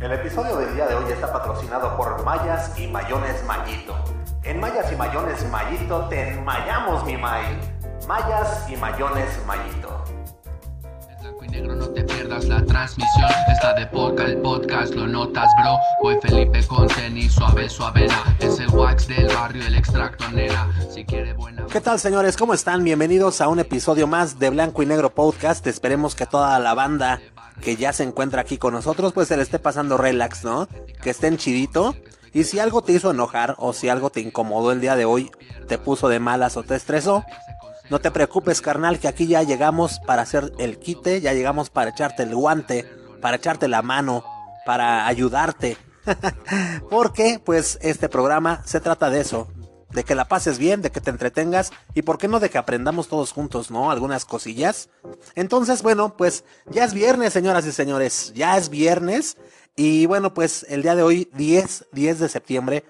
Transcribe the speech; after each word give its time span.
El 0.00 0.12
episodio 0.12 0.56
del 0.56 0.74
día 0.74 0.86
de 0.86 0.94
hoy 0.94 1.12
está 1.12 1.30
patrocinado 1.30 1.94
por 1.94 2.24
Mayas 2.24 2.72
y 2.78 2.86
Mayones 2.86 3.44
Mayito. 3.44 3.94
En 4.44 4.58
Mayas 4.58 4.90
y 4.90 4.96
Mayones 4.96 5.46
Mayito 5.50 6.08
te 6.08 6.30
enmayamos, 6.30 7.04
mi 7.04 7.18
May. 7.18 7.44
Mayas 8.08 8.64
y 8.70 8.76
Mayones 8.76 9.28
Mayito. 9.46 10.02
En 11.10 11.20
blanco 11.20 11.44
y 11.44 11.48
negro 11.48 11.74
no 11.76 11.86
te 11.90 12.02
pierdas 12.04 12.46
la 12.46 12.64
transmisión. 12.64 13.28
Está 13.52 13.74
de 13.74 13.86
poca 13.88 14.24
el 14.24 14.38
podcast, 14.38 14.94
lo 14.94 15.06
notas, 15.06 15.50
bro. 15.60 15.76
Voy 16.00 16.18
Felipe 16.22 16.66
con 16.66 16.88
tenis, 16.88 17.34
suave, 17.34 17.68
suavena. 17.68 18.24
Es 18.38 18.58
el 18.58 18.68
wax 18.70 19.06
del 19.06 19.26
barrio, 19.26 19.66
el 19.66 19.74
extracto 19.74 20.30
nena. 20.30 20.66
Si 20.88 21.04
quiere 21.04 21.34
buena. 21.34 21.66
¿Qué 21.70 21.82
tal, 21.82 22.00
señores? 22.00 22.38
¿Cómo 22.38 22.54
están? 22.54 22.84
Bienvenidos 22.84 23.42
a 23.42 23.48
un 23.48 23.60
episodio 23.60 24.06
más 24.06 24.38
de 24.38 24.48
Blanco 24.48 24.82
y 24.82 24.86
Negro 24.86 25.10
Podcast. 25.10 25.66
Esperemos 25.66 26.14
que 26.14 26.24
toda 26.24 26.58
la 26.58 26.72
banda 26.72 27.20
que 27.60 27.76
ya 27.76 27.92
se 27.92 28.02
encuentra 28.02 28.42
aquí 28.42 28.58
con 28.58 28.74
nosotros, 28.74 29.12
pues 29.12 29.28
se 29.28 29.36
le 29.36 29.42
esté 29.42 29.58
pasando 29.58 29.96
relax, 29.96 30.44
¿no? 30.44 30.68
Que 31.02 31.10
estén 31.10 31.36
chidito. 31.36 31.94
Y 32.32 32.44
si 32.44 32.58
algo 32.58 32.82
te 32.82 32.92
hizo 32.92 33.10
enojar 33.10 33.56
o 33.58 33.72
si 33.72 33.88
algo 33.88 34.10
te 34.10 34.20
incomodó 34.20 34.72
el 34.72 34.80
día 34.80 34.96
de 34.96 35.04
hoy, 35.04 35.30
te 35.66 35.78
puso 35.78 36.08
de 36.08 36.20
malas 36.20 36.56
o 36.56 36.62
te 36.62 36.76
estresó, 36.76 37.24
no 37.90 37.98
te 37.98 38.12
preocupes, 38.12 38.60
carnal, 38.60 39.00
que 39.00 39.08
aquí 39.08 39.26
ya 39.26 39.42
llegamos 39.42 39.98
para 40.06 40.22
hacer 40.22 40.52
el 40.58 40.78
quite, 40.78 41.20
ya 41.20 41.32
llegamos 41.32 41.70
para 41.70 41.90
echarte 41.90 42.22
el 42.22 42.34
guante, 42.34 42.84
para 43.20 43.36
echarte 43.36 43.66
la 43.66 43.82
mano, 43.82 44.24
para 44.64 45.08
ayudarte. 45.08 45.76
Porque, 46.90 47.40
pues, 47.44 47.78
este 47.82 48.08
programa 48.08 48.62
se 48.64 48.80
trata 48.80 49.10
de 49.10 49.20
eso, 49.20 49.48
de 49.92 50.04
que 50.04 50.14
la 50.14 50.26
pases 50.26 50.58
bien, 50.58 50.82
de 50.82 50.90
que 50.90 51.00
te 51.00 51.10
entretengas 51.10 51.72
y 51.94 52.02
por 52.02 52.18
qué 52.18 52.28
no 52.28 52.40
de 52.40 52.50
que 52.50 52.58
aprendamos 52.58 53.08
todos 53.08 53.32
juntos, 53.32 53.70
¿no? 53.70 53.90
Algunas 53.90 54.24
cosillas. 54.24 54.88
Entonces, 55.34 55.82
bueno, 55.82 56.16
pues 56.16 56.44
ya 56.70 56.84
es 56.84 56.94
viernes, 56.94 57.32
señoras 57.32 57.66
y 57.66 57.72
señores, 57.72 58.32
ya 58.34 58.56
es 58.56 58.68
viernes 58.68 59.36
y 59.76 60.06
bueno, 60.06 60.34
pues 60.34 60.66
el 60.68 60.82
día 60.82 60.94
de 60.94 61.02
hoy, 61.02 61.28
10, 61.34 61.86
10 61.92 62.18
de 62.18 62.28
septiembre, 62.28 62.84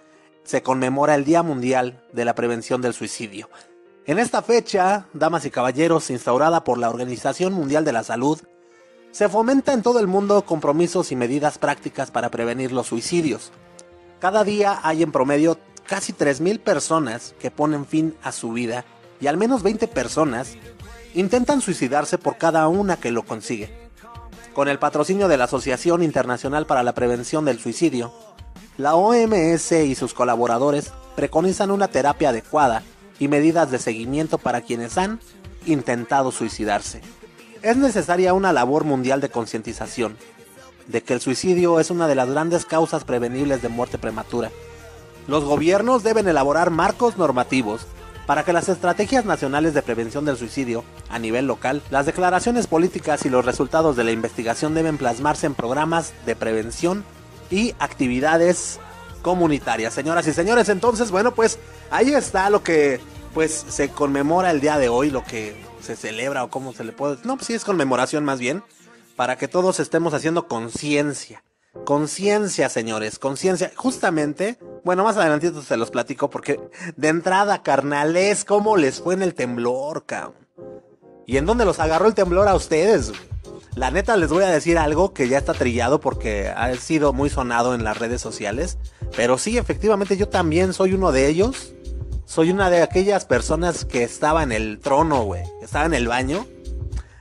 se 0.45 0.63
conmemora 0.63 1.15
el 1.15 1.25
Día 1.25 1.43
Mundial 1.43 2.05
de 2.13 2.25
la 2.25 2.35
Prevención 2.35 2.81
del 2.81 2.95
Suicidio. 2.95 3.49
En 4.07 4.19
esta 4.19 4.43
fecha, 4.43 5.07
damas 5.13 5.45
y 5.45 5.51
caballeros, 5.51 6.11
instaurada 6.11 6.65
por 6.65 6.79
la 6.79 6.91
Organización 6.91 7.53
Mundial 7.53 7.85
de 7.85 7.93
la 7.93 8.03
Salud, 8.03 8.41
se 9.13 9.29
fomenta 9.29 9.73
en 9.73 9.83
todo 9.83 10.01
el 10.01 10.07
mundo 10.07 10.43
compromisos 10.43 11.13
y 11.13 11.17
medidas 11.17 11.59
prácticas 11.59 12.11
para 12.11 12.31
prevenir 12.31 12.73
los 12.73 12.89
suicidios. 12.89 13.53
Cada 14.19 14.45
día 14.45 14.81
hay 14.83 15.03
en 15.03 15.13
promedio 15.13 15.59
casi 15.91 16.13
3.000 16.13 16.61
personas 16.61 17.35
que 17.41 17.51
ponen 17.51 17.85
fin 17.85 18.15
a 18.23 18.31
su 18.31 18.53
vida 18.53 18.85
y 19.21 19.27
al 19.27 19.37
menos 19.37 19.65
20 19.65 19.89
personas 19.89 20.53
intentan 21.15 21.61
suicidarse 21.61 22.17
por 22.17 22.39
cada 22.39 22.69
una 22.69 22.97
que 22.97 23.11
lo 23.11 23.25
consigue. 23.25 23.91
Con 24.55 24.69
el 24.69 24.79
patrocinio 24.79 25.27
de 25.27 25.37
la 25.37 25.45
Asociación 25.45 26.05
Internacional 26.05 26.65
para 26.65 26.85
la 26.85 26.95
Prevención 26.95 27.45
del 27.45 27.59
Suicidio, 27.59 28.15
la 28.79 28.95
OMS 28.95 29.73
y 29.73 29.97
sus 29.97 30.15
colaboradores 30.15 30.93
preconizan 31.17 31.73
una 31.73 31.89
terapia 31.89 32.29
adecuada 32.29 32.85
y 33.19 33.27
medidas 33.27 33.73
de 33.73 33.81
seguimiento 33.81 34.39
para 34.39 34.61
quienes 34.61 34.97
han 34.97 35.19
intentado 35.67 36.31
suicidarse. 36.31 37.01
Es 37.63 37.77
necesaria 37.77 38.33
una 38.33 38.53
labor 38.53 38.85
mundial 38.85 39.21
de 39.21 39.31
concientización 39.31 40.17
de 40.87 41.03
que 41.03 41.15
el 41.15 41.21
suicidio 41.21 41.81
es 41.81 41.91
una 41.91 42.07
de 42.07 42.15
las 42.15 42.31
grandes 42.31 42.65
causas 42.65 43.03
prevenibles 43.03 43.61
de 43.61 43.69
muerte 43.69 43.99
prematura 43.99 44.53
los 45.27 45.45
gobiernos 45.45 46.03
deben 46.03 46.29
elaborar 46.29 46.71
marcos 46.71 47.17
normativos 47.17 47.87
para 48.27 48.45
que 48.45 48.53
las 48.53 48.69
estrategias 48.69 49.25
nacionales 49.25 49.75
de 49.75 49.83
prevención 49.83 50.25
del 50.25 50.37
suicidio 50.37 50.85
a 51.09 51.19
nivel 51.19 51.47
local, 51.47 51.83
las 51.91 52.07
declaraciones 52.07 52.69
políticas 52.69 53.25
y 53.27 53.29
los 53.29 53.45
resultados 53.45 53.97
de 53.97 54.05
la 54.05 54.13
investigación 54.13 54.73
deben 54.73 54.99
plasmarse 54.99 55.47
en 55.47 55.55
programas 55.55 56.13
de 56.27 56.37
prevención 56.37 57.05
y 57.51 57.75
actividades 57.81 58.79
comunitarias. 59.23 59.95
Señoras 59.95 60.27
y 60.29 60.33
señores, 60.33 60.69
entonces, 60.69 61.11
bueno, 61.11 61.35
pues 61.35 61.59
ahí 61.91 62.15
está 62.15 62.51
lo 62.51 62.63
que 62.63 63.01
pues 63.35 63.65
se 63.69 63.89
conmemora 63.89 64.51
el 64.53 64.61
día 64.61 64.79
de 64.79 64.89
hoy, 64.89 65.11
lo 65.11 65.25
que 65.25 65.57
se 65.83 65.97
celebra 65.97 66.45
o 66.45 66.51
cómo 66.51 66.73
se 66.73 66.85
le 66.85 66.93
puede... 66.93 67.19
No, 67.25 67.37
pues 67.37 67.49
sí 67.49 67.55
es 67.55 67.65
conmemoración 67.65 68.25
más 68.25 68.39
bien, 68.39 68.63
para 69.17 69.37
que 69.37 69.49
todos 69.49 69.81
estemos 69.81 70.15
haciendo 70.15 70.47
conciencia 70.47 71.43
Conciencia, 71.85 72.69
señores, 72.69 73.19
conciencia. 73.21 73.71
Justamente, 73.77 74.59
bueno, 74.85 75.05
más 75.05 75.17
adelantito 75.17 75.63
se 75.63 75.77
los 75.77 75.93
platico 75.93 76.29
porque 76.29 76.61
de 76.97 77.09
entrada, 77.09 77.63
carnales, 77.63 78.45
¿cómo 78.45 78.77
les 78.77 79.01
fue 79.01 79.15
en 79.15 79.23
el 79.23 79.35
temblor, 79.35 80.05
cabrón? 80.05 80.35
¿Y 81.27 81.37
en 81.37 81.47
dónde 81.47 81.65
los 81.65 81.79
agarró 81.79 82.09
el 82.09 82.15
temblor 82.15 82.49
a 82.49 82.57
ustedes? 82.57 83.13
La 83.77 83.93
neta 83.93 84.17
les 84.17 84.31
voy 84.31 84.43
a 84.43 84.49
decir 84.49 84.79
algo 84.79 85.15
que 85.15 85.29
ya 85.29 85.39
está 85.39 85.55
trillado 85.55 86.01
porque 86.01 86.49
ha 86.49 86.75
sido 86.75 87.13
muy 87.13 87.31
sonado 87.31 87.73
en 87.73 87.85
las 87.85 87.99
redes 87.99 88.21
sociales. 88.21 88.79
Pero 89.15 89.39
sí, 89.39 89.57
efectivamente, 89.57 90.17
yo 90.17 90.29
también 90.29 90.73
soy 90.73 90.93
uno 90.93 91.13
de 91.13 91.29
ellos. 91.29 91.73
Soy 92.25 92.51
una 92.51 92.69
de 92.69 92.83
aquellas 92.83 93.27
personas 93.27 93.85
que 93.85 94.03
estaba 94.03 94.43
en 94.43 94.51
el 94.51 94.81
trono, 94.81 95.23
güey. 95.23 95.45
Estaba 95.63 95.87
en 95.87 95.95
el 95.95 96.09
baño. 96.09 96.49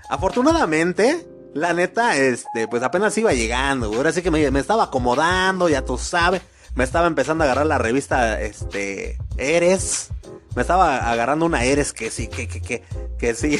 Afortunadamente, 0.09 1.28
la 1.53 1.73
neta, 1.73 2.15
este, 2.17 2.67
pues 2.67 2.83
apenas 2.83 3.17
iba 3.17 3.33
llegando, 3.33 3.87
güey. 3.87 3.97
Ahora 3.97 4.11
sí 4.11 4.21
que 4.21 4.31
me, 4.31 4.59
estaba 4.59 4.85
acomodando, 4.85 5.69
ya 5.69 5.83
tú 5.83 5.97
sabes. 5.97 6.41
Me 6.75 6.83
estaba 6.83 7.07
empezando 7.07 7.43
a 7.43 7.45
agarrar 7.45 7.65
la 7.65 7.77
revista, 7.77 8.39
este, 8.41 9.17
Eres. 9.37 10.09
Me 10.55 10.61
estaba 10.61 11.11
agarrando 11.11 11.45
una 11.45 11.63
Eres 11.63 11.93
que 11.93 12.11
sí, 12.11 12.27
que, 12.27 12.47
que, 12.47 12.61
que, 12.61 12.83
que 13.17 13.35
sí. 13.35 13.59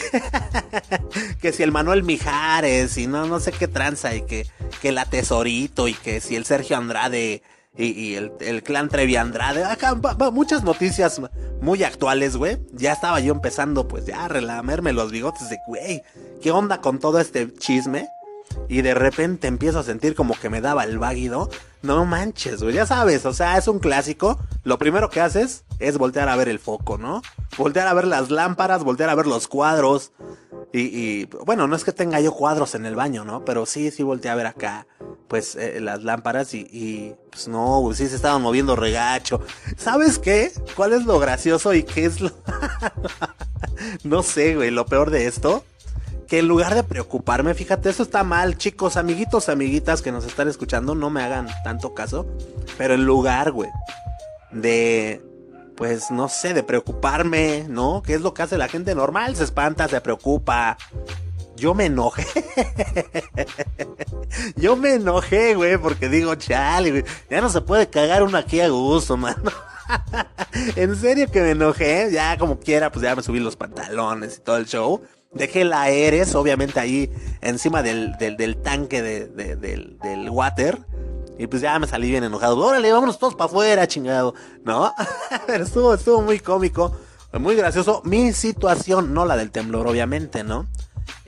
que 1.42 1.52
si 1.52 1.64
el 1.64 1.72
Manuel 1.72 2.04
Mijares 2.04 2.98
y 2.98 3.08
no, 3.08 3.26
no 3.26 3.40
sé 3.40 3.52
qué 3.52 3.68
tranza 3.68 4.16
y 4.16 4.22
que, 4.22 4.48
que 4.82 4.92
la 4.92 5.06
Tesorito 5.06 5.88
y 5.88 5.94
que 5.94 6.22
si 6.22 6.36
el 6.36 6.46
Sergio 6.46 6.78
Andrade 6.78 7.42
y, 7.78 8.16
el, 8.16 8.64
clan 8.64 8.90
Trevi 8.90 9.16
Andrade. 9.16 9.64
Acá 9.64 9.96
muchas 10.32 10.64
noticias 10.64 11.22
muy 11.62 11.84
actuales, 11.84 12.36
güey. 12.36 12.58
Ya 12.74 12.94
estaba 12.94 13.20
yo 13.20 13.34
empezando, 13.34 13.88
pues 13.88 14.06
ya 14.06 14.26
a 14.26 14.28
relamerme 14.28 14.94
los 14.94 15.12
bigotes 15.12 15.50
de, 15.50 15.60
güey, 15.68 16.04
¿qué 16.42 16.52
onda 16.52 16.82
con 16.82 17.00
todo 17.00 17.20
este 17.20 17.54
chisme? 17.54 18.10
Y 18.70 18.84
de 18.84 18.94
repente 18.94 19.48
empiezo 19.48 19.80
a 19.80 19.84
sentir 19.84 20.16
como 20.16 20.40
que 20.40 20.50
me 20.50 20.62
daba 20.62 20.84
el 20.84 21.00
váguido. 21.00 21.50
No 21.82 22.06
manches, 22.06 22.62
güey, 22.62 22.76
ya 22.76 22.86
sabes, 22.86 23.26
o 23.26 23.34
sea, 23.34 23.58
es 23.58 23.68
un 23.68 23.80
clásico. 23.80 24.40
Lo 24.64 24.78
primero 24.78 25.10
que 25.10 25.22
haces 25.22 25.66
es 25.80 25.98
voltear 25.98 26.30
a 26.30 26.36
ver 26.36 26.50
el 26.50 26.60
foco, 26.60 26.98
¿no? 26.98 27.24
Voltear 27.58 27.88
a 27.88 27.94
ver 27.94 28.06
las 28.06 28.30
lámparas, 28.30 28.84
voltear 28.84 29.10
a 29.10 29.16
ver 29.16 29.26
los 29.26 29.48
cuadros. 29.48 30.12
Y, 30.72 31.26
bueno, 31.46 31.68
no 31.68 31.76
es 31.76 31.84
que 31.84 31.92
tenga 31.92 32.20
yo 32.20 32.32
cuadros 32.32 32.76
en 32.76 32.86
el 32.86 32.96
baño, 32.96 33.26
¿no? 33.26 33.44
Pero 33.44 33.66
sí, 33.66 33.90
sí 33.90 34.04
volteé 34.04 34.30
a 34.30 34.36
ver 34.36 34.46
acá, 34.46 34.86
pues, 35.28 35.56
eh, 35.56 35.80
las 35.80 36.04
lámparas 36.04 36.54
y, 36.54 36.68
y, 36.72 37.16
pues 37.32 37.48
no, 37.48 37.90
sí 37.96 38.08
se 38.08 38.16
estaban 38.16 38.44
moviendo 38.44 38.76
regacho. 38.76 39.42
¿Sabes 39.78 40.20
qué? 40.20 40.52
¿Cuál 40.76 40.94
es 40.94 41.06
lo 41.06 41.18
gracioso 41.18 41.74
y 41.74 41.82
qué 41.82 42.06
es 42.06 42.22
lo... 42.22 42.32
no 44.04 44.22
sé, 44.22 44.56
güey, 44.56 44.70
lo 44.70 44.86
peor 44.86 45.10
de 45.10 45.26
esto. 45.26 45.64
Que 46.30 46.40
en 46.40 46.48
lugar 46.48 46.76
de 46.76 46.84
preocuparme, 46.84 47.54
fíjate, 47.56 47.90
eso 47.90 48.04
está 48.04 48.24
mal, 48.24 48.58
chicos, 48.58 48.98
amiguitos, 48.98 49.50
amiguitas 49.50 50.02
que 50.02 50.12
nos 50.12 50.26
están 50.26 50.48
escuchando, 50.48 50.94
no 50.94 51.10
me 51.10 51.24
hagan 51.24 51.48
tanto 51.64 51.94
caso. 51.94 52.28
Pero 52.78 52.94
en 52.94 53.06
lugar, 53.06 53.52
güey, 53.52 53.70
de 54.52 55.24
pues 55.80 56.12
no 56.12 56.28
sé, 56.28 56.54
de 56.54 56.62
preocuparme, 56.62 57.66
¿no? 57.70 58.04
¿Qué 58.06 58.14
es 58.14 58.20
lo 58.20 58.34
que 58.34 58.42
hace 58.42 58.58
la 58.58 58.68
gente 58.68 58.94
normal? 58.94 59.38
Se 59.38 59.46
espanta, 59.46 59.88
se 59.88 60.02
preocupa. 60.02 60.78
Yo 61.56 61.74
me 61.74 61.86
enojé. 61.86 62.28
Yo 64.58 64.76
me 64.76 64.96
enojé, 64.96 65.56
güey, 65.56 65.78
porque 65.78 66.10
digo, 66.10 66.36
chale, 66.36 66.92
güey, 66.92 67.06
ya 67.30 67.40
no 67.40 67.50
se 67.50 67.62
puede 67.62 67.90
cagar 67.90 68.24
uno 68.24 68.38
aquí 68.38 68.60
a 68.60 68.68
gusto, 68.68 69.16
mano. 69.16 69.52
en 70.76 70.98
serio 70.98 71.32
que 71.32 71.42
me 71.42 71.52
enojé, 71.52 72.10
ya 72.12 72.38
como 72.38 72.60
quiera, 72.60 72.92
pues 72.92 73.04
ya 73.04 73.16
me 73.16 73.24
subí 73.24 73.40
los 73.40 73.56
pantalones 73.56 74.38
y 74.38 74.42
todo 74.42 74.58
el 74.58 74.66
show. 74.66 75.02
Dejé 75.32 75.64
la 75.64 75.90
Eres, 75.90 76.34
obviamente 76.36 76.80
ahí 76.80 77.12
encima 77.42 77.84
del, 77.84 78.14
del, 78.18 78.58
tanque 78.58 79.02
de, 79.02 79.28
del, 79.28 79.98
del 80.00 80.30
water. 80.30 80.80
Y 81.38 81.48
pues 81.48 81.62
ya 81.62 81.80
me 81.80 81.88
salí 81.88 82.10
bien 82.10 82.24
enojado. 82.24 82.58
Órale, 82.58 82.92
vámonos 82.92 83.18
todos 83.18 83.36
para 83.36 83.46
afuera, 83.46 83.88
chingado. 83.88 84.34
¿No? 84.66 84.94
Pero 85.48 85.64
estuvo, 85.64 85.94
estuvo 85.94 86.22
muy 86.22 86.40
cómico, 86.40 86.92
muy 87.40 87.56
gracioso. 87.56 88.02
Mi 88.04 88.34
situación, 88.34 89.14
no 89.14 89.26
la 89.26 89.38
del 89.38 89.52
temblor, 89.52 89.88
obviamente, 89.88 90.44
¿no? 90.44 90.68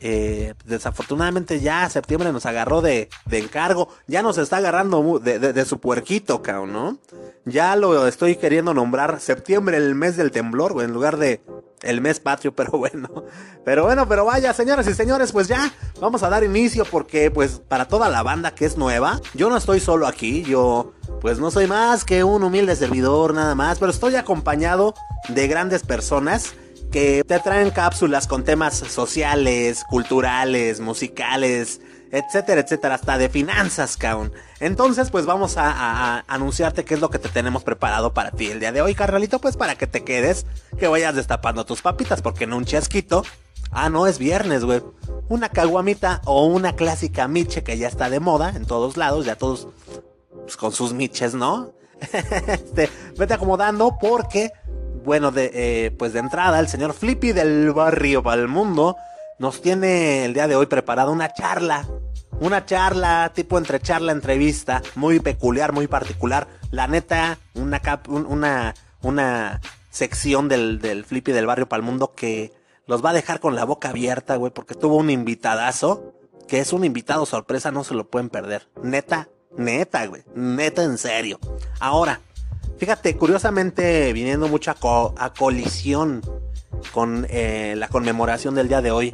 Eh, 0.03 0.55
desafortunadamente 0.65 1.59
ya 1.59 1.87
septiembre 1.87 2.31
nos 2.31 2.47
agarró 2.47 2.81
de, 2.81 3.07
de 3.27 3.37
encargo. 3.37 3.87
Ya 4.07 4.23
nos 4.23 4.39
está 4.39 4.57
agarrando 4.57 5.19
de, 5.19 5.37
de, 5.37 5.65
su 5.65 5.79
puerquito, 5.79 6.41
cabrón, 6.41 6.73
¿no? 6.73 6.97
Ya 7.45 7.75
lo 7.75 8.07
estoy 8.07 8.35
queriendo 8.35 8.73
nombrar 8.73 9.19
septiembre, 9.19 9.77
el 9.77 9.93
mes 9.93 10.17
del 10.17 10.31
temblor, 10.31 10.81
en 10.81 10.91
lugar 10.91 11.17
de 11.17 11.41
el 11.83 12.01
mes 12.01 12.19
patrio, 12.19 12.51
pero 12.55 12.71
bueno. 12.71 13.25
Pero 13.63 13.83
bueno, 13.83 14.07
pero 14.07 14.25
vaya, 14.25 14.53
señoras 14.53 14.87
y 14.87 14.95
señores, 14.95 15.31
pues 15.31 15.47
ya 15.47 15.71
vamos 15.99 16.23
a 16.23 16.29
dar 16.29 16.43
inicio 16.43 16.83
porque 16.85 17.29
pues 17.29 17.61
para 17.67 17.87
toda 17.87 18.09
la 18.09 18.23
banda 18.23 18.55
que 18.55 18.65
es 18.65 18.77
nueva, 18.77 19.21
yo 19.35 19.49
no 19.49 19.57
estoy 19.57 19.79
solo 19.79 20.07
aquí, 20.07 20.41
yo 20.41 20.93
pues 21.21 21.37
no 21.37 21.51
soy 21.51 21.67
más 21.67 22.03
que 22.03 22.23
un 22.23 22.43
humilde 22.43 22.75
servidor 22.75 23.35
nada 23.35 23.53
más, 23.53 23.77
pero 23.77 23.91
estoy 23.91 24.15
acompañado 24.15 24.95
de 25.29 25.47
grandes 25.47 25.83
personas 25.83 26.55
que 26.91 27.23
te 27.23 27.39
traen 27.39 27.71
cápsulas 27.71 28.27
con 28.27 28.43
temas 28.43 28.77
sociales, 28.77 29.83
culturales, 29.89 30.79
musicales, 30.79 31.81
etcétera, 32.11 32.61
etcétera, 32.61 32.95
hasta 32.95 33.17
de 33.17 33.29
finanzas, 33.29 33.95
cabrón. 33.95 34.33
Entonces, 34.59 35.09
pues 35.09 35.25
vamos 35.25 35.55
a, 35.57 36.23
anunciarte 36.27 36.83
qué 36.83 36.93
es 36.93 36.99
lo 36.99 37.09
que 37.09 37.19
te 37.19 37.29
tenemos 37.29 37.63
preparado 37.63 38.13
para 38.13 38.31
ti 38.31 38.47
el 38.47 38.59
día 38.59 38.71
de 38.71 38.81
hoy, 38.81 38.93
carnalito, 38.93 39.39
pues 39.39 39.55
para 39.55 39.75
que 39.75 39.87
te 39.87 40.03
quedes, 40.03 40.45
que 40.77 40.87
vayas 40.87 41.15
destapando 41.15 41.65
tus 41.65 41.81
papitas, 41.81 42.21
porque 42.21 42.43
en 42.43 42.53
un 42.53 42.65
chasquito, 42.65 43.23
ah, 43.71 43.89
no, 43.89 44.07
es 44.07 44.19
viernes, 44.19 44.65
güey. 44.65 44.83
Una 45.29 45.47
caguamita 45.47 46.21
o 46.25 46.45
una 46.45 46.75
clásica 46.75 47.29
miche 47.29 47.63
que 47.63 47.77
ya 47.77 47.87
está 47.87 48.09
de 48.09 48.19
moda 48.19 48.49
en 48.55 48.65
todos 48.65 48.97
lados, 48.97 49.25
ya 49.25 49.37
todos 49.37 49.69
pues, 50.41 50.57
con 50.57 50.73
sus 50.73 50.93
miches, 50.93 51.33
¿no? 51.33 51.73
este, 52.47 52.89
vete 53.17 53.33
acomodando 53.33 53.97
porque, 54.01 54.51
bueno, 55.03 55.31
de, 55.31 55.51
eh, 55.53 55.91
pues 55.91 56.13
de 56.13 56.19
entrada, 56.19 56.59
el 56.59 56.67
señor 56.67 56.93
Flippy 56.93 57.31
del 57.31 57.71
barrio 57.73 58.23
para 58.23 58.41
el 58.41 58.47
mundo 58.47 58.97
nos 59.39 59.61
tiene 59.61 60.25
el 60.25 60.33
día 60.33 60.47
de 60.47 60.55
hoy 60.55 60.67
preparado 60.67 61.11
una 61.11 61.33
charla. 61.33 61.87
Una 62.39 62.65
charla, 62.65 63.31
tipo 63.35 63.57
entre 63.57 63.79
charla, 63.79 64.11
entrevista, 64.11 64.81
muy 64.95 65.19
peculiar, 65.19 65.73
muy 65.73 65.87
particular. 65.87 66.47
La 66.71 66.87
neta, 66.87 67.37
una, 67.53 67.79
cap, 67.79 68.07
una, 68.09 68.73
una 69.01 69.61
sección 69.91 70.47
del, 70.47 70.79
del 70.79 71.05
Flippy 71.05 71.31
del 71.31 71.45
barrio 71.45 71.67
para 71.67 71.81
el 71.81 71.85
mundo 71.85 72.13
que 72.15 72.51
los 72.87 73.05
va 73.05 73.11
a 73.11 73.13
dejar 73.13 73.39
con 73.39 73.55
la 73.55 73.65
boca 73.65 73.89
abierta, 73.89 74.37
güey, 74.37 74.51
porque 74.51 74.73
tuvo 74.73 74.95
un 74.97 75.09
invitadazo, 75.09 76.13
que 76.47 76.59
es 76.59 76.73
un 76.73 76.83
invitado 76.83 77.25
sorpresa, 77.25 77.71
no 77.71 77.83
se 77.83 77.93
lo 77.93 78.09
pueden 78.09 78.29
perder. 78.29 78.67
Neta, 78.81 79.27
Neta, 79.57 80.05
güey. 80.07 80.23
Neta, 80.33 80.83
en 80.83 80.97
serio. 80.97 81.39
Ahora, 81.79 82.21
fíjate, 82.81 83.15
curiosamente, 83.15 84.11
viniendo 84.11 84.47
mucho 84.47 84.71
a, 84.71 85.33
colisión 85.37 86.23
con 86.91 87.27
eh, 87.29 87.75
la 87.77 87.87
conmemoración 87.89 88.55
del 88.55 88.69
día 88.69 88.81
de 88.81 88.89
hoy 88.89 89.13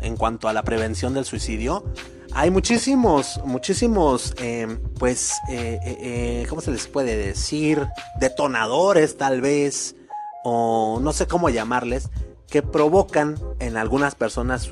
en 0.00 0.16
cuanto 0.16 0.48
a 0.48 0.52
la 0.52 0.64
prevención 0.64 1.14
del 1.14 1.24
suicidio, 1.24 1.84
hay 2.32 2.50
muchísimos, 2.50 3.40
muchísimos, 3.44 4.34
em, 4.38 4.80
pues, 4.98 5.34
eh, 5.48 5.78
eh, 5.84 6.46
¿cómo 6.48 6.60
se 6.60 6.72
les 6.72 6.88
puede 6.88 7.16
decir? 7.16 7.86
Detonadores, 8.18 9.16
tal 9.16 9.40
vez, 9.40 9.94
o 10.42 10.98
no 11.00 11.12
sé 11.12 11.28
cómo 11.28 11.50
llamarles, 11.50 12.10
que 12.48 12.62
provocan 12.62 13.38
en 13.60 13.76
algunas 13.76 14.16
personas 14.16 14.68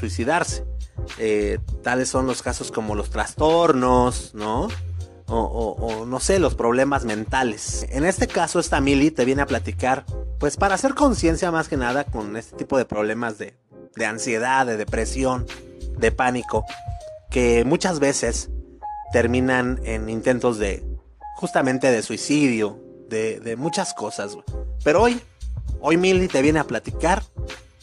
suicidarse. 0.00 0.64
Eh, 1.18 1.60
tales 1.84 2.08
son 2.08 2.26
los 2.26 2.42
casos 2.42 2.72
como 2.72 2.96
los 2.96 3.10
trastornos, 3.10 4.34
¿no? 4.34 4.66
O, 5.28 6.04
no 6.06 6.20
sé, 6.20 6.38
los 6.38 6.54
problemas 6.54 7.04
mentales. 7.04 7.84
En 7.90 8.04
este 8.04 8.28
caso, 8.28 8.60
esta 8.60 8.80
Mili 8.80 9.10
te 9.10 9.24
viene 9.24 9.42
a 9.42 9.46
platicar, 9.46 10.04
pues 10.38 10.56
para 10.56 10.76
hacer 10.76 10.94
conciencia 10.94 11.50
más 11.50 11.68
que 11.68 11.76
nada 11.76 12.04
con 12.04 12.36
este 12.36 12.56
tipo 12.56 12.78
de 12.78 12.84
problemas 12.84 13.36
de, 13.36 13.56
de 13.96 14.06
ansiedad, 14.06 14.66
de 14.66 14.76
depresión, 14.76 15.46
de 15.98 16.12
pánico, 16.12 16.64
que 17.28 17.64
muchas 17.64 17.98
veces 17.98 18.50
terminan 19.12 19.80
en 19.82 20.08
intentos 20.08 20.58
de, 20.58 20.86
justamente 21.34 21.90
de 21.90 22.02
suicidio, 22.02 22.80
de, 23.08 23.40
de 23.40 23.56
muchas 23.56 23.94
cosas. 23.94 24.36
Pero 24.84 25.02
hoy, 25.02 25.20
hoy 25.80 25.96
Mili 25.96 26.28
te 26.28 26.42
viene 26.42 26.60
a 26.60 26.64
platicar 26.64 27.24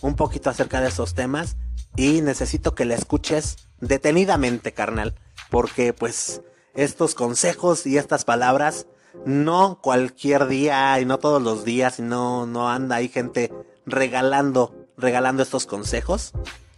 un 0.02 0.16
poquito 0.16 0.50
acerca 0.50 0.80
de 0.80 0.90
esos 0.90 1.14
temas 1.14 1.58
y 1.96 2.22
necesito 2.22 2.74
que 2.74 2.86
la 2.86 2.96
escuches 2.96 3.58
detenidamente, 3.80 4.74
carnal, 4.74 5.16
porque 5.50 5.94
pues 5.94 6.42
estos 6.74 7.16
consejos 7.16 7.86
y 7.86 7.98
estas 7.98 8.26
palabras 8.26 8.88
no 9.26 9.80
cualquier 9.82 10.48
día 10.48 11.00
y 11.00 11.06
no 11.06 11.20
todos 11.20 11.42
los 11.42 11.64
días, 11.64 12.00
no 12.00 12.46
no 12.46 12.70
anda 12.70 12.98
ahí 12.98 13.10
gente 13.10 13.52
regalando 13.86 14.74
regalando 14.98 15.44
estos 15.44 15.66
consejos. 15.66 16.34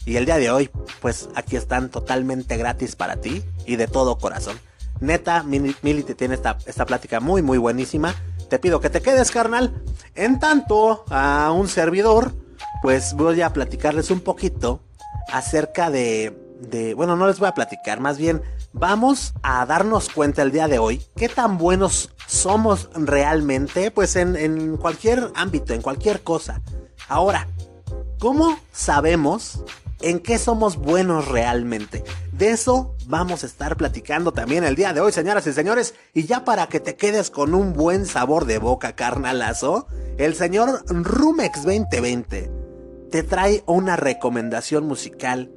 Y 0.05 0.17
el 0.17 0.25
día 0.25 0.37
de 0.37 0.51
hoy, 0.51 0.69
pues 1.01 1.29
aquí 1.33 1.55
están 1.55 1.89
totalmente 1.89 2.57
gratis 2.57 2.95
para 2.95 3.17
ti 3.17 3.43
y 3.65 3.75
de 3.75 3.87
todo 3.87 4.17
corazón. 4.19 4.59
Neta, 4.99 5.43
Mili, 5.43 6.03
te 6.03 6.15
tiene 6.15 6.35
esta, 6.35 6.57
esta 6.67 6.85
plática 6.85 7.19
muy, 7.19 7.41
muy 7.41 7.57
buenísima. 7.57 8.13
Te 8.49 8.59
pido 8.59 8.79
que 8.79 8.91
te 8.91 9.01
quedes, 9.01 9.31
carnal. 9.31 9.83
En 10.13 10.39
tanto, 10.39 11.03
a 11.09 11.51
un 11.51 11.67
servidor, 11.67 12.33
pues 12.83 13.13
voy 13.13 13.41
a 13.41 13.51
platicarles 13.51 14.11
un 14.11 14.21
poquito 14.21 14.81
acerca 15.33 15.89
de, 15.89 16.37
de, 16.61 16.93
bueno, 16.93 17.15
no 17.15 17.27
les 17.27 17.39
voy 17.39 17.47
a 17.47 17.53
platicar, 17.53 17.99
más 17.99 18.17
bien 18.19 18.43
vamos 18.75 19.33
a 19.41 19.65
darnos 19.65 20.09
cuenta 20.09 20.41
el 20.41 20.51
día 20.51 20.67
de 20.67 20.79
hoy 20.79 21.01
qué 21.15 21.29
tan 21.29 21.57
buenos 21.57 22.09
somos 22.27 22.89
realmente, 22.93 23.89
pues 23.89 24.15
en, 24.15 24.35
en 24.35 24.77
cualquier 24.77 25.31
ámbito, 25.35 25.73
en 25.73 25.81
cualquier 25.81 26.21
cosa. 26.21 26.61
Ahora, 27.07 27.47
¿cómo 28.19 28.59
sabemos 28.71 29.63
en 30.01 30.19
qué 30.19 30.37
somos 30.37 30.75
buenos 30.75 31.27
realmente? 31.27 32.03
De 32.33 32.49
eso 32.49 32.95
vamos 33.07 33.43
a 33.43 33.45
estar 33.45 33.77
platicando 33.77 34.33
también 34.33 34.65
el 34.65 34.75
día 34.75 34.91
de 34.91 34.99
hoy, 34.99 35.13
señoras 35.13 35.47
y 35.47 35.53
señores. 35.53 35.95
Y 36.13 36.25
ya 36.25 36.43
para 36.43 36.67
que 36.67 36.81
te 36.81 36.95
quedes 36.95 37.31
con 37.31 37.53
un 37.53 37.73
buen 37.73 38.05
sabor 38.05 38.45
de 38.45 38.57
boca, 38.57 38.95
carnalazo, 38.95 39.87
el 40.17 40.35
señor 40.35 40.83
Rumex 40.89 41.63
2020 41.63 42.51
te 43.09 43.23
trae 43.23 43.63
una 43.67 43.95
recomendación 43.95 44.85
musical 44.85 45.54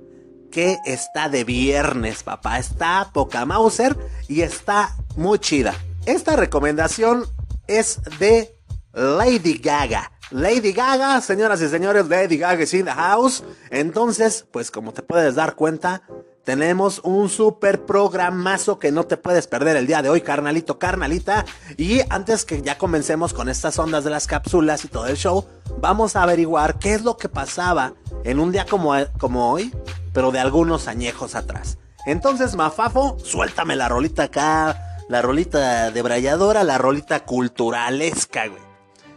que 0.51 0.79
está 0.85 1.29
de 1.29 1.45
viernes, 1.45 2.23
papá. 2.23 2.59
Está 2.59 3.11
poca 3.13 3.45
Mauser 3.45 3.97
y 4.29 4.43
está 4.43 4.95
muy 5.17 5.39
chida. 5.39 5.75
Esta 6.07 6.37
recomendación 6.37 7.25
es 7.67 8.01
de 8.19 8.57
Lady 8.93 9.59
Gaga. 9.59 10.13
Lady 10.31 10.73
Gaga, 10.73 11.21
señoras 11.21 11.61
y 11.63 11.69
señores, 11.69 12.09
Lady 12.09 12.37
Gaga 12.37 12.63
is 12.63 12.75
in 12.75 12.85
the 12.85 12.93
house. 12.93 13.43
Entonces, 13.71 14.47
pues 14.51 14.71
como 14.71 14.93
te 14.93 15.03
puedes 15.03 15.35
dar 15.35 15.55
cuenta, 15.55 16.03
tenemos 16.49 17.03
un 17.05 17.29
super 17.29 17.85
programazo 17.85 18.79
que 18.79 18.91
no 18.91 19.05
te 19.05 19.19
puedes 19.19 19.47
perder 19.47 19.77
el 19.77 19.87
día 19.87 20.01
de 20.01 20.09
hoy, 20.09 20.23
carnalito, 20.23 20.79
carnalita. 20.79 21.45
Y 21.77 22.01
antes 22.09 22.47
que 22.47 22.63
ya 22.63 22.79
comencemos 22.79 23.35
con 23.35 23.51
estas 23.51 23.79
ondas 23.79 24.03
de 24.03 24.09
las 24.09 24.27
cápsulas 24.27 24.83
y 24.83 24.89
todo 24.89 25.09
el 25.09 25.19
show, 25.19 25.45
vamos 25.79 26.17
a 26.17 26.23
averiguar 26.23 26.79
qué 26.79 26.95
es 26.95 27.03
lo 27.03 27.19
que 27.19 27.29
pasaba 27.29 27.93
en 28.25 28.41
un 28.41 28.51
día 28.51 28.65
como, 28.65 28.95
como 29.19 29.53
hoy, 29.53 29.75
pero 30.15 30.31
de 30.31 30.39
algunos 30.39 30.89
añejos 30.89 31.35
atrás. 31.35 31.77
Entonces, 32.07 32.57
Mafafo, 32.57 33.19
suéltame 33.23 33.77
la 33.77 33.91
rolita 33.91 34.23
acá, 34.23 35.05
la 35.11 35.21
rolita 35.21 35.91
de 35.91 36.01
brayadora, 36.01 36.65
la 36.65 36.79
rolita 36.79 37.27
culturalesca, 37.27 38.47
güey. 38.47 38.63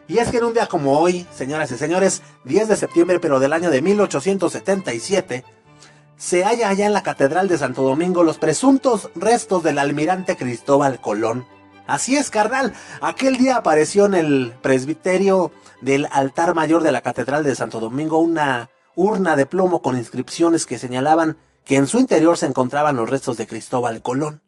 Y 0.10 0.18
es 0.18 0.32
que 0.32 0.40
en 0.40 0.44
un 0.44 0.54
día 0.54 0.68
como 0.68 1.00
hoy, 1.00 1.26
señoras 1.34 1.72
y 1.72 1.78
señores, 1.78 2.24
10 2.44 2.68
de 2.68 2.76
septiembre, 2.76 3.22
pero 3.22 3.40
del 3.40 3.54
año 3.54 3.72
de 3.72 3.82
1877, 3.82 5.46
se 6.22 6.46
halla 6.46 6.70
allá 6.70 6.86
en 6.86 6.94
la 6.94 7.02
Catedral 7.02 7.48
de 7.48 7.58
Santo 7.58 7.82
Domingo 7.82 8.24
los 8.24 8.38
presuntos 8.38 9.10
restos 9.16 9.64
del 9.64 9.80
almirante 9.80 10.38
Cristóbal 10.38 11.02
Colón. 11.02 11.48
Así 11.88 12.16
es, 12.16 12.30
carnal. 12.30 12.74
Aquel 13.02 13.38
día 13.38 13.56
apareció 13.56 14.06
en 14.06 14.14
el 14.14 14.54
presbiterio 14.62 15.52
del 15.82 16.08
altar 16.12 16.54
mayor 16.54 16.84
de 16.84 16.92
la 16.92 17.02
Catedral 17.02 17.44
de 17.44 17.56
Santo 17.56 17.80
Domingo 17.80 18.20
una 18.20 18.70
urna 18.96 19.36
de 19.36 19.48
plomo 19.48 19.82
con 19.82 19.98
inscripciones 19.98 20.68
que 20.68 20.78
señalaban 20.78 21.38
que 21.66 21.78
en 21.78 21.88
su 21.88 21.98
interior 21.98 22.38
se 22.38 22.46
encontraban 22.46 22.98
los 22.98 23.10
restos 23.10 23.38
de 23.38 23.48
Cristóbal 23.48 24.04
Colón. 24.04 24.44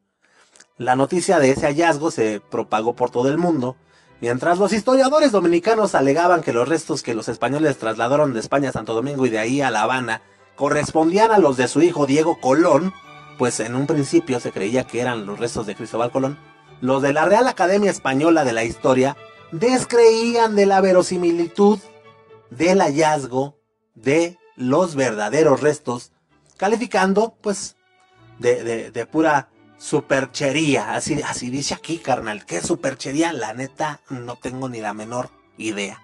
La 0.78 0.96
noticia 0.96 1.40
de 1.40 1.50
ese 1.50 1.66
hallazgo 1.66 2.12
se 2.12 2.40
propagó 2.40 2.96
por 2.96 3.10
todo 3.10 3.30
el 3.30 3.40
mundo, 3.40 3.78
mientras 4.22 4.60
los 4.60 4.74
historiadores 4.74 5.32
dominicanos 5.32 5.96
alegaban 5.96 6.44
que 6.44 6.54
los 6.54 6.70
restos 6.70 7.02
que 7.02 7.16
los 7.16 7.30
españoles 7.30 7.80
trasladaron 7.80 8.32
de 8.32 8.42
España 8.42 8.70
a 8.70 8.74
Santo 8.74 8.94
Domingo 8.94 9.26
y 9.26 9.32
de 9.32 9.40
ahí 9.40 9.62
a 9.62 9.72
La 9.72 9.82
Habana 9.82 10.22
correspondían 10.56 11.32
a 11.32 11.40
los 11.40 11.58
de 11.58 11.68
su 11.68 11.82
hijo 11.82 12.06
Diego 12.06 12.40
Colón, 12.40 12.94
pues 13.38 13.60
en 13.60 13.76
un 13.76 13.88
principio 13.88 14.40
se 14.40 14.52
creía 14.52 14.86
que 14.86 15.02
eran 15.02 15.26
los 15.26 15.40
restos 15.40 15.66
de 15.66 15.76
Cristóbal 15.76 16.12
Colón, 16.12 16.38
los 16.82 17.02
de 17.02 17.14
la 17.14 17.26
Real 17.26 17.48
Academia 17.48 17.92
Española 17.92 18.44
de 18.44 18.54
la 18.54 18.64
Historia 18.64 19.16
descreían 19.52 20.56
de 20.56 20.66
la 20.66 20.82
verosimilitud 20.82 21.80
del 22.50 22.82
hallazgo 22.82 23.58
de 23.96 24.38
los 24.56 24.96
verdaderos 24.96 25.62
restos, 25.62 26.12
calificando 26.58 27.36
pues 27.42 27.76
de, 28.40 29.08
pura 29.12 29.50
superchería, 29.78 30.96
así, 30.96 31.22
así 31.22 31.50
dice 31.50 31.74
aquí 31.74 31.98
carnal, 31.98 32.46
¿qué 32.46 32.62
superchería? 32.62 33.34
La 33.34 33.54
neta 33.54 34.02
no 34.10 34.36
tengo 34.36 34.70
ni 34.70 34.82
la 34.82 34.94
menor 34.94 35.30
idea. 35.58 36.03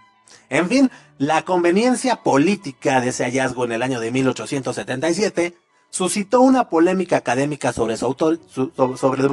En 0.49 0.67
fin, 0.67 0.91
la 1.17 1.43
conveniencia 1.43 2.17
política 2.17 3.01
de 3.01 3.09
ese 3.09 3.23
hallazgo 3.25 3.65
en 3.65 3.73
el 3.73 3.81
año 3.81 3.99
de 3.99 4.11
1877 4.11 5.55
suscitó 5.89 6.41
una 6.41 6.69
polémica 6.69 7.17
académica 7.17 7.73
sobre 7.73 7.97
su 7.97 8.05
autor, 8.05 8.39
sobre, 8.95 9.25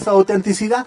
su 0.00 0.10
autenticidad. 0.10 0.86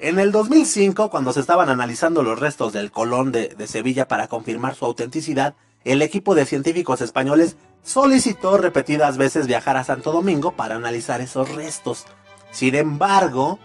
En 0.00 0.18
el 0.18 0.32
2005, 0.32 1.10
cuando 1.10 1.32
se 1.32 1.40
estaban 1.40 1.68
analizando 1.68 2.22
los 2.22 2.38
restos 2.38 2.72
del 2.72 2.90
Colón 2.90 3.32
de 3.32 3.66
Sevilla 3.66 4.08
para 4.08 4.28
confirmar 4.28 4.74
su 4.74 4.84
autenticidad, 4.84 5.54
el 5.84 6.02
equipo 6.02 6.34
de 6.34 6.46
científicos 6.46 7.00
españoles 7.00 7.56
solicitó 7.82 8.56
repetidas 8.56 9.16
veces 9.16 9.46
viajar 9.46 9.76
a 9.76 9.84
Santo 9.84 10.12
Domingo 10.12 10.52
para 10.52 10.76
analizar 10.76 11.20
esos 11.20 11.52
restos. 11.54 12.04
Sin 12.52 12.74
embargo, 12.74 13.58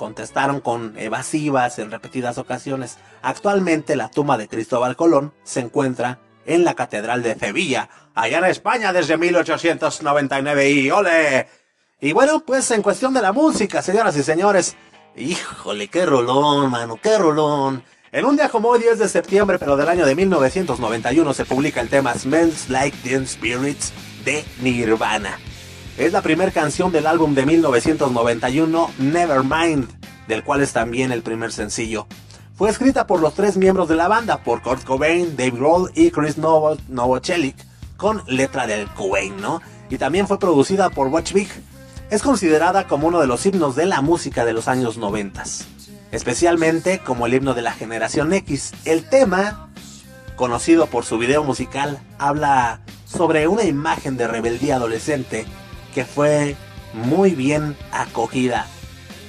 contestaron 0.00 0.62
con 0.62 0.96
evasivas 0.96 1.78
en 1.78 1.90
repetidas 1.90 2.38
ocasiones. 2.38 2.96
Actualmente 3.20 3.96
la 3.96 4.08
tumba 4.08 4.38
de 4.38 4.48
Cristóbal 4.48 4.96
Colón 4.96 5.34
se 5.44 5.60
encuentra 5.60 6.20
en 6.46 6.64
la 6.64 6.72
Catedral 6.72 7.22
de 7.22 7.38
Sevilla, 7.38 7.90
allá 8.14 8.38
en 8.38 8.46
España 8.46 8.94
desde 8.94 9.18
1899 9.18 10.70
y 10.70 10.90
ole. 10.90 11.48
Y 12.00 12.14
bueno, 12.14 12.40
pues 12.46 12.70
en 12.70 12.80
cuestión 12.80 13.12
de 13.12 13.20
la 13.20 13.32
música, 13.32 13.82
señoras 13.82 14.16
y 14.16 14.22
señores, 14.22 14.74
híjole, 15.16 15.88
qué 15.88 16.06
rolón, 16.06 16.70
mano, 16.70 16.98
qué 17.02 17.18
rolón. 17.18 17.84
En 18.10 18.24
un 18.24 18.36
día 18.36 18.48
como 18.48 18.70
hoy, 18.70 18.80
10 18.80 19.00
de 19.00 19.08
septiembre, 19.08 19.58
pero 19.58 19.76
del 19.76 19.90
año 19.90 20.06
de 20.06 20.14
1991, 20.14 21.34
se 21.34 21.44
publica 21.44 21.82
el 21.82 21.90
tema 21.90 22.14
Smells 22.14 22.70
Like 22.70 22.96
Teen 23.02 23.28
Spirits 23.28 23.92
de 24.24 24.46
Nirvana. 24.62 25.38
Es 26.00 26.14
la 26.14 26.22
primera 26.22 26.50
canción 26.50 26.90
del 26.92 27.06
álbum 27.06 27.34
de 27.34 27.44
1991, 27.44 28.90
Nevermind, 29.00 29.86
del 30.28 30.42
cual 30.42 30.62
es 30.62 30.72
también 30.72 31.12
el 31.12 31.20
primer 31.20 31.52
sencillo. 31.52 32.06
Fue 32.54 32.70
escrita 32.70 33.06
por 33.06 33.20
los 33.20 33.34
tres 33.34 33.58
miembros 33.58 33.86
de 33.86 33.96
la 33.96 34.08
banda, 34.08 34.42
por 34.42 34.62
Kurt 34.62 34.82
Cobain, 34.82 35.36
Dave 35.36 35.50
Grohl 35.50 35.90
y 35.94 36.10
Chris 36.10 36.38
Novoselic, 36.38 37.54
con 37.98 38.22
letra 38.26 38.66
del 38.66 38.88
Cobain, 38.94 39.38
¿no? 39.42 39.60
Y 39.90 39.98
también 39.98 40.26
fue 40.26 40.38
producida 40.38 40.88
por 40.88 41.08
Watch 41.08 41.34
Big. 41.34 41.50
Es 42.08 42.22
considerada 42.22 42.88
como 42.88 43.08
uno 43.08 43.20
de 43.20 43.26
los 43.26 43.44
himnos 43.44 43.76
de 43.76 43.84
la 43.84 44.00
música 44.00 44.46
de 44.46 44.54
los 44.54 44.68
años 44.68 44.96
90 44.96 45.44
especialmente 46.12 47.00
como 47.00 47.26
el 47.26 47.34
himno 47.34 47.52
de 47.52 47.60
la 47.60 47.72
generación 47.72 48.32
X. 48.32 48.72
El 48.86 49.06
tema, 49.06 49.68
conocido 50.34 50.86
por 50.86 51.04
su 51.04 51.18
video 51.18 51.44
musical, 51.44 51.98
habla 52.18 52.80
sobre 53.04 53.48
una 53.48 53.64
imagen 53.64 54.16
de 54.16 54.26
rebeldía 54.26 54.76
adolescente 54.76 55.44
que 55.94 56.04
fue 56.04 56.56
muy 56.92 57.30
bien 57.30 57.76
acogida 57.92 58.66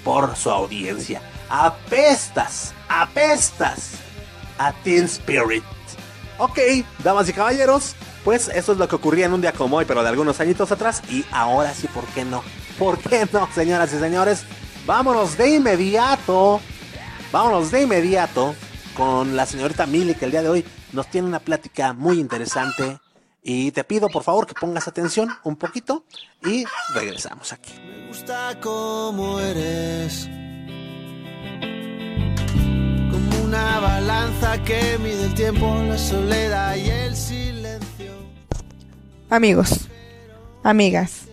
por 0.03 0.35
su 0.35 0.49
audiencia. 0.49 1.21
Apestas, 1.49 2.73
apestas 2.89 3.91
a 4.57 4.71
Teen 4.83 5.05
Spirit. 5.05 5.63
Ok, 6.37 6.59
damas 7.03 7.29
y 7.29 7.33
caballeros, 7.33 7.95
pues 8.23 8.47
eso 8.47 8.71
es 8.71 8.77
lo 8.77 8.87
que 8.87 8.95
ocurría 8.95 9.25
en 9.25 9.33
un 9.33 9.41
día 9.41 9.53
como 9.53 9.77
hoy, 9.77 9.85
pero 9.85 10.01
de 10.01 10.09
algunos 10.09 10.39
añitos 10.39 10.71
atrás. 10.71 11.01
Y 11.09 11.25
ahora 11.31 11.73
sí, 11.73 11.87
¿por 11.87 12.05
qué 12.07 12.25
no? 12.25 12.43
¿Por 12.79 12.97
qué 12.97 13.27
no, 13.31 13.47
señoras 13.53 13.93
y 13.93 13.99
señores? 13.99 14.43
Vámonos 14.85 15.37
de 15.37 15.55
inmediato 15.55 16.59
Vámonos 17.31 17.71
de 17.71 17.83
inmediato 17.83 18.53
con 18.93 19.37
la 19.37 19.45
señorita 19.45 19.85
Mili, 19.85 20.15
que 20.15 20.25
el 20.25 20.31
día 20.31 20.41
de 20.41 20.49
hoy 20.49 20.65
nos 20.91 21.07
tiene 21.07 21.29
una 21.29 21.39
plática 21.39 21.93
muy 21.93 22.19
interesante. 22.19 22.99
Y 23.43 23.71
te 23.71 23.83
pido 23.83 24.07
por 24.09 24.23
favor 24.23 24.45
que 24.45 24.53
pongas 24.53 24.87
atención 24.87 25.29
un 25.43 25.55
poquito 25.55 26.05
y 26.45 26.63
regresamos 26.93 27.51
aquí. 27.51 27.73
Me 27.79 28.07
gusta 28.07 28.59
cómo 28.61 29.39
eres. 29.39 30.29
Como 33.09 33.43
una 33.43 33.79
balanza 33.79 34.61
que 34.63 34.99
mide 34.99 35.25
el 35.25 35.33
tiempo, 35.33 35.75
la 35.87 35.97
soledad 35.97 36.75
y 36.75 36.89
el 36.89 37.15
silencio. 37.15 38.13
Amigos, 39.29 39.87
amigas, 40.61 41.23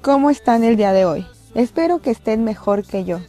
¿cómo 0.00 0.28
están 0.28 0.64
el 0.64 0.76
día 0.76 0.92
de 0.92 1.04
hoy? 1.04 1.26
Espero 1.54 2.00
que 2.00 2.10
estén 2.10 2.42
mejor 2.42 2.84
que 2.84 3.04
yo. 3.04 3.20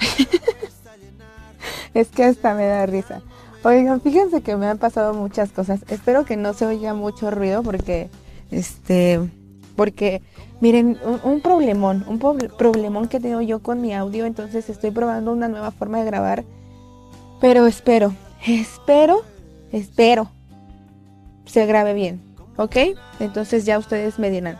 es 1.94 2.08
que 2.08 2.24
hasta 2.24 2.54
me 2.54 2.66
da 2.66 2.84
risa. 2.86 3.22
Oigan, 3.64 4.00
fíjense 4.00 4.42
que 4.42 4.56
me 4.56 4.66
han 4.66 4.78
pasado 4.78 5.14
muchas 5.14 5.50
cosas. 5.52 5.84
Espero 5.88 6.24
que 6.24 6.36
no 6.36 6.52
se 6.52 6.66
oiga 6.66 6.94
mucho 6.94 7.30
ruido 7.30 7.62
porque, 7.62 8.10
este, 8.50 9.20
porque, 9.76 10.20
miren, 10.60 10.98
un, 11.24 11.40
problemón, 11.40 12.04
un 12.08 12.18
problemón 12.18 13.08
que 13.08 13.20
tengo 13.20 13.40
yo 13.40 13.60
con 13.60 13.80
mi 13.80 13.94
audio. 13.94 14.26
Entonces 14.26 14.68
estoy 14.68 14.90
probando 14.90 15.32
una 15.32 15.48
nueva 15.48 15.70
forma 15.70 15.98
de 15.98 16.06
grabar. 16.06 16.44
Pero 17.40 17.66
espero, 17.66 18.14
espero, 18.46 19.22
espero 19.70 20.28
se 21.44 21.66
grabe 21.66 21.94
bien. 21.94 22.20
¿Ok? 22.56 22.76
Entonces 23.20 23.64
ya 23.64 23.78
ustedes 23.78 24.18
me 24.18 24.30
dirán. 24.30 24.58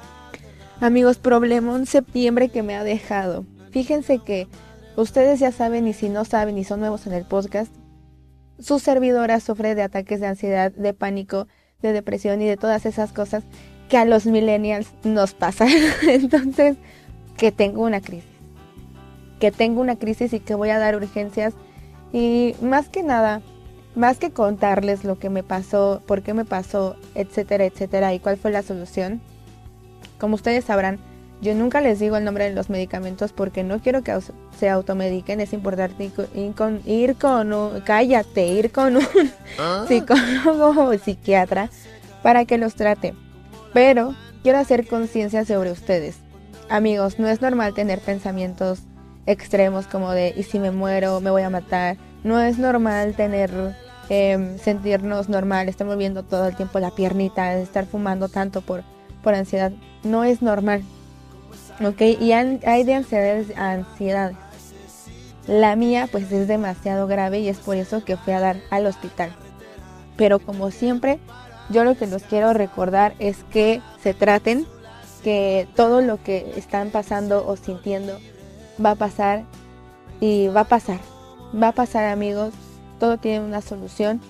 Amigos, 0.81 1.19
problemón 1.19 1.87
septiembre 1.87 2.49
que 2.49 2.63
me 2.63 2.77
ha 2.77 2.85
dejado. 2.85 3.45
Fíjense 3.71 4.19
que 4.19 4.49
Ustedes 4.97 5.41
ya 5.41 5.53
saben 5.53 5.87
y 5.87 5.95
si 5.95 6.11
no 6.11 6.25
saben 6.25 6.59
y 6.59 6.65
son 6.65 6.81
nuevos 6.81 7.07
en 7.07 7.15
el 7.15 7.25
podcast, 7.25 7.73
su 8.59 8.79
servidora 8.79 9.41
sufre 9.41 9.75
de 9.75 9.83
ataques 9.83 10.21
de 10.21 10.27
ansiedad, 10.27 10.73
de 10.73 10.95
pánico, 10.95 11.49
de 11.81 11.93
depresión 11.93 12.41
y 12.43 12.47
de 12.47 12.57
todas 12.57 12.87
esas 12.87 13.13
cosas 13.13 13.45
que 13.89 13.97
a 13.99 14.05
los 14.05 14.27
millennials 14.27 14.89
nos 15.05 15.35
pasan. 15.35 15.69
Entonces, 16.09 16.77
que 17.37 17.53
tengo 17.53 17.83
una 17.83 18.01
crisis. 18.01 18.31
Que 19.41 19.51
tengo 19.51 19.81
una 19.81 19.97
crisis 19.97 20.33
y 20.33 20.41
que 20.41 20.55
voy 20.55 20.71
a 20.71 20.79
dar 20.79 20.97
urgencias. 20.97 21.55
Y 22.13 22.55
más 22.63 22.89
que 22.89 23.03
nada, 23.03 23.43
más 23.95 24.19
que 24.19 24.31
contarles 24.31 25.05
lo 25.05 25.19
que 25.19 25.31
me 25.31 25.43
pasó, 25.43 26.03
por 26.07 26.23
qué 26.23 26.35
me 26.35 26.45
pasó, 26.45 26.97
etcétera, 27.15 27.65
etcétera, 27.65 28.15
y 28.15 28.21
cuál 28.21 28.37
fue 28.37 28.51
la 28.51 28.63
solución, 28.63 29.21
como 30.19 30.37
ustedes 30.37 30.65
sabrán, 30.65 30.99
yo 31.43 31.57
nunca 31.57 31.81
les 31.81 31.99
digo 31.99 32.17
el 32.17 32.25
nombre 32.25 32.49
de 32.49 32.55
los 32.55 32.71
medicamentos 32.71 33.33
porque 33.33 33.65
no 33.65 33.81
quiero 33.81 34.03
que 34.03 34.17
se 34.57 34.71
automediquen. 34.71 35.41
Es 35.41 35.53
importante 35.53 36.05
ir 36.35 36.55
con, 36.55 36.81
ir 36.87 37.17
con 37.17 37.53
un, 37.53 37.81
cállate, 37.81 38.47
ir 38.47 38.71
con 38.71 38.97
un 38.97 39.07
ah. 39.59 39.85
psicólogo 39.89 40.85
o 40.85 40.97
psiquiatra 40.97 41.69
para 42.23 42.45
que 42.45 42.59
los 42.59 42.77
trate. 42.77 43.15
Pero 43.75 44.15
quiero 44.45 44.59
hacer 44.59 44.87
conciencia 44.87 45.45
sobre 45.45 45.73
ustedes. 45.73 46.19
Amigos, 46.69 47.19
no 47.19 47.27
es 47.27 47.43
normal 47.43 47.75
tener 47.75 47.99
pensamientos 47.99 48.79
extremos 49.27 49.89
como 49.89 50.13
de 50.13 50.33
y 50.37 50.45
si 50.45 50.61
me 50.61 50.71
muero 50.71 51.21
me 51.21 51.33
voy 51.33 51.43
a 51.43 51.51
matar. 51.51 51.97
No 52.23 52.41
es 52.41 52.57
normal 52.57 53.15
tener 53.17 53.51
em, 54.09 54.59
sentirnos 54.59 55.29
normal, 55.29 55.69
estar 55.69 55.89
moviendo 55.89 56.23
todo 56.23 56.47
el 56.47 56.55
tiempo 56.55 56.79
la 56.79 56.93
piernita, 56.93 57.57
estar 57.57 57.85
fumando 57.85 58.29
tanto 58.29 58.61
por, 58.61 58.85
por 59.25 59.35
ansiedad. 59.35 59.73
No 60.05 60.23
es 60.23 60.41
normal. 60.41 60.85
¿Ok? 61.85 62.01
Y 62.21 62.33
hay 62.33 62.85
de 62.85 62.95
ansiedades 62.95 63.57
ansiedades. 63.57 64.37
La 65.47 65.75
mía 65.75 66.09
pues 66.11 66.31
es 66.31 66.47
demasiado 66.47 67.07
grave 67.07 67.41
y 67.41 67.49
es 67.49 67.59
por 67.59 67.77
eso 67.77 68.05
que 68.05 68.17
fui 68.17 68.33
a 68.33 68.41
dar 68.41 68.57
al 68.71 68.87
hospital. 68.87 69.35
Pero 70.17 70.39
como 70.39 70.71
siempre, 70.71 71.19
yo 71.71 71.85
lo 71.85 71.97
que 71.97 72.07
los 72.07 72.23
quiero 72.23 72.53
recordar 72.53 73.15
es 73.19 73.39
que 73.51 73.81
se 74.03 74.15
traten, 74.15 74.67
que 75.25 75.67
todo 75.75 76.01
lo 76.01 76.23
que 76.23 76.53
están 76.57 76.91
pasando 76.91 77.47
o 77.47 77.57
sintiendo 77.57 78.19
va 78.85 78.93
a 78.93 78.97
pasar 78.97 79.43
y 80.21 80.49
va 80.49 80.61
a 80.61 80.69
pasar. 80.69 80.99
Va 81.61 81.69
a 81.69 81.73
pasar 81.73 82.05
amigos, 82.07 82.55
todo 83.01 83.19
tiene 83.19 83.45
una 83.45 83.61
solución. 83.63 84.21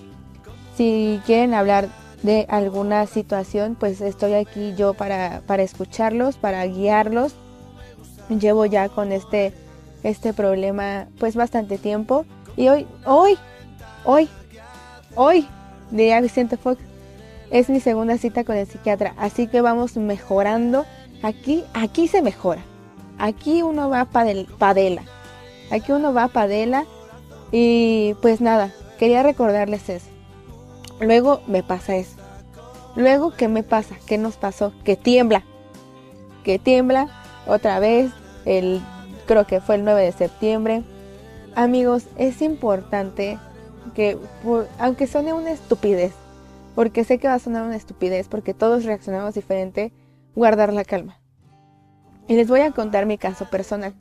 Si 0.75 1.21
quieren 1.27 1.53
hablar 1.53 1.89
de 2.23 2.47
alguna 2.49 3.05
situación, 3.05 3.75
pues 3.79 4.01
estoy 4.01 4.33
aquí 4.33 4.73
yo 4.75 4.95
para, 4.95 5.41
para 5.45 5.61
escucharlos, 5.61 6.37
para 6.37 6.65
guiarlos 6.65 7.35
llevo 8.29 8.65
ya 8.65 8.89
con 8.89 9.11
este, 9.11 9.53
este 10.03 10.33
problema 10.33 11.07
pues 11.19 11.35
bastante 11.35 11.77
tiempo. 11.77 12.25
Y 12.55 12.69
hoy, 12.69 12.87
hoy, 13.05 13.37
hoy, 14.05 14.29
hoy, 15.15 15.47
diría 15.91 16.21
Vicente 16.21 16.57
Fox, 16.57 16.79
es 17.49 17.69
mi 17.69 17.79
segunda 17.79 18.17
cita 18.17 18.43
con 18.43 18.55
el 18.55 18.67
psiquiatra. 18.67 19.13
Así 19.17 19.47
que 19.47 19.61
vamos 19.61 19.97
mejorando. 19.97 20.85
Aquí, 21.21 21.63
aquí 21.73 22.07
se 22.07 22.21
mejora. 22.21 22.61
Aquí 23.19 23.61
uno 23.61 23.89
va 23.89 24.05
padela. 24.05 25.03
Aquí 25.71 25.91
uno 25.91 26.13
va 26.13 26.27
padela. 26.27 26.85
Y 27.51 28.15
pues 28.21 28.41
nada, 28.41 28.71
quería 28.97 29.23
recordarles 29.23 29.87
eso. 29.89 30.07
Luego 30.99 31.41
me 31.47 31.63
pasa 31.63 31.95
eso. 31.95 32.17
Luego, 32.95 33.33
¿qué 33.35 33.47
me 33.47 33.63
pasa? 33.63 33.95
¿Qué 34.05 34.17
nos 34.17 34.35
pasó? 34.37 34.73
Que 34.83 34.95
tiembla. 34.95 35.43
Que 36.43 36.59
tiembla 36.59 37.22
otra 37.47 37.79
vez, 37.79 38.11
el, 38.45 38.81
creo 39.25 39.45
que 39.45 39.61
fue 39.61 39.75
el 39.75 39.83
9 39.83 40.03
de 40.03 40.11
septiembre. 40.11 40.83
Amigos, 41.55 42.05
es 42.17 42.41
importante 42.41 43.37
que, 43.93 44.17
aunque 44.79 45.07
suene 45.07 45.33
una 45.33 45.51
estupidez, 45.51 46.13
porque 46.75 47.03
sé 47.03 47.19
que 47.19 47.27
va 47.27 47.35
a 47.35 47.39
sonar 47.39 47.63
una 47.63 47.75
estupidez, 47.75 48.27
porque 48.27 48.53
todos 48.53 48.85
reaccionamos 48.85 49.35
diferente, 49.35 49.91
guardar 50.35 50.73
la 50.73 50.83
calma. 50.83 51.19
Y 52.27 52.35
les 52.35 52.47
voy 52.47 52.61
a 52.61 52.71
contar 52.71 53.05
mi 53.05 53.17
caso 53.17 53.45
personal. 53.49 53.93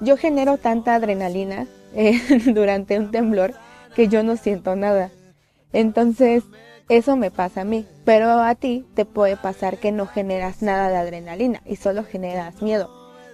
Yo 0.00 0.16
genero 0.16 0.58
tanta 0.58 0.94
adrenalina 0.94 1.66
eh, 1.94 2.20
durante 2.52 2.98
un 2.98 3.10
temblor 3.10 3.54
que 3.94 4.08
yo 4.08 4.22
no 4.22 4.36
siento 4.36 4.76
nada. 4.76 5.10
Entonces, 5.72 6.44
eso 6.88 7.16
me 7.16 7.30
pasa 7.30 7.62
a 7.62 7.64
mí, 7.64 7.86
pero 8.04 8.30
a 8.30 8.54
ti 8.54 8.86
te 8.94 9.04
puede 9.04 9.36
pasar 9.36 9.78
que 9.78 9.90
no 9.90 10.06
generas 10.06 10.62
nada 10.62 10.88
de 10.88 10.96
adrenalina 10.96 11.62
y 11.64 11.76
solo 11.76 12.04
generas 12.04 12.62
miedo. 12.62 12.90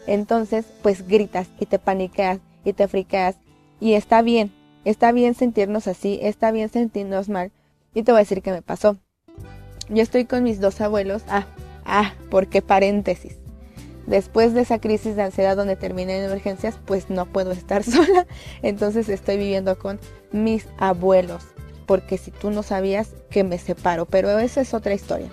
Entonces, 0.07 0.67
pues 0.83 1.07
gritas 1.07 1.49
y 1.61 1.67
te 1.67 1.79
paniqueas 1.79 2.41
y 2.65 2.73
te 2.73 2.89
friqueas 2.89 3.37
y 3.79 3.95
está 3.95 4.23
bien, 4.23 4.53
está 4.85 5.13
bien 5.13 5.35
sentirnos 5.35 5.87
así, 5.87 6.19
está 6.23 6.51
bien 6.51 6.69
sentirnos 6.71 7.29
mal. 7.29 7.53
Y 7.95 8.05
te 8.05 8.13
voy 8.13 8.21
a 8.21 8.23
decir 8.23 8.43
qué 8.43 8.53
me 8.53 8.63
pasó. 8.63 8.97
Yo 9.89 10.03
estoy 10.03 10.25
con 10.25 10.45
mis 10.45 10.61
dos 10.61 10.81
abuelos. 10.81 11.23
Ah, 11.29 11.47
ah, 11.85 12.15
porque 12.31 12.63
paréntesis. 12.63 13.37
Después 14.07 14.55
de 14.55 14.63
esa 14.63 14.79
crisis 14.79 15.15
de 15.15 15.23
ansiedad 15.23 15.57
donde 15.57 15.77
terminé 15.77 16.19
en 16.19 16.25
emergencias, 16.25 16.79
pues 16.87 17.11
no 17.11 17.27
puedo 17.27 17.53
estar 17.53 17.85
sola. 17.85 18.27
Entonces 18.63 19.09
estoy 19.09 19.37
viviendo 19.37 19.79
con 19.79 20.01
mis 20.33 20.67
abuelos. 20.79 21.45
Porque 21.87 22.19
si 22.19 22.31
tú 22.31 22.51
no 22.51 22.63
sabías 22.63 23.11
que 23.31 23.45
me 23.45 23.59
separo, 23.59 24.07
pero 24.07 24.39
esa 24.39 24.61
es 24.61 24.75
otra 24.75 24.95
historia. 24.95 25.31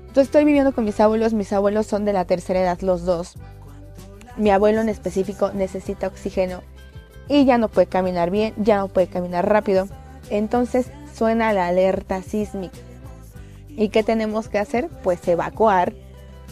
Entonces 0.00 0.26
estoy 0.26 0.44
viviendo 0.44 0.72
con 0.72 0.84
mis 0.84 0.98
abuelos, 1.00 1.34
mis 1.34 1.52
abuelos 1.52 1.86
son 1.86 2.04
de 2.04 2.12
la 2.12 2.24
tercera 2.24 2.60
edad, 2.60 2.80
los 2.80 3.04
dos. 3.04 3.34
Mi 4.36 4.50
abuelo 4.50 4.80
en 4.80 4.88
específico 4.88 5.50
necesita 5.52 6.06
oxígeno 6.06 6.62
y 7.28 7.44
ya 7.44 7.58
no 7.58 7.68
puede 7.68 7.86
caminar 7.86 8.30
bien, 8.30 8.54
ya 8.56 8.78
no 8.78 8.88
puede 8.88 9.08
caminar 9.08 9.48
rápido. 9.48 9.86
Entonces 10.30 10.86
suena 11.14 11.52
la 11.52 11.68
alerta 11.68 12.22
sísmica. 12.22 12.78
¿Y 13.68 13.90
qué 13.90 14.02
tenemos 14.02 14.48
que 14.48 14.58
hacer? 14.58 14.88
Pues 15.04 15.26
evacuar, 15.28 15.92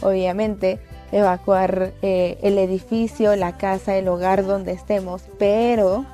obviamente, 0.01 0.79
evacuar 1.11 1.93
eh, 2.01 2.37
el 2.41 2.57
edificio, 2.57 3.35
la 3.35 3.57
casa, 3.57 3.95
el 3.95 4.07
hogar 4.07 4.45
donde 4.45 4.71
estemos, 4.71 5.23
pero, 5.39 6.05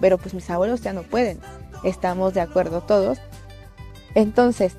pero 0.00 0.18
pues 0.18 0.34
mis 0.34 0.48
abuelos 0.50 0.82
ya 0.82 0.92
no 0.92 1.02
pueden, 1.02 1.38
estamos 1.84 2.34
de 2.34 2.40
acuerdo 2.40 2.80
todos. 2.80 3.18
Entonces, 4.14 4.74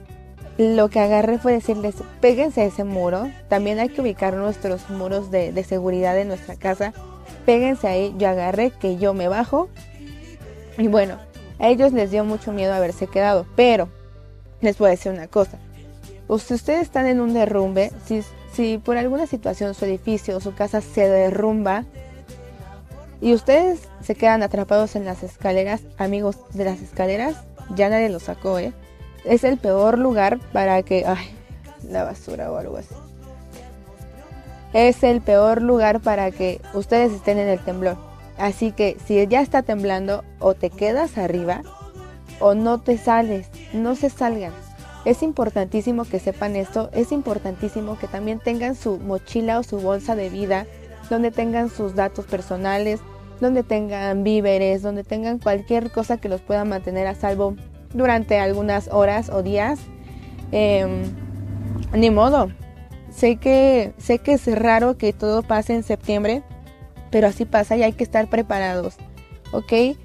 lo 0.57 0.89
que 0.89 0.99
agarré 0.99 1.39
fue 1.39 1.53
decirles, 1.53 1.95
péguense 2.21 2.61
a 2.61 2.65
ese 2.65 2.83
muro, 2.83 3.29
también 3.49 3.79
hay 3.79 3.89
que 3.89 4.01
ubicar 4.01 4.35
nuestros 4.35 4.89
muros 4.89 5.31
de, 5.31 5.51
de 5.51 5.63
seguridad 5.63 6.17
en 6.19 6.27
nuestra 6.27 6.55
casa, 6.55 6.93
péguense 7.45 7.87
ahí, 7.87 8.13
yo 8.17 8.29
agarré 8.29 8.71
que 8.71 8.97
yo 8.97 9.13
me 9.13 9.27
bajo 9.27 9.69
y 10.77 10.87
bueno, 10.87 11.17
a 11.59 11.69
ellos 11.69 11.91
les 11.91 12.11
dio 12.11 12.23
mucho 12.23 12.51
miedo 12.51 12.73
haberse 12.73 13.07
quedado, 13.07 13.47
pero 13.55 13.89
les 14.61 14.77
voy 14.77 14.87
a 14.87 14.91
decir 14.91 15.11
una 15.11 15.27
cosa, 15.27 15.57
si 16.37 16.53
ustedes 16.53 16.83
están 16.83 17.07
en 17.07 17.19
un 17.19 17.33
derrumbe, 17.33 17.91
si 18.05 18.23
si 18.53 18.77
por 18.77 18.97
alguna 18.97 19.25
situación 19.27 19.73
su 19.73 19.85
edificio 19.85 20.37
o 20.37 20.39
su 20.39 20.53
casa 20.53 20.79
se 20.79 21.09
derrumba 21.09 21.85
y 23.23 23.33
ustedes 23.33 23.79
se 24.01 24.15
quedan 24.15 24.43
atrapados 24.43 24.97
en 24.97 25.05
las 25.05 25.23
escaleras, 25.23 25.79
amigos 25.97 26.35
de 26.53 26.65
las 26.65 26.81
escaleras, 26.81 27.37
ya 27.73 27.87
nadie 27.87 28.09
los 28.09 28.23
sacó, 28.23 28.59
¿eh? 28.59 28.73
Es 29.23 29.45
el 29.45 29.57
peor 29.57 29.97
lugar 29.97 30.39
para 30.51 30.83
que... 30.83 31.05
Ay, 31.07 31.33
la 31.89 32.03
basura 32.03 32.51
o 32.51 32.57
algo 32.57 32.75
así. 32.75 32.93
Es 34.73 35.03
el 35.03 35.21
peor 35.21 35.61
lugar 35.61 36.01
para 36.01 36.31
que 36.31 36.59
ustedes 36.73 37.13
estén 37.13 37.39
en 37.39 37.47
el 37.47 37.59
temblor. 37.59 37.95
Así 38.37 38.73
que 38.73 38.97
si 39.05 39.25
ya 39.27 39.39
está 39.39 39.61
temblando, 39.61 40.25
o 40.39 40.53
te 40.53 40.69
quedas 40.69 41.17
arriba 41.17 41.61
o 42.41 42.55
no 42.55 42.81
te 42.81 42.97
sales, 42.97 43.47
no 43.71 43.95
se 43.95 44.09
salgan. 44.09 44.51
Es 45.05 45.23
importantísimo 45.23 46.03
que 46.03 46.19
sepan 46.19 46.57
esto, 46.57 46.89
es 46.91 47.13
importantísimo 47.13 47.97
que 47.97 48.07
también 48.07 48.39
tengan 48.39 48.75
su 48.75 48.97
mochila 48.97 49.59
o 49.59 49.63
su 49.63 49.79
bolsa 49.79 50.17
de 50.17 50.29
vida, 50.29 50.65
donde 51.09 51.31
tengan 51.31 51.69
sus 51.69 51.95
datos 51.95 52.25
personales, 52.25 52.99
donde 53.43 53.61
tengan 53.61 54.23
víveres, 54.23 54.81
donde 54.81 55.03
tengan 55.03 55.37
cualquier 55.37 55.91
cosa 55.91 56.17
que 56.17 56.29
los 56.29 56.41
pueda 56.41 56.65
mantener 56.65 57.05
a 57.05 57.13
salvo 57.13 57.55
durante 57.93 58.39
algunas 58.39 58.87
horas 58.87 59.29
o 59.29 59.43
días. 59.43 59.79
Em, 60.51 61.03
ni 61.93 62.09
modo. 62.09 62.51
Sé 63.11 63.35
que, 63.35 63.93
sé 63.99 64.17
que 64.17 64.33
es 64.33 64.47
raro 64.47 64.97
que 64.97 65.13
todo 65.13 65.43
pase 65.43 65.75
en 65.75 65.83
septiembre, 65.83 66.41
pero 67.11 67.27
así 67.27 67.45
pasa 67.45 67.77
y 67.77 67.83
hay 67.83 67.93
que 67.93 68.03
estar 68.03 68.27
preparados. 68.27 68.95
¿Ok? 69.51 69.95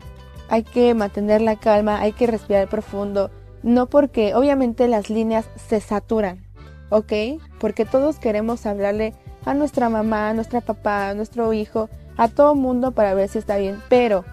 Hay 0.50 0.62
que 0.62 0.92
mantener 0.92 1.40
la 1.40 1.56
calma, 1.56 2.00
hay 2.00 2.12
que 2.12 2.26
respirar 2.26 2.68
profundo 2.68 3.30
no 3.62 3.86
porque 3.86 4.34
obviamente 4.34 4.88
las 4.88 5.10
líneas 5.10 5.46
se 5.56 5.80
saturan, 5.80 6.44
¿ok? 6.90 7.12
Porque 7.58 7.84
todos 7.84 8.18
queremos 8.18 8.66
hablarle 8.66 9.14
a 9.44 9.54
nuestra 9.54 9.88
mamá, 9.88 10.30
a 10.30 10.34
nuestra 10.34 10.60
papá, 10.60 11.10
a 11.10 11.14
nuestro 11.14 11.52
hijo, 11.52 11.88
a 12.18 12.28
todo 12.28 12.54
mundo 12.54 12.92
para 12.92 13.14
ver 13.14 13.30
si 13.30 13.38
está 13.38 13.56
bien, 13.56 13.80
pero 13.88 14.26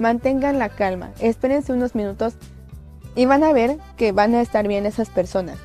mantengan 0.00 0.58
la 0.58 0.68
calma, 0.68 1.12
espérense 1.20 1.72
unos 1.72 1.94
minutos 1.94 2.34
y 3.14 3.26
van 3.26 3.44
a 3.44 3.52
ver 3.52 3.78
que 3.96 4.10
van 4.10 4.34
a 4.34 4.40
estar 4.40 4.66
bien 4.66 4.86
esas 4.86 5.08
personas. 5.08 5.58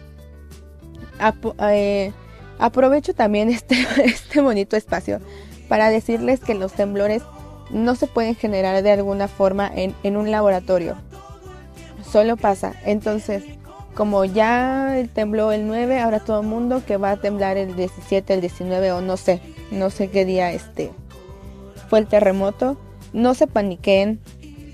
Eh, 1.70 2.12
aprovecho 2.60 3.16
también 3.16 3.50
este, 3.50 3.76
este 4.06 4.42
bonito 4.42 4.76
espacio 4.76 5.20
para 5.68 5.90
decirles 5.90 6.40
que 6.42 6.54
los 6.54 6.74
temblores 6.74 7.24
no 7.72 7.96
se 7.96 8.06
pueden 8.06 8.36
generar 8.36 8.84
de 8.84 8.92
alguna 8.92 9.28
forma 9.28 9.72
en, 9.74 9.96
en 10.04 10.18
un 10.18 10.30
laboratorio 10.30 10.98
solo 12.12 12.38
pasa. 12.38 12.74
Entonces, 12.86 13.44
como 13.96 14.26
ya 14.26 14.94
tembló 15.14 15.52
el 15.52 15.68
9, 15.68 16.00
ahora 16.00 16.20
todo 16.20 16.42
el 16.42 16.48
mundo 16.48 16.84
que 16.86 16.98
va 16.98 17.12
a 17.12 17.18
temblar 17.18 17.58
el 17.58 17.76
17, 17.76 18.34
el 18.34 18.42
19 18.42 18.92
o 18.92 19.02
no 19.02 19.18
sé, 19.18 19.42
no 19.72 19.90
sé 19.90 20.10
qué 20.10 20.26
día 20.26 20.52
este 20.52 20.92
fue 21.92 22.00
el 22.00 22.08
terremoto. 22.08 22.78
No 23.12 23.34
se 23.34 23.48
paniquen, 23.48 24.22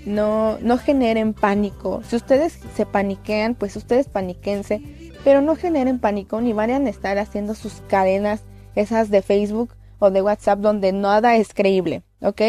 no, 0.06 0.56
no 0.60 0.78
generen 0.78 1.34
pánico. 1.34 2.00
Si 2.08 2.14
ustedes 2.14 2.60
se 2.76 2.86
paniquean, 2.86 3.56
pues 3.56 3.74
ustedes 3.74 4.06
paniquense, 4.06 4.80
pero 5.24 5.40
no 5.40 5.56
generen 5.56 5.98
pánico 5.98 6.40
ni 6.40 6.52
vayan 6.52 6.86
a 6.86 6.90
estar 6.90 7.18
haciendo 7.18 7.56
sus 7.56 7.82
cadenas, 7.88 8.44
esas 8.76 9.10
de 9.10 9.22
Facebook 9.22 9.74
o 9.98 10.12
de 10.12 10.22
WhatsApp 10.22 10.60
donde 10.60 10.92
nada 10.92 11.34
es 11.34 11.54
creíble, 11.54 12.04
¿ok? 12.20 12.40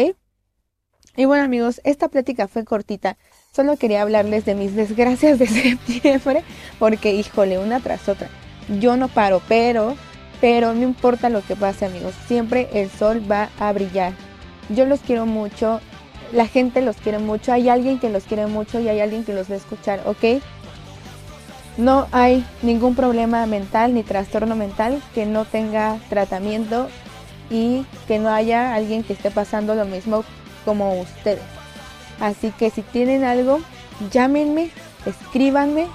Y 1.16 1.24
bueno 1.24 1.42
amigos, 1.42 1.80
esta 1.82 2.08
plática 2.08 2.46
fue 2.46 2.64
cortita. 2.64 3.18
Solo 3.52 3.76
quería 3.76 4.02
hablarles 4.02 4.44
de 4.44 4.54
mis 4.54 4.76
desgracias 4.76 5.40
de 5.40 5.46
septiembre, 5.48 6.44
porque 6.78 7.12
híjole, 7.12 7.58
una 7.58 7.80
tras 7.80 8.08
otra. 8.08 8.28
Yo 8.78 8.96
no 8.96 9.08
paro, 9.08 9.42
pero, 9.48 9.96
pero 10.40 10.74
no 10.74 10.84
importa 10.84 11.28
lo 11.28 11.42
que 11.42 11.56
pase, 11.56 11.86
amigos, 11.86 12.14
siempre 12.28 12.68
el 12.72 12.88
sol 12.88 13.20
va 13.28 13.50
a 13.58 13.72
brillar. 13.72 14.29
Yo 14.70 14.86
los 14.86 15.00
quiero 15.00 15.26
mucho, 15.26 15.80
la 16.32 16.46
gente 16.46 16.80
los 16.80 16.96
quiere 16.96 17.18
mucho, 17.18 17.52
hay 17.52 17.68
alguien 17.68 17.98
que 17.98 18.08
los 18.08 18.24
quiere 18.24 18.46
mucho 18.46 18.80
y 18.80 18.88
hay 18.88 19.00
alguien 19.00 19.24
que 19.24 19.34
los 19.34 19.50
va 19.50 19.54
a 19.54 19.58
escuchar, 19.58 20.00
¿ok? 20.06 20.42
No 21.76 22.06
hay 22.12 22.44
ningún 22.62 22.94
problema 22.94 23.46
mental 23.46 23.94
ni 23.94 24.02
trastorno 24.02 24.54
mental 24.54 25.02
que 25.14 25.26
no 25.26 25.44
tenga 25.44 25.98
tratamiento 26.08 26.88
y 27.50 27.84
que 28.06 28.18
no 28.18 28.30
haya 28.30 28.74
alguien 28.74 29.02
que 29.02 29.12
esté 29.12 29.30
pasando 29.30 29.74
lo 29.74 29.84
mismo 29.84 30.24
como 30.64 31.00
ustedes. 31.00 31.42
Así 32.20 32.52
que 32.52 32.70
si 32.70 32.82
tienen 32.82 33.24
algo, 33.24 33.60
llámenme, 34.10 34.70
escríbanme 35.06 35.86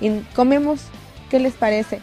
y 0.00 0.20
comemos. 0.34 0.80
¿Qué 1.28 1.38
les 1.38 1.54
parece? 1.54 2.00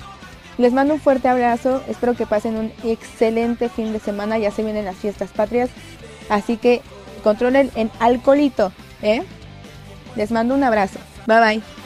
Les 0.57 0.73
mando 0.73 0.95
un 0.95 0.99
fuerte 0.99 1.29
abrazo, 1.29 1.81
espero 1.87 2.15
que 2.15 2.25
pasen 2.25 2.57
un 2.57 2.73
excelente 2.83 3.69
fin 3.69 3.93
de 3.93 3.99
semana, 3.99 4.37
ya 4.37 4.51
se 4.51 4.63
vienen 4.63 4.85
las 4.85 4.97
fiestas 4.97 5.29
patrias, 5.31 5.69
así 6.29 6.57
que 6.57 6.81
controlen 7.23 7.71
el 7.75 7.91
alcoholito, 7.99 8.71
¿eh? 9.01 9.23
Les 10.15 10.31
mando 10.31 10.55
un 10.55 10.63
abrazo, 10.63 10.99
bye 11.27 11.39
bye. 11.39 11.79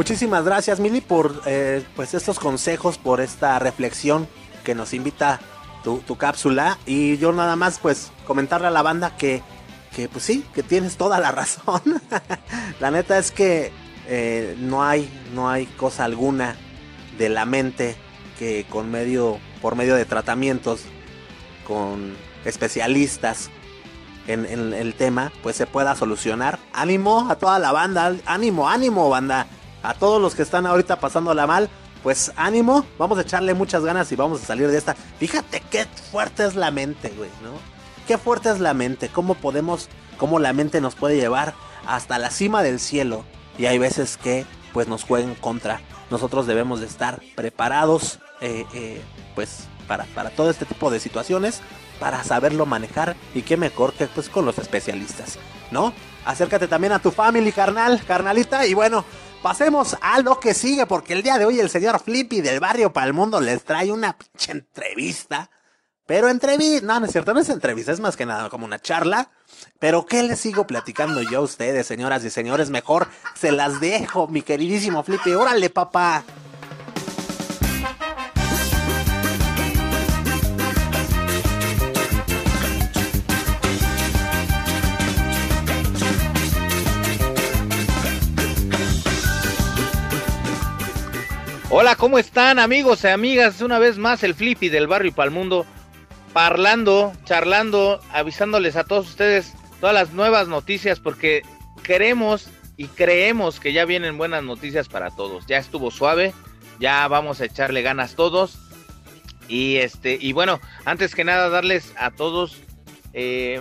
Muchísimas 0.00 0.46
gracias, 0.46 0.80
Mili, 0.80 1.02
por 1.02 1.42
eh, 1.44 1.84
pues 1.94 2.14
estos 2.14 2.38
consejos, 2.38 2.96
por 2.96 3.20
esta 3.20 3.58
reflexión 3.58 4.28
que 4.64 4.74
nos 4.74 4.94
invita 4.94 5.40
tu, 5.82 6.00
cápsula. 6.16 6.78
Y 6.86 7.18
yo 7.18 7.32
nada 7.32 7.54
más, 7.56 7.78
pues, 7.78 8.10
comentarle 8.26 8.68
a 8.68 8.70
la 8.70 8.80
banda 8.80 9.16
que, 9.18 9.42
que 9.94 10.08
pues 10.08 10.24
sí, 10.24 10.44
que 10.54 10.62
tienes 10.62 10.96
toda 10.96 11.18
la 11.18 11.32
razón. 11.32 11.82
la 12.80 12.90
neta 12.90 13.18
es 13.18 13.30
que 13.30 13.72
eh, 14.06 14.56
no 14.58 14.82
hay, 14.82 15.10
no 15.34 15.48
hay 15.48 15.66
cosa 15.66 16.04
alguna 16.04 16.56
de 17.18 17.28
la 17.28 17.44
mente 17.44 17.96
que 18.38 18.66
con 18.68 18.90
medio, 18.90 19.38
por 19.60 19.76
medio 19.76 19.94
de 19.94 20.04
tratamientos, 20.04 20.82
con 21.66 22.16
especialistas 22.44 23.50
en, 24.26 24.46
en 24.46 24.72
el 24.72 24.94
tema, 24.94 25.32
pues 25.42 25.56
se 25.56 25.66
pueda 25.66 25.94
solucionar. 25.96 26.58
Ánimo 26.72 27.28
a 27.30 27.36
toda 27.36 27.58
la 27.58 27.72
banda, 27.72 28.14
ánimo, 28.26 28.68
ánimo, 28.68 29.08
banda 29.08 29.46
a 29.82 29.94
todos 29.94 30.20
los 30.20 30.34
que 30.34 30.42
están 30.42 30.66
ahorita 30.66 31.00
pasándola 31.00 31.46
mal, 31.46 31.68
pues 32.02 32.32
ánimo, 32.36 32.86
vamos 32.98 33.18
a 33.18 33.22
echarle 33.22 33.54
muchas 33.54 33.84
ganas 33.84 34.10
y 34.12 34.16
vamos 34.16 34.42
a 34.42 34.46
salir 34.46 34.68
de 34.68 34.78
esta. 34.78 34.94
Fíjate 34.94 35.62
qué 35.70 35.86
fuerte 36.10 36.46
es 36.46 36.54
la 36.54 36.70
mente, 36.70 37.10
güey, 37.16 37.30
¿no? 37.42 37.79
Qué 38.10 38.18
fuerte 38.18 38.50
es 38.50 38.58
la 38.58 38.74
mente, 38.74 39.08
cómo 39.08 39.34
podemos, 39.34 39.88
cómo 40.18 40.40
la 40.40 40.52
mente 40.52 40.80
nos 40.80 40.96
puede 40.96 41.14
llevar 41.14 41.54
hasta 41.86 42.18
la 42.18 42.32
cima 42.32 42.64
del 42.64 42.80
cielo 42.80 43.24
y 43.56 43.66
hay 43.66 43.78
veces 43.78 44.16
que 44.16 44.44
pues 44.72 44.88
nos 44.88 45.04
jueguen 45.04 45.36
contra. 45.36 45.80
Nosotros 46.10 46.48
debemos 46.48 46.80
de 46.80 46.86
estar 46.86 47.22
preparados, 47.36 48.18
eh, 48.40 48.66
eh, 48.74 49.00
pues 49.36 49.68
para, 49.86 50.06
para 50.06 50.30
todo 50.30 50.50
este 50.50 50.64
tipo 50.64 50.90
de 50.90 50.98
situaciones, 50.98 51.60
para 52.00 52.24
saberlo 52.24 52.66
manejar 52.66 53.14
y 53.32 53.42
qué 53.42 53.56
mejor 53.56 53.92
que 53.92 54.08
pues 54.08 54.28
con 54.28 54.44
los 54.44 54.58
especialistas, 54.58 55.38
¿no? 55.70 55.92
Acércate 56.24 56.66
también 56.66 56.92
a 56.92 56.98
tu 56.98 57.12
family, 57.12 57.52
carnal, 57.52 58.02
carnalita 58.04 58.66
y 58.66 58.74
bueno, 58.74 59.04
Pasemos 59.40 59.96
a 60.02 60.20
lo 60.20 60.38
que 60.38 60.52
sigue, 60.52 60.84
porque 60.84 61.14
el 61.14 61.22
día 61.22 61.38
de 61.38 61.46
hoy 61.46 61.60
el 61.60 61.70
señor 61.70 61.98
Flippy 61.98 62.42
del 62.42 62.60
barrio 62.60 62.92
para 62.92 63.06
el 63.06 63.14
mundo 63.14 63.40
les 63.40 63.64
trae 63.64 63.90
una 63.90 64.18
pinche 64.18 64.52
entrevista. 64.52 65.48
Pero 66.10 66.28
entrevista, 66.28 66.84
no, 66.84 66.98
no 66.98 67.06
es 67.06 67.12
cierto, 67.12 67.32
no 67.32 67.38
es 67.38 67.48
entrevista, 67.50 67.92
es 67.92 68.00
más 68.00 68.16
que 68.16 68.26
nada 68.26 68.48
como 68.48 68.64
una 68.64 68.80
charla. 68.80 69.28
Pero 69.78 70.06
¿qué 70.06 70.24
les 70.24 70.40
sigo 70.40 70.66
platicando 70.66 71.22
yo 71.22 71.38
a 71.38 71.42
ustedes, 71.42 71.86
señoras 71.86 72.24
y 72.24 72.30
señores? 72.30 72.68
Mejor 72.68 73.06
se 73.36 73.52
las 73.52 73.78
dejo, 73.80 74.26
mi 74.26 74.42
queridísimo 74.42 75.04
Flippy. 75.04 75.34
Órale, 75.34 75.70
papá. 75.70 76.24
Hola, 91.68 91.94
¿cómo 91.94 92.18
están 92.18 92.58
amigos 92.58 93.04
y 93.04 93.06
amigas? 93.06 93.60
Una 93.60 93.78
vez 93.78 93.96
más 93.96 94.24
el 94.24 94.34
Flippy 94.34 94.70
del 94.70 94.88
barrio 94.88 95.10
y 95.10 95.14
pa'l 95.14 95.30
mundo, 95.30 95.64
parlando, 96.32 97.12
charlando, 97.24 98.00
avisándoles 98.12 98.76
a 98.76 98.84
todos 98.84 99.08
ustedes 99.08 99.52
todas 99.80 99.94
las 99.94 100.12
nuevas 100.12 100.48
noticias 100.48 101.00
porque 101.00 101.42
queremos 101.82 102.48
y 102.76 102.86
creemos 102.86 103.60
que 103.60 103.72
ya 103.72 103.84
vienen 103.84 104.18
buenas 104.18 104.42
noticias 104.42 104.88
para 104.88 105.10
todos. 105.10 105.46
Ya 105.46 105.58
estuvo 105.58 105.90
suave, 105.90 106.32
ya 106.78 107.06
vamos 107.08 107.40
a 107.40 107.46
echarle 107.46 107.82
ganas 107.82 108.14
todos. 108.14 108.58
Y 109.48 109.76
este, 109.76 110.16
y 110.20 110.32
bueno, 110.32 110.60
antes 110.84 111.14
que 111.14 111.24
nada, 111.24 111.48
darles 111.48 111.92
a 111.98 112.10
todos, 112.10 112.58
eh, 113.12 113.60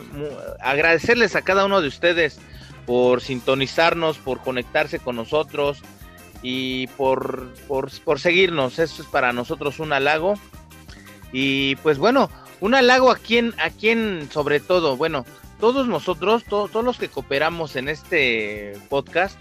agradecerles 0.62 1.36
a 1.36 1.42
cada 1.42 1.66
uno 1.66 1.82
de 1.82 1.88
ustedes 1.88 2.40
por 2.86 3.22
sintonizarnos, 3.22 4.18
por 4.18 4.42
conectarse 4.42 5.00
con 5.00 5.16
nosotros, 5.16 5.82
y 6.42 6.88
por, 6.88 7.54
por, 7.68 8.20
seguirnos. 8.20 8.80
Eso 8.80 9.02
es 9.02 9.08
para 9.08 9.34
nosotros 9.34 9.80
un 9.80 9.94
halago. 9.94 10.36
Y 11.32 11.76
pues 11.78 11.98
bueno, 11.98 12.30
un 12.62 12.76
halago 12.76 13.12
a 13.12 13.18
quien, 13.18 13.54
a 13.60 13.70
quien 13.70 14.30
sobre 14.32 14.60
todo, 14.60 14.98
bueno, 14.98 15.26
todos 15.60 15.88
nosotros, 15.88 16.44
todos 16.46 16.84
los 16.84 16.98
que 16.98 17.10
cooperamos 17.10 17.76
en 17.76 17.90
este 17.90 18.78
podcast, 18.90 19.38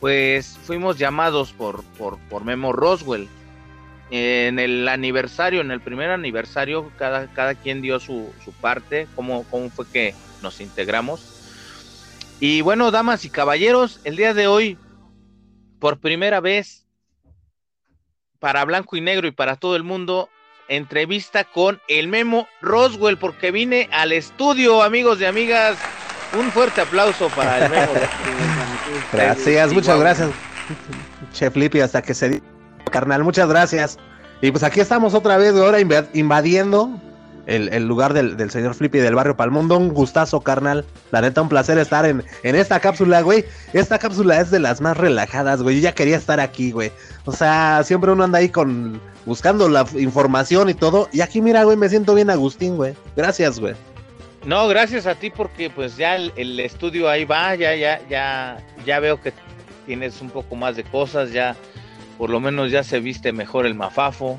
pues 0.00 0.58
fuimos 0.62 0.98
llamados 0.98 1.52
por, 1.52 1.82
por, 1.98 2.18
por 2.28 2.44
Memo 2.44 2.72
Roswell. 2.72 3.28
En 4.10 4.60
el 4.60 4.86
aniversario, 4.86 5.60
en 5.60 5.72
el 5.72 5.80
primer 5.80 6.10
aniversario, 6.10 6.92
cada, 6.96 7.26
cada 7.32 7.56
quien 7.56 7.82
dio 7.82 7.98
su, 7.98 8.32
su 8.44 8.52
parte, 8.52 9.08
cómo, 9.16 9.44
cómo 9.50 9.68
fue 9.68 9.84
que 9.88 10.14
nos 10.42 10.60
integramos. 10.60 11.36
Y 12.38 12.60
bueno, 12.60 12.92
damas 12.92 13.24
y 13.24 13.30
caballeros, 13.30 14.00
el 14.04 14.14
día 14.14 14.32
de 14.32 14.46
hoy 14.46 14.78
por 15.80 15.98
primera 15.98 16.40
vez 16.40 16.86
para 18.38 18.64
Blanco 18.64 18.96
y 18.96 19.00
Negro 19.00 19.26
y 19.26 19.32
para 19.32 19.56
todo 19.56 19.74
el 19.74 19.82
mundo, 19.82 20.28
entrevista 20.68 21.44
con 21.44 21.80
el 21.88 22.08
Memo 22.08 22.48
Roswell, 22.60 23.18
porque 23.18 23.50
vine 23.50 23.88
al 23.92 24.12
estudio, 24.12 24.82
amigos 24.82 25.20
y 25.20 25.24
amigas. 25.24 25.76
Un 26.38 26.50
fuerte 26.50 26.80
aplauso 26.80 27.28
para 27.30 27.64
el 27.64 27.70
Memo. 27.70 27.92
gracias, 29.12 29.72
muchas 29.72 29.98
gracias. 30.00 30.30
Chef 31.32 31.56
Lippy, 31.56 31.80
hasta 31.80 32.02
que 32.02 32.14
se... 32.14 32.42
Carnal, 32.90 33.24
muchas 33.24 33.48
gracias. 33.48 33.98
Y 34.42 34.50
pues 34.50 34.62
aquí 34.62 34.80
estamos 34.80 35.14
otra 35.14 35.36
vez, 35.36 35.54
ahora 35.54 35.78
invadiendo 36.12 37.00
el, 37.46 37.86
lugar 37.86 38.12
del, 38.12 38.50
señor 38.50 38.74
Flippy 38.74 38.98
del 38.98 39.14
barrio 39.14 39.36
Palmundo. 39.36 39.76
Un 39.76 39.88
gustazo, 39.88 40.40
carnal. 40.40 40.84
La 41.10 41.20
neta, 41.20 41.42
un 41.42 41.48
placer 41.48 41.78
estar 41.78 42.04
en, 42.04 42.24
en 42.42 42.56
esta 42.56 42.80
cápsula, 42.80 43.22
güey. 43.22 43.44
Esta 43.72 43.98
cápsula 43.98 44.40
es 44.40 44.50
de 44.50 44.58
las 44.58 44.80
más 44.80 44.96
relajadas, 44.96 45.62
güey. 45.62 45.76
Yo 45.76 45.82
ya 45.82 45.94
quería 45.94 46.16
estar 46.16 46.40
aquí, 46.40 46.72
güey. 46.72 46.92
O 47.24 47.32
sea, 47.32 47.82
siempre 47.84 48.12
uno 48.12 48.24
anda 48.24 48.38
ahí 48.38 48.48
con 48.48 49.00
buscando 49.24 49.68
la 49.68 49.86
información 49.98 50.68
y 50.68 50.74
todo. 50.74 51.08
Y 51.12 51.20
aquí, 51.20 51.40
mira, 51.40 51.64
güey, 51.64 51.76
me 51.76 51.88
siento 51.88 52.14
bien 52.14 52.30
Agustín, 52.30 52.76
güey. 52.76 52.94
Gracias, 53.16 53.58
güey. 53.60 53.74
No, 54.44 54.68
gracias 54.68 55.06
a 55.06 55.16
ti 55.16 55.30
porque 55.30 55.70
pues 55.70 55.96
ya 55.96 56.14
el, 56.14 56.32
el, 56.36 56.60
estudio 56.60 57.08
ahí 57.08 57.24
va, 57.24 57.56
ya, 57.56 57.74
ya, 57.74 58.00
ya, 58.08 58.58
ya 58.84 59.00
veo 59.00 59.20
que 59.20 59.32
tienes 59.86 60.20
un 60.20 60.30
poco 60.30 60.54
más 60.54 60.76
de 60.76 60.84
cosas, 60.84 61.32
ya 61.32 61.56
por 62.16 62.30
lo 62.30 62.38
menos 62.38 62.70
ya 62.70 62.84
se 62.84 63.00
viste 63.00 63.32
mejor 63.32 63.66
el 63.66 63.74
mafafo. 63.74 64.38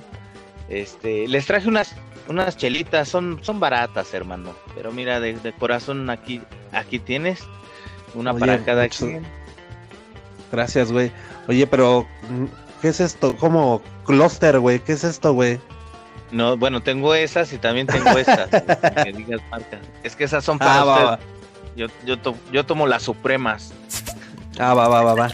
Este, 0.69 1.27
les 1.27 1.45
traje 1.45 1.67
unas 1.67 1.93
unas 2.29 2.57
chelitas, 2.57 3.07
son, 3.09 3.39
son 3.41 3.59
baratas, 3.59 4.13
hermano. 4.13 4.53
Pero 4.75 4.91
mira, 4.91 5.19
de, 5.19 5.53
corazón 5.57 6.09
aquí, 6.09 6.41
aquí 6.71 6.99
tienes 6.99 7.43
una 8.13 8.33
para 8.33 8.63
cada 8.63 8.87
quien. 8.89 9.25
Gracias, 10.51 10.91
güey. 10.91 11.11
Oye, 11.47 11.67
pero 11.67 12.07
¿qué 12.81 12.89
es 12.89 12.99
esto? 12.99 13.35
¿Cómo 13.37 13.81
cluster, 14.05 14.59
güey? 14.59 14.79
¿Qué 14.79 14.93
es 14.93 15.03
esto, 15.03 15.33
güey? 15.33 15.59
No, 16.31 16.57
bueno, 16.57 16.81
tengo 16.81 17.15
esas 17.15 17.51
y 17.53 17.57
también 17.57 17.87
tengo 17.87 18.09
estas. 18.17 18.49
que 18.49 19.13
digas 19.13 19.41
marca. 19.49 19.79
Es 20.03 20.15
que 20.15 20.25
esas 20.25 20.43
son 20.43 20.59
para 20.59 21.13
ah, 21.13 21.19
Yo, 21.75 21.87
yo, 22.05 22.17
yo 22.51 22.65
tomo 22.65 22.87
las 22.87 23.03
supremas. 23.03 23.73
Ah, 24.59 24.73
va, 24.73 24.87
va, 24.87 25.03
va, 25.03 25.13
va. 25.13 25.31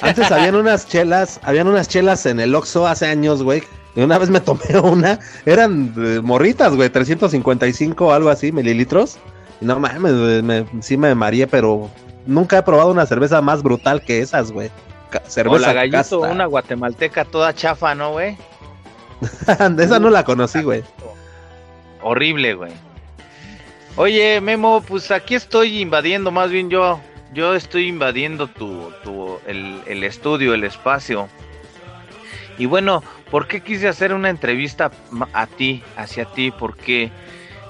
Antes 0.00 0.30
habían 0.30 0.54
unas 0.54 0.86
chelas, 0.86 1.40
habían 1.42 1.66
unas 1.66 1.88
chelas 1.88 2.24
en 2.26 2.38
el 2.38 2.54
Oxxo 2.54 2.86
hace 2.86 3.06
años, 3.06 3.42
güey, 3.42 3.64
una 4.02 4.18
vez 4.18 4.30
me 4.30 4.40
tomé 4.40 4.78
una, 4.82 5.18
eran 5.44 5.94
eh, 5.96 6.20
morritas, 6.22 6.74
güey, 6.74 6.90
355 6.90 8.06
o 8.06 8.12
algo 8.12 8.30
así, 8.30 8.52
mililitros. 8.52 9.18
Y 9.60 9.64
no 9.64 9.78
mames, 9.80 10.12
me, 10.44 10.66
sí 10.80 10.96
me 10.96 11.14
mareé, 11.14 11.46
pero 11.46 11.90
nunca 12.26 12.58
he 12.58 12.62
probado 12.62 12.90
una 12.90 13.06
cerveza 13.06 13.40
más 13.40 13.62
brutal 13.62 14.02
que 14.02 14.20
esas, 14.20 14.52
güey. 14.52 14.70
Cerveza 15.26 15.70
o 15.70 15.74
gallito, 15.74 16.20
una 16.20 16.46
guatemalteca 16.46 17.24
toda 17.24 17.54
chafa, 17.54 17.94
¿no, 17.94 18.12
güey? 18.12 18.36
esa 19.78 19.98
no 19.98 20.10
la 20.10 20.24
conocí, 20.24 20.62
güey. 20.62 20.84
Horrible, 22.02 22.54
güey. 22.54 22.72
Oye, 23.96 24.40
Memo, 24.40 24.82
pues 24.86 25.10
aquí 25.10 25.34
estoy 25.34 25.80
invadiendo, 25.80 26.30
más 26.30 26.50
bien 26.50 26.70
yo, 26.70 27.00
yo 27.34 27.54
estoy 27.54 27.88
invadiendo 27.88 28.46
tu, 28.46 28.92
tu 29.02 29.38
el, 29.46 29.80
el 29.86 30.04
estudio, 30.04 30.54
el 30.54 30.62
espacio. 30.62 31.28
Y 32.58 32.66
bueno, 32.66 33.02
¿por 33.30 33.46
qué 33.46 33.60
quise 33.60 33.88
hacer 33.88 34.12
una 34.12 34.30
entrevista 34.30 34.90
a 35.32 35.46
ti, 35.46 35.82
hacia 35.96 36.24
ti? 36.26 36.50
Porque 36.50 37.10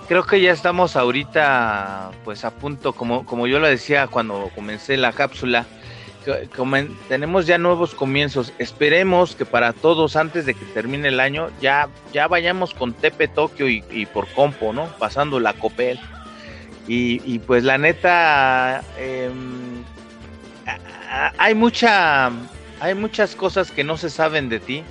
creo 0.08 0.24
que 0.24 0.40
ya 0.40 0.50
estamos 0.50 0.96
ahorita, 0.96 2.10
pues 2.24 2.44
a 2.44 2.50
punto, 2.50 2.94
como, 2.94 3.26
como 3.26 3.46
yo 3.46 3.60
lo 3.60 3.68
decía 3.68 4.06
cuando 4.06 4.50
comencé 4.54 4.96
la 4.96 5.12
cápsula, 5.12 5.66
tenemos 7.08 7.46
ya 7.46 7.58
nuevos 7.58 7.94
comienzos. 7.94 8.52
Esperemos 8.58 9.34
que 9.34 9.44
para 9.44 9.72
todos, 9.72 10.16
antes 10.16 10.46
de 10.46 10.54
que 10.54 10.64
termine 10.66 11.08
el 11.08 11.20
año, 11.20 11.50
ya, 11.60 11.88
ya 12.12 12.26
vayamos 12.26 12.74
con 12.74 12.92
Tepe 12.92 13.28
Tokio 13.28 13.68
y, 13.68 14.06
por 14.12 14.26
Compo, 14.28 14.72
¿no? 14.72 14.86
Pasando 14.98 15.40
la 15.40 15.52
Copel. 15.54 15.98
Y, 16.86 17.38
pues 17.40 17.64
la 17.64 17.76
neta, 17.76 18.82
em, 18.98 19.84
hay 21.38 21.54
mucha 21.54 22.30
hay 22.80 22.94
muchas 22.94 23.34
cosas 23.34 23.70
que 23.70 23.84
no 23.84 23.96
se 23.96 24.10
saben 24.10 24.48
de 24.48 24.60
ti 24.60 24.84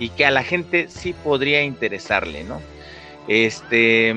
y 0.00 0.10
que 0.10 0.26
a 0.26 0.30
la 0.30 0.44
gente 0.44 0.88
sí 0.88 1.12
podría 1.12 1.62
interesarle, 1.62 2.44
¿no? 2.44 2.60
Este, 3.26 4.14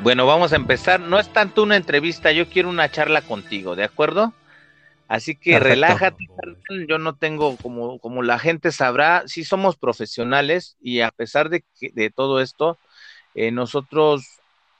bueno, 0.00 0.26
vamos 0.26 0.52
a 0.52 0.56
empezar. 0.56 1.00
No 1.00 1.18
es 1.18 1.32
tanto 1.32 1.62
una 1.62 1.76
entrevista, 1.76 2.32
yo 2.32 2.48
quiero 2.48 2.68
una 2.68 2.90
charla 2.90 3.22
contigo, 3.22 3.76
¿de 3.76 3.84
acuerdo? 3.84 4.32
Así 5.06 5.36
que 5.36 5.58
relájate, 5.58 6.26
yo 6.88 6.98
no 6.98 7.14
tengo, 7.14 7.56
como, 7.58 7.98
como 7.98 8.22
la 8.22 8.38
gente 8.38 8.72
sabrá, 8.72 9.22
sí 9.26 9.44
somos 9.44 9.76
profesionales 9.76 10.76
y 10.80 11.00
a 11.00 11.10
pesar 11.10 11.50
de, 11.50 11.62
de 11.92 12.10
todo 12.10 12.40
esto, 12.40 12.78
eh, 13.34 13.50
nosotros 13.50 14.33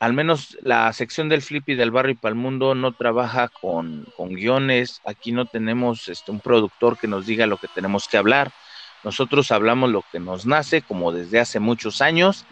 al 0.04 0.12
menos 0.12 0.58
la 0.60 0.92
sección 0.92 1.30
del 1.30 1.40
Flippy 1.40 1.76
del 1.76 1.90
Barrio 1.90 2.12
y 2.12 2.16
Palmundo 2.16 2.74
no 2.74 2.92
trabaja 2.92 3.48
con, 3.48 4.06
guiones. 4.18 5.00
Aquí 5.06 5.32
no 5.32 5.46
tenemos 5.46 6.10
este, 6.10 6.30
un 6.30 6.40
productor 6.40 6.98
que 6.98 7.08
nos 7.08 7.24
diga 7.24 7.46
lo 7.46 7.56
que 7.56 7.68
tenemos 7.68 8.06
que 8.06 8.18
hablar. 8.18 8.52
Nosotros 9.02 9.50
hablamos 9.50 9.90
lo 9.90 10.04
que 10.12 10.20
nos 10.20 10.44
nace, 10.44 10.82
como 10.82 11.10
desde 11.10 11.40
hace 11.40 11.58
muchos 11.58 12.02
años. 12.02 12.44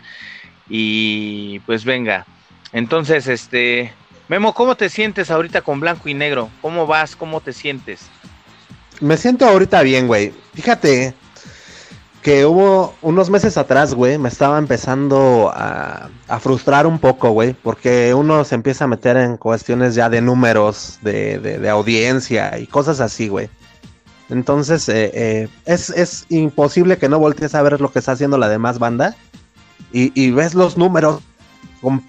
Y 0.70 1.58
pues 1.66 1.84
venga. 1.84 2.24
Entonces, 2.72 3.26
este. 3.26 3.92
Memo, 4.28 4.54
¿cómo 4.54 4.74
te 4.74 4.88
sientes 4.88 5.30
ahorita 5.30 5.60
con 5.60 5.78
blanco 5.78 6.08
y 6.08 6.14
negro? 6.14 6.48
¿Cómo 6.62 6.86
vas? 6.86 7.16
¿Cómo 7.16 7.42
te 7.42 7.52
sientes? 7.52 8.08
Me 9.00 9.18
siento 9.18 9.46
ahorita 9.46 9.82
bien, 9.82 10.06
güey. 10.06 10.32
Fíjate, 10.54 11.12
que 12.22 12.46
hubo 12.46 12.94
unos 13.02 13.30
meses 13.30 13.58
atrás, 13.58 13.94
güey, 13.94 14.16
me 14.16 14.28
estaba 14.28 14.56
empezando 14.58 15.50
a, 15.52 16.08
frustrar 16.40 16.86
un 16.86 16.98
poco, 16.98 17.30
güey, 17.30 17.52
porque 17.52 18.14
uno 18.14 18.44
se 18.44 18.54
empieza 18.54 18.84
a 18.84 18.88
meter 18.88 19.16
en 19.16 19.36
cuestiones 19.36 19.94
ya 19.94 20.08
de 20.08 20.22
números, 20.22 20.98
de, 21.02 21.38
de, 21.38 21.68
audiencia 21.68 22.58
y 22.58 22.66
cosas 22.66 23.00
así, 23.00 23.28
güey. 23.28 23.50
Entonces, 24.30 24.88
eh, 24.88 25.10
eh, 25.12 25.48
es, 25.66 26.24
imposible 26.30 26.96
que 26.96 27.08
no 27.08 27.18
voltees 27.18 27.54
a 27.54 27.62
ver 27.62 27.80
lo 27.80 27.92
que 27.92 27.98
está 27.98 28.12
haciendo 28.12 28.38
la 28.38 28.48
demás 28.48 28.78
banda 28.78 29.14
y, 29.92 30.30
ves 30.30 30.54
los 30.54 30.78
números, 30.78 31.20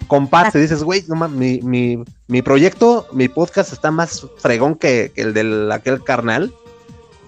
compartes 0.06 0.54
y 0.54 0.60
dices, 0.60 0.84
güey, 0.84 1.04
no, 1.08 1.28
mi, 1.28 1.60
mi, 1.60 2.02
mi 2.28 2.40
proyecto, 2.40 3.06
mi 3.12 3.28
podcast 3.28 3.72
está 3.72 3.90
más 3.90 4.26
fregón 4.38 4.76
que, 4.76 5.12
que 5.14 5.20
el 5.20 5.34
de 5.34 5.74
aquel 5.74 6.02
carnal 6.02 6.54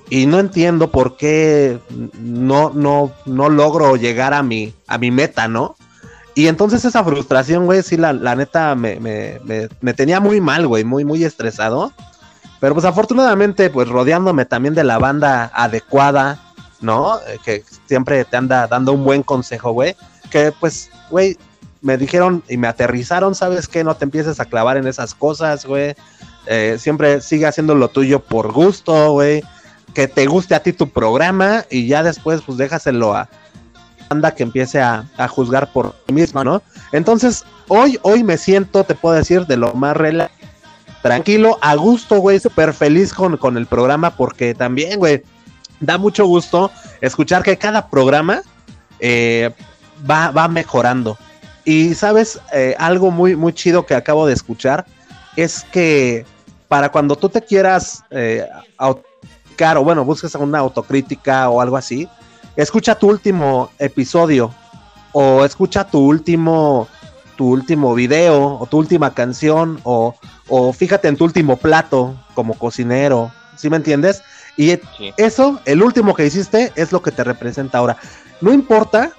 y 0.09 0.27
no 0.27 0.38
entiendo 0.38 0.90
por 0.90 1.16
qué 1.16 1.79
no, 2.21 2.71
no, 2.71 3.12
no 3.25 3.49
logro 3.49 3.97
llegar 3.97 4.35
a 4.35 4.42
mi, 4.42 4.75
a 4.87 4.99
mi 4.99 5.11
meta, 5.11 5.49
¿no? 5.49 5.77
Y 6.35 6.49
entonces 6.49 6.85
esa 6.85 7.03
frustración, 7.03 7.64
güey, 7.64 7.83
sí, 7.83 7.97
la, 7.97 8.12
la 8.12 8.37
neta 8.37 8.75
me, 8.75 9.01
me, 9.01 9.40
me, 9.45 9.69
me 9.81 9.95
tenía 9.95 10.21
muy 10.21 10.40
mal, 10.40 10.66
güey, 10.66 10.85
muy, 10.85 11.05
muy 11.05 11.25
estresado. 11.25 11.92
Pero 12.61 12.75
pues 12.75 12.85
afortunadamente, 12.85 13.71
pues 13.71 13.88
rodeándome 13.88 14.45
también 14.45 14.75
de 14.75 14.85
la 14.85 14.99
banda 14.99 15.51
adecuada, 15.55 16.38
¿no? 16.81 17.19
Eh, 17.27 17.38
que 17.45 17.64
siempre 17.87 18.25
te 18.25 18.37
anda 18.37 18.66
dando 18.66 18.92
un 18.92 19.05
buen 19.05 19.23
consejo, 19.23 19.73
güey. 19.73 19.97
Que 20.31 20.53
pues, 20.53 20.90
güey, 21.11 21.38
me 21.81 21.97
dijeron 21.97 22.42
y 22.49 22.57
me 22.57 22.69
aterrizaron, 22.69 23.35
¿sabes 23.35 23.66
qué? 23.66 23.83
No 23.83 23.97
te 23.97 24.05
empieces 24.05 24.38
a 24.38 24.45
clavar 24.45 24.77
en 24.77 24.87
esas 24.87 25.14
cosas, 25.14 25.64
güey. 25.64 25.95
Eh, 26.47 26.77
siempre 26.79 27.21
sigue 27.21 27.47
haciendo 27.47 27.75
lo 27.75 27.88
tuyo 27.88 28.21
por 28.21 28.53
gusto, 28.53 29.12
güey. 29.12 29.42
Que 29.97 30.07
te 30.07 30.27
guste 30.27 30.55
a 30.55 30.63
ti 30.63 30.73
tu 30.73 30.89
programa 30.91 31.65
y 31.71 31.89
ya 31.89 32.03
después 32.03 32.43
pues 32.45 32.59
déjaselo 32.59 33.15
a 33.15 33.29
banda 34.09 34.35
que 34.35 34.45
empiece 34.45 34.81
a, 34.81 35.09
a 35.17 35.27
juzgar 35.27 35.73
por 35.73 35.93
ti 36.05 36.13
misma, 36.13 36.45
¿no? 36.45 36.63
Entonces, 36.93 37.45
hoy, 37.67 37.99
hoy 38.03 38.23
me 38.23 38.37
siento, 38.37 38.85
te 38.85 38.95
puedo 38.95 39.17
decir, 39.17 39.47
de 39.47 39.57
lo 39.57 39.75
más 39.75 39.97
relajado 39.97 40.37
tranquilo, 41.07 41.57
a 41.61 41.77
gusto, 41.77 42.19
güey, 42.19 42.41
súper 42.41 42.73
feliz 42.73 43.15
con, 43.15 43.37
con 43.37 43.57
el 43.57 43.67
programa 43.67 44.11
porque 44.11 44.55
también, 44.55 44.99
güey, 44.99 45.23
da 45.79 45.99
mucho 45.99 46.27
gusto 46.27 46.71
escuchar 47.01 47.45
que 47.45 47.57
cada 47.57 47.89
programa 47.89 48.43
eh, 48.99 49.53
va, 50.09 50.33
va 50.33 50.49
mejorando. 50.49 51.17
Y 51.65 51.95
sabes, 51.95 52.41
eh, 52.53 52.75
algo 52.79 53.13
muy, 53.13 53.37
muy 53.37 53.53
chido 53.53 53.87
que 53.87 53.95
acabo 53.95 54.27
de 54.27 54.35
escuchar 54.35 54.85
es 55.37 55.65
que 55.71 56.25
para 56.67 56.91
cuando 56.91 57.15
tú 57.15 57.29
te 57.29 57.41
quieras 57.41 58.03
eh, 58.11 58.45
o 59.59 59.85
bueno, 59.85 60.05
busques 60.05 60.35
una 60.35 60.59
autocrítica 60.59 61.49
o 61.49 61.61
algo 61.61 61.77
así, 61.77 62.09
escucha 62.57 62.95
tu 62.95 63.09
último 63.09 63.71
episodio 63.79 64.55
o 65.12 65.45
escucha 65.45 65.85
tu 65.85 65.99
último 65.99 66.88
tu 67.37 67.49
último 67.51 67.95
video 67.95 68.59
o 68.59 68.66
tu 68.66 68.79
última 68.79 69.12
canción 69.12 69.79
o, 69.85 70.14
o 70.49 70.73
fíjate 70.73 71.09
en 71.09 71.16
tu 71.16 71.25
último 71.25 71.57
plato 71.57 72.14
como 72.35 72.55
cocinero, 72.55 73.31
¿sí 73.57 73.69
me 73.69 73.77
entiendes? 73.77 74.23
Y 74.57 74.71
sí. 74.71 75.12
eso, 75.19 75.61
el 75.66 75.83
último 75.83 76.14
que 76.14 76.27
hiciste, 76.27 76.73
es 76.77 76.92
lo 76.92 77.03
que 77.03 77.12
te 77.12 77.25
representa 77.25 77.79
ahora. 77.79 77.99
No 78.40 78.55
importa 78.55 79.12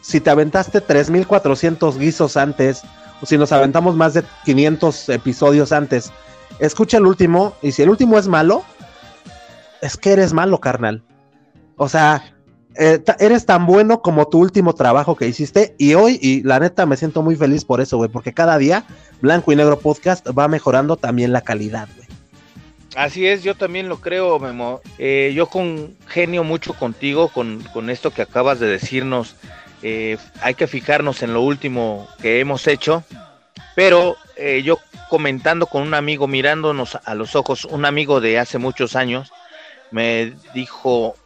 si 0.00 0.20
te 0.20 0.30
aventaste 0.30 0.80
3400 0.80 1.98
guisos 1.98 2.36
antes 2.36 2.82
o 3.20 3.26
si 3.26 3.36
nos 3.36 3.50
aventamos 3.50 3.96
más 3.96 4.14
de 4.14 4.22
500 4.44 5.08
episodios 5.08 5.72
antes. 5.72 6.12
Escucha 6.60 6.98
el 6.98 7.06
último 7.06 7.54
y 7.60 7.72
si 7.72 7.82
el 7.82 7.90
último 7.90 8.18
es 8.18 8.28
malo, 8.28 8.64
es 9.82 9.96
que 9.96 10.12
eres 10.12 10.32
malo, 10.32 10.60
carnal. 10.60 11.02
O 11.76 11.88
sea, 11.88 12.34
eh, 12.76 13.02
eres 13.18 13.46
tan 13.46 13.66
bueno 13.66 14.02
como 14.02 14.28
tu 14.28 14.38
último 14.38 14.74
trabajo 14.74 15.16
que 15.16 15.26
hiciste 15.26 15.74
y 15.78 15.94
hoy, 15.94 16.18
y 16.20 16.42
la 16.42 16.60
neta 16.60 16.86
me 16.86 16.96
siento 16.96 17.22
muy 17.22 17.36
feliz 17.36 17.64
por 17.64 17.80
eso, 17.80 17.96
güey, 17.96 18.10
porque 18.10 18.32
cada 18.32 18.58
día 18.58 18.84
Blanco 19.20 19.52
y 19.52 19.56
Negro 19.56 19.78
Podcast 19.78 20.26
va 20.36 20.48
mejorando 20.48 20.96
también 20.96 21.32
la 21.32 21.40
calidad, 21.40 21.88
güey. 21.96 22.08
Así 22.96 23.26
es, 23.26 23.42
yo 23.42 23.54
también 23.54 23.88
lo 23.88 24.00
creo, 24.00 24.38
Memo. 24.38 24.80
Eh, 24.98 25.32
yo 25.34 25.46
congenio 25.46 26.42
mucho 26.42 26.72
contigo 26.72 27.28
con, 27.28 27.62
con, 27.72 27.90
esto 27.90 28.10
que 28.10 28.22
acabas 28.22 28.58
de 28.58 28.66
decirnos. 28.66 29.36
Eh, 29.82 30.16
hay 30.40 30.54
que 30.54 30.66
fijarnos 30.66 31.22
en 31.22 31.32
lo 31.32 31.42
último 31.42 32.08
que 32.20 32.40
hemos 32.40 32.66
hecho, 32.66 33.04
pero 33.76 34.16
eh, 34.36 34.62
yo 34.64 34.78
comentando 35.08 35.66
con 35.66 35.82
un 35.82 35.94
amigo, 35.94 36.26
mirándonos 36.26 36.98
a 37.04 37.14
los 37.14 37.36
ojos, 37.36 37.64
un 37.64 37.84
amigo 37.84 38.20
de 38.20 38.38
hace 38.38 38.58
muchos 38.58 38.96
años, 38.96 39.30
me 39.90 40.34
dijo, 40.54 41.16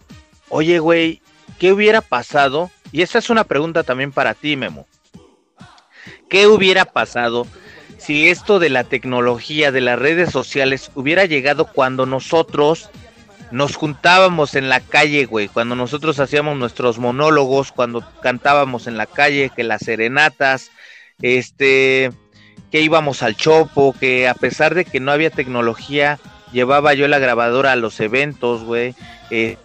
oye, 0.49 0.79
güey, 0.79 1.21
¿qué 1.59 1.73
hubiera 1.73 2.01
pasado? 2.01 2.71
Y 2.91 3.03
esa 3.03 3.19
es 3.19 3.31
una 3.31 3.45
pregunta 3.45 3.83
también 3.83 4.13
para 4.13 4.35
ti, 4.35 4.57
Memo. 4.57 4.87
¿Qué 6.29 6.47
hubiera 6.47 6.85
pasado 6.85 7.47
si 8.03 8.29
esto 8.29 8.59
de 8.59 8.69
la 8.69 8.83
tecnología, 8.83 9.71
de 9.71 9.81
las 9.81 9.99
redes 9.99 10.31
sociales, 10.31 10.91
hubiera 10.97 11.25
llegado 11.25 11.67
cuando 11.67 12.05
nosotros 12.05 12.91
nos 13.53 13.77
juntábamos 13.77 14.57
en 14.57 14.69
la 14.69 14.81
calle, 14.81 15.27
güey, 15.27 15.47
cuando 15.47 15.77
nosotros 15.77 16.19
hacíamos 16.19 16.57
nuestros 16.57 16.99
monólogos, 16.99 17.71
cuando 17.71 18.03
cantábamos 18.21 18.89
en 18.89 18.97
la 18.97 19.07
calle, 19.07 19.53
que 19.55 19.63
las 19.63 19.83
serenatas, 19.83 20.73
este, 21.21 22.11
que 22.73 22.81
íbamos 22.81 23.23
al 23.23 23.37
chopo, 23.37 23.95
que 24.01 24.27
a 24.27 24.35
pesar 24.35 24.75
de 24.75 24.85
que 24.85 24.99
no 24.99 25.13
había 25.13 25.31
tecnología, 25.31 26.19
llevaba 26.53 26.95
yo 26.95 27.09
la 27.09 27.19
grabadora 27.19 27.73
a 27.73 27.77
los 27.77 27.99
eventos, 28.01 28.65
güey, 28.65 28.95
eh, 29.31 29.57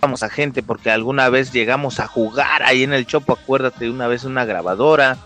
vamos 0.00 0.22
a 0.22 0.30
gente 0.30 0.62
porque 0.62 0.90
alguna 0.90 1.28
vez 1.28 1.52
llegamos 1.52 2.00
a 2.00 2.06
jugar 2.06 2.62
ahí 2.62 2.82
en 2.82 2.92
el 2.92 3.06
chopo, 3.06 3.32
acuérdate, 3.32 3.90
una 3.90 4.06
vez 4.06 4.24
una 4.24 4.44
grabadora, 4.44 5.18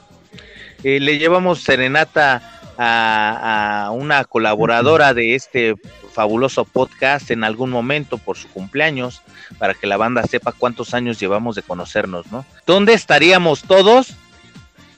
eh, 0.84 1.00
le 1.00 1.18
llevamos 1.18 1.62
serenata 1.62 2.42
a, 2.78 3.86
a, 3.86 3.90
una 3.90 4.24
colaboradora 4.24 5.14
de 5.14 5.34
este 5.34 5.76
fabuloso 6.12 6.64
podcast 6.64 7.30
en 7.30 7.44
algún 7.44 7.70
momento 7.70 8.18
por 8.18 8.36
su 8.36 8.48
cumpleaños, 8.48 9.22
para 9.58 9.74
que 9.74 9.86
la 9.86 9.96
banda 9.96 10.22
sepa 10.24 10.52
cuántos 10.52 10.94
años 10.94 11.18
llevamos 11.18 11.56
de 11.56 11.62
conocernos, 11.62 12.30
¿no? 12.30 12.44
¿Dónde 12.66 12.94
estaríamos 12.94 13.62
todos 13.62 14.14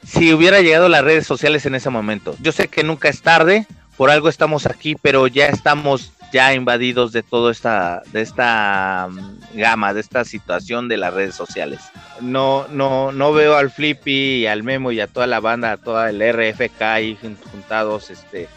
si 0.07 0.33
hubiera 0.33 0.61
llegado 0.61 0.89
las 0.89 1.05
redes 1.05 1.27
sociales 1.27 1.67
en 1.67 1.75
ese 1.75 1.91
momento? 1.91 2.37
Yo 2.41 2.53
sé 2.53 2.69
que 2.69 2.83
nunca 2.83 3.09
es 3.09 3.23
tarde, 3.23 3.67
por 3.97 4.11
algo 4.11 4.29
estamos 4.29 4.67
aquí, 4.67 4.97
pero 5.01 5.27
ya 5.27 5.47
estamos 5.47 6.13
ya 6.33 6.53
invadidos 6.53 7.13
de 7.13 7.23
toda 7.23 7.53
esta, 7.53 8.03
de 8.13 8.21
esta 8.21 9.07
um, 9.09 9.37
gama, 9.55 9.95
de 9.95 10.01
esta 10.01 10.25
situación 10.25 10.89
de 10.89 10.97
las 10.97 11.15
redes 11.15 11.37
sociales. 11.37 11.81
No, 12.21 12.67
no, 12.69 13.13
no 13.13 13.33
veo 13.33 13.57
al 13.57 13.71
Flippy 13.71 14.41
y 14.43 14.47
al 14.47 14.65
Memo 14.65 14.91
y 14.91 14.99
a 14.99 15.07
toda 15.07 15.29
la 15.29 15.39
banda, 15.39 15.71
a 15.71 15.77
toda 15.77 16.11
el 16.11 16.21
RFK 16.21 16.83
ahí 16.83 17.19
juntados, 17.53 18.11
este, 18.11 18.49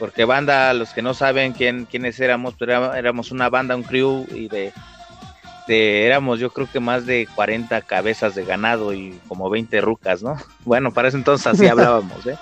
porque 0.00 0.24
banda, 0.24 0.74
los 0.74 0.90
que 0.90 1.00
no 1.00 1.14
saben 1.14 1.52
quién, 1.52 1.86
quiénes 1.88 2.18
éramos, 2.18 2.54
pero 2.58 2.92
éramos 2.92 3.30
una 3.30 3.48
banda, 3.48 3.76
un 3.76 3.84
crew 3.84 4.26
y 4.34 4.48
de, 4.48 4.72
de, 5.68 6.06
éramos 6.06 6.40
yo 6.40 6.50
creo 6.50 6.68
que 6.68 6.80
más 6.80 7.06
de 7.06 7.28
40 7.36 7.82
cabezas 7.82 8.34
de 8.34 8.44
ganado 8.44 8.92
y 8.94 9.16
como 9.28 9.48
20 9.48 9.80
rucas, 9.80 10.24
¿no? 10.24 10.36
Bueno, 10.64 10.92
para 10.92 11.06
eso 11.06 11.16
entonces 11.16 11.46
así 11.46 11.66
hablábamos, 11.68 12.26
¿eh? 12.26 12.36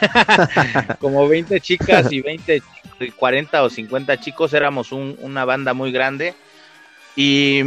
como 1.00 1.28
20 1.28 1.60
chicas 1.60 2.10
y 2.12 2.20
20 2.20 2.62
40 3.08 3.62
o 3.62 3.70
50 3.70 4.20
chicos, 4.20 4.52
éramos 4.52 4.92
un, 4.92 5.16
una 5.20 5.44
banda 5.44 5.72
muy 5.72 5.90
grande 5.92 6.34
y 7.16 7.62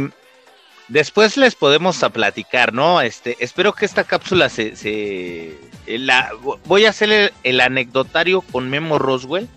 después 0.88 1.36
les 1.36 1.54
podemos 1.54 2.02
a 2.02 2.10
platicar, 2.10 2.72
¿no? 2.72 3.00
Este, 3.00 3.36
espero 3.40 3.72
que 3.72 3.84
esta 3.84 4.04
cápsula 4.04 4.48
se, 4.48 4.76
se 4.76 5.58
la, 5.86 6.30
voy 6.66 6.86
a 6.86 6.90
hacer 6.90 7.10
el, 7.10 7.32
el, 7.42 7.60
anecdotario 7.60 8.42
con 8.42 8.70
Memo 8.70 8.98
Roswell, 8.98 9.48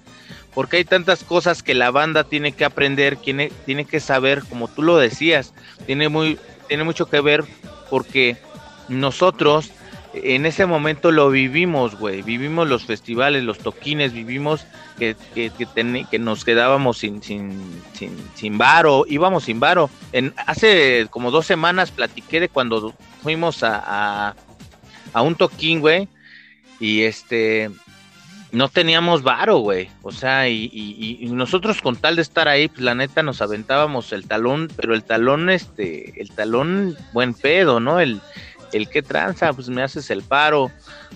porque 0.54 0.78
hay 0.78 0.86
tantas 0.86 1.24
cosas 1.24 1.62
que 1.62 1.76
la 1.76 1.92
banda 1.92 2.24
tiene 2.24 2.54
que 2.54 2.66
aprender, 2.66 3.18
tiene, 3.18 3.52
tiene 3.66 3.86
que 3.86 4.00
saber, 4.00 4.44
como 4.50 4.68
tú 4.68 4.82
lo 4.82 4.98
decías, 4.98 5.54
tiene 5.86 6.10
muy, 6.10 6.40
tiene 6.68 6.84
mucho 6.84 7.06
que 7.06 7.22
ver 7.22 7.44
porque 7.90 8.38
nosotros 8.90 9.72
en 10.24 10.46
ese 10.46 10.66
momento 10.66 11.12
lo 11.12 11.30
vivimos, 11.30 11.98
güey. 11.98 12.22
Vivimos 12.22 12.68
los 12.68 12.86
festivales, 12.86 13.44
los 13.44 13.60
toquines, 13.60 14.14
vivimos 14.14 14.66
que, 14.98 15.16
que, 15.34 15.50
que, 15.52 16.06
que 16.10 16.20
nos 16.20 16.44
quedábamos 16.46 16.98
sin, 16.98 17.22
sin, 17.24 17.82
sin, 17.94 18.16
sin 18.36 18.58
varo, 18.58 19.06
íbamos 19.08 19.46
sin 19.46 19.60
varo. 19.60 19.90
En, 20.12 20.34
hace 20.46 21.08
como 21.10 21.32
dos 21.32 21.46
semanas 21.46 21.92
platiqué 21.92 22.40
de 22.40 22.50
cuando 22.50 22.94
fuimos 23.22 23.64
a, 23.64 23.84
a, 23.86 24.36
a 25.14 25.22
un 25.22 25.36
toquín, 25.36 25.80
güey, 25.80 26.08
y 26.80 27.02
este 27.02 27.70
no 28.52 28.70
teníamos 28.70 29.24
varo, 29.24 29.58
güey. 29.58 29.90
O 30.02 30.12
sea, 30.12 30.48
y, 30.48 30.70
y, 30.72 31.18
y, 31.20 31.30
nosotros 31.30 31.82
con 31.82 31.96
tal 31.96 32.16
de 32.16 32.22
estar 32.22 32.48
ahí, 32.48 32.68
pues 32.68 32.82
la 32.82 32.96
neta 32.96 33.24
nos 33.24 33.42
aventábamos 33.42 34.14
el 34.14 34.28
talón, 34.28 34.70
pero 34.76 34.94
el 34.94 35.04
talón, 35.04 35.50
este, 35.50 36.20
el 36.22 36.32
talón, 36.32 36.96
buen 37.14 37.34
pedo, 37.34 37.80
¿no? 37.80 38.00
El, 38.00 38.22
el 38.74 38.90
que 38.90 39.02
tranza, 39.02 39.54
pues 39.54 39.70
me 39.70 39.84
haces 39.84 40.10
el 40.10 40.24
paro, 40.24 40.72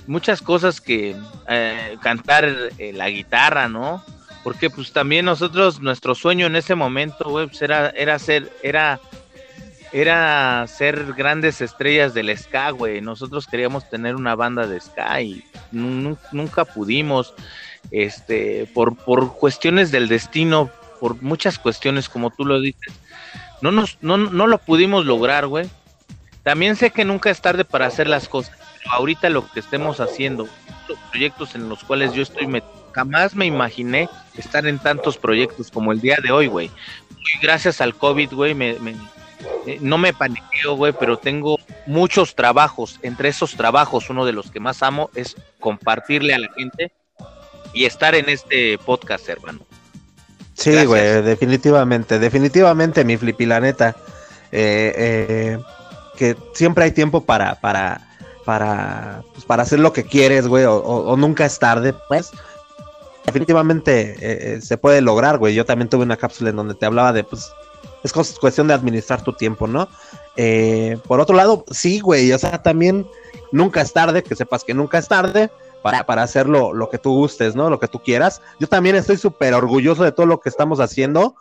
muchas 0.08 0.42
cosas 0.42 0.82
que 0.82 1.16
eh, 1.48 1.98
cantar 2.02 2.46
eh, 2.78 2.94
la 2.94 3.10
guitarra, 3.10 3.68
¿no? 3.68 4.04
Porque 4.44 4.70
pues 4.70 4.92
también 4.92 5.26
nosotros, 5.26 5.82
nuestro 5.82 6.16
sueño 6.16 6.48
en 6.48 6.56
ese 6.56 6.76
momento, 6.76 7.30
güey, 7.30 7.48
pues 7.48 7.62
era, 7.62 7.90
era 7.92 8.18
ser, 8.18 8.52
era, 8.64 9.00
era 9.92 10.66
ser 10.68 11.14
grandes 11.14 11.62
estrellas 11.62 12.14
del 12.14 12.36
ska, 12.36 12.72
güey. 12.72 13.02
Nosotros 13.02 13.46
queríamos 13.46 13.88
tener 13.90 14.16
una 14.16 14.36
banda 14.36 14.66
de 14.66 14.80
ska 14.80 15.22
y 15.22 15.44
nunca 15.72 16.66
pudimos, 16.66 17.36
este, 17.92 18.68
por, 18.74 18.96
por 18.96 19.38
cuestiones 19.38 19.92
del 19.92 20.08
destino, 20.08 20.72
por 21.00 21.22
muchas 21.22 21.60
cuestiones, 21.60 22.10
como 22.10 22.32
tú 22.32 22.46
lo 22.46 22.60
dices, 22.60 22.94
no 23.62 23.72
nos, 23.72 24.00
no, 24.02 24.18
no 24.18 24.48
lo 24.48 24.58
pudimos 24.58 25.06
lograr, 25.06 25.46
güey 25.46 25.70
también 26.44 26.76
sé 26.76 26.92
que 26.92 27.06
nunca 27.06 27.30
es 27.30 27.42
tarde 27.42 27.66
para 27.66 27.86
hacer 27.86 28.08
las 28.08 28.28
cosas, 28.28 28.56
pero 28.80 28.92
ahorita 28.94 29.30
lo 29.30 29.50
que 29.50 29.60
estemos 29.60 30.00
haciendo, 30.00 30.48
los 30.88 30.98
proyectos 31.12 31.56
en 31.56 31.70
los 31.70 31.84
cuales 31.84 32.14
yo 32.14 32.24
estoy 32.24 32.48
metido, 32.48 32.72
jamás 32.92 33.36
me 33.36 33.46
imaginé 33.46 34.10
estar 34.38 34.66
en 34.66 34.80
tantos 34.80 35.18
proyectos 35.18 35.72
como 35.72 35.92
el 35.92 36.02
día 36.02 36.18
de 36.22 36.32
hoy, 36.32 36.48
güey. 36.48 36.72
Gracias 37.42 37.82
al 37.82 37.96
COVID, 37.96 38.34
güey, 38.34 38.54
me, 38.54 38.74
me, 38.80 38.96
eh, 39.66 39.78
no 39.82 39.98
me 39.98 40.14
paniqueo, 40.14 40.76
güey, 40.76 40.94
pero 40.94 41.18
tengo 41.18 41.58
muchos 41.86 42.36
trabajos. 42.36 43.00
Entre 43.04 43.30
esos 43.30 43.56
trabajos, 43.56 44.10
uno 44.10 44.26
de 44.26 44.34
los 44.34 44.52
que 44.52 44.60
más 44.60 44.84
amo 44.84 45.10
es 45.16 45.36
compartirle 45.60 46.34
a 46.34 46.40
la 46.40 46.50
gente 46.54 46.92
y 47.74 47.86
estar 47.86 48.16
en 48.16 48.30
este 48.30 48.78
podcast, 48.80 49.30
hermano. 49.30 49.60
Sí, 50.54 50.86
güey, 50.86 51.22
definitivamente, 51.22 52.20
definitivamente, 52.20 53.04
mi 53.04 53.18
flippy, 53.18 53.46
la 53.46 53.60
neta. 53.60 53.96
Eh, 54.52 54.94
eh, 54.96 55.60
siempre 56.54 56.86
hay 56.86 56.92
tiempo 56.92 57.22
para, 57.22 57.60
para, 57.60 58.08
para, 58.46 59.24
pues, 59.34 59.46
para 59.46 59.64
hacer 59.64 59.80
lo 59.80 59.94
que 59.94 60.04
quieres, 60.04 60.48
güey, 60.48 60.66
o, 60.68 61.16
nunca 61.18 61.46
es 61.46 61.60
tarde, 61.60 61.94
pues. 62.08 62.32
Definitivamente 63.26 64.16
eh, 64.20 64.62
se 64.62 64.78
puede 64.78 65.00
lograr, 65.02 65.38
güey. 65.38 65.54
Yo 65.54 65.66
también 65.66 65.90
tuve 65.90 66.04
una 66.04 66.18
cápsula 66.18 66.50
en 66.50 66.56
donde 66.56 66.74
te 66.74 66.86
hablaba 66.86 67.14
de, 67.14 67.24
pues, 67.24 67.52
es 68.04 68.14
cuestión 68.14 68.68
de 68.68 68.74
administrar 68.74 69.24
tu 69.24 69.34
tiempo, 69.34 69.68
¿no? 69.68 69.88
por 71.08 71.20
otro 71.20 71.36
lado, 71.36 71.66
sí, 71.70 72.00
güey, 72.00 72.32
o 72.32 72.40
sea, 72.40 72.64
también 72.64 73.06
nunca 73.52 73.82
es 73.82 73.94
tarde, 73.94 74.24
que 74.24 74.36
sepas 74.36 74.64
que 74.64 74.74
nunca 74.74 74.98
es 74.98 75.08
tarde, 75.08 75.52
para, 75.82 76.06
para 76.06 76.24
hacer 76.24 76.48
lo, 76.48 76.90
que 76.90 76.98
tú 76.98 77.14
gustes, 77.14 77.56
¿no? 77.56 77.70
Lo 77.70 77.80
que 77.80 77.88
tú 77.88 78.00
quieras. 78.00 78.42
Yo 78.60 78.68
también 78.68 78.96
estoy 78.96 79.18
súper 79.18 79.54
orgulloso 79.54 80.04
de 80.04 80.12
todo 80.12 80.26
lo 80.26 80.40
que 80.40 80.50
estamos 80.50 80.80
haciendo. 80.80 81.36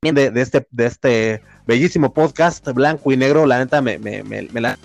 De, 0.00 0.30
de, 0.30 0.40
este, 0.40 0.66
de 0.70 0.86
este 0.86 1.42
bellísimo 1.66 2.14
podcast, 2.14 2.64
blanco 2.68 3.10
y 3.10 3.16
negro, 3.16 3.46
la 3.46 3.58
neta 3.58 3.82
me, 3.82 3.98
me, 3.98 4.22
me, 4.22 4.60
la... 4.60 4.78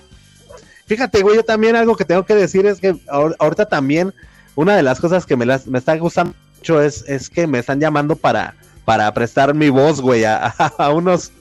Fíjate, 0.88 1.22
güey, 1.22 1.36
yo 1.36 1.44
también 1.44 1.76
algo 1.76 1.96
que 1.96 2.04
tengo 2.04 2.26
que 2.26 2.34
decir 2.34 2.66
es 2.66 2.80
que 2.80 2.96
ahorita 3.08 3.68
también 3.68 4.12
una 4.56 4.76
de 4.76 4.82
las 4.82 5.00
cosas 5.00 5.26
que 5.26 5.38
me, 5.38 5.46
las, 5.46 5.68
me 5.68 5.78
está 5.78 5.96
gustando 5.98 6.34
mucho 6.58 6.82
es, 6.82 7.08
es 7.08 7.30
que 7.30 7.46
me 7.46 7.60
están 7.60 7.80
llamando 7.80 8.16
para, 8.16 8.56
para 8.86 9.14
prestar 9.14 9.54
mi 9.54 9.70
voz, 9.70 10.02
güey, 10.02 10.26
a, 10.26 10.48
a, 10.78 10.90
unos 10.92 11.32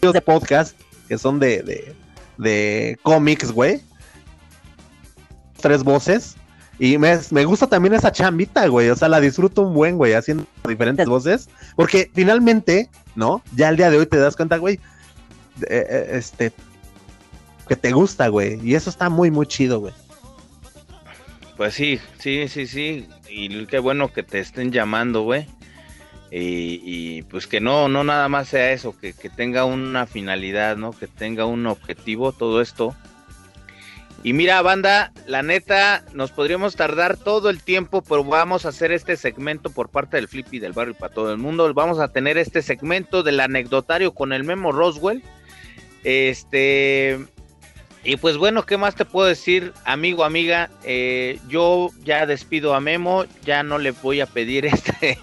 de 0.00 0.20
podcast 0.20 0.76
que 1.06 1.18
son 1.18 1.38
de, 1.38 1.62
de, 1.62 1.94
de 2.38 2.98
cómics, 3.02 3.52
güey 3.52 3.80
tres 5.60 5.84
voces. 5.84 6.36
Y 6.82 6.96
me, 6.96 7.44
gusta 7.44 7.66
también 7.66 7.92
esa 7.92 8.10
chambita, 8.10 8.66
güey. 8.66 8.88
O 8.88 8.96
sea, 8.96 9.10
la 9.10 9.20
disfruto 9.20 9.60
un 9.60 9.74
buen, 9.74 9.98
güey, 9.98 10.14
haciendo 10.14 10.46
diferentes 10.66 11.06
voces. 11.06 11.50
Porque 11.76 12.10
finalmente, 12.14 12.88
¿no? 13.14 13.42
Ya 13.54 13.68
el 13.68 13.76
día 13.76 13.90
de 13.90 13.98
hoy 13.98 14.06
te 14.06 14.16
das 14.16 14.34
cuenta, 14.34 14.56
güey, 14.56 14.76
eh, 15.68 15.86
eh, 15.90 16.08
este, 16.12 16.52
que 17.68 17.76
te 17.76 17.92
gusta, 17.92 18.28
güey. 18.28 18.58
Y 18.66 18.76
eso 18.76 18.88
está 18.88 19.10
muy, 19.10 19.30
muy 19.30 19.46
chido, 19.46 19.80
güey. 19.80 19.92
Pues 21.58 21.74
sí, 21.74 22.00
sí, 22.18 22.48
sí, 22.48 22.66
sí. 22.66 23.06
Y 23.28 23.66
qué 23.66 23.78
bueno 23.78 24.10
que 24.10 24.22
te 24.22 24.38
estén 24.38 24.72
llamando, 24.72 25.20
güey. 25.20 25.46
Y, 26.30 26.80
y, 26.82 27.22
pues 27.24 27.46
que 27.46 27.60
no, 27.60 27.88
no 27.88 28.04
nada 28.04 28.30
más 28.30 28.48
sea 28.48 28.72
eso, 28.72 28.96
que, 28.98 29.12
que 29.12 29.28
tenga 29.28 29.66
una 29.66 30.06
finalidad, 30.06 30.78
¿no? 30.78 30.92
Que 30.92 31.08
tenga 31.08 31.44
un 31.44 31.66
objetivo 31.66 32.32
todo 32.32 32.62
esto 32.62 32.96
y 34.22 34.34
mira, 34.34 34.60
banda, 34.60 35.12
la 35.26 35.42
neta, 35.42 36.04
nos 36.12 36.30
podríamos 36.30 36.76
tardar 36.76 37.16
todo 37.16 37.48
el 37.48 37.62
tiempo, 37.62 38.02
pero 38.02 38.22
vamos 38.22 38.66
a 38.66 38.68
hacer 38.68 38.92
este 38.92 39.16
segmento 39.16 39.70
por 39.70 39.88
parte 39.88 40.18
del 40.18 40.28
Flippy 40.28 40.58
del 40.58 40.72
barrio 40.72 40.94
para 40.94 41.14
todo 41.14 41.32
el 41.32 41.38
mundo. 41.38 41.72
Vamos 41.72 41.98
a 41.98 42.08
tener 42.08 42.36
este 42.36 42.60
segmento 42.60 43.22
del 43.22 43.40
anecdotario 43.40 44.12
con 44.12 44.34
el 44.34 44.44
Memo 44.44 44.72
Roswell. 44.72 45.22
Este. 46.04 47.18
Y 48.04 48.16
pues 48.16 48.36
bueno, 48.36 48.64
¿qué 48.64 48.76
más 48.76 48.94
te 48.94 49.06
puedo 49.06 49.26
decir, 49.26 49.72
amigo, 49.84 50.24
amiga? 50.24 50.70
Eh, 50.84 51.38
yo 51.48 51.90
ya 52.02 52.26
despido 52.26 52.74
a 52.74 52.80
Memo, 52.80 53.24
ya 53.44 53.62
no 53.62 53.78
le 53.78 53.92
voy 53.92 54.20
a 54.20 54.26
pedir 54.26 54.66
este. 54.66 55.18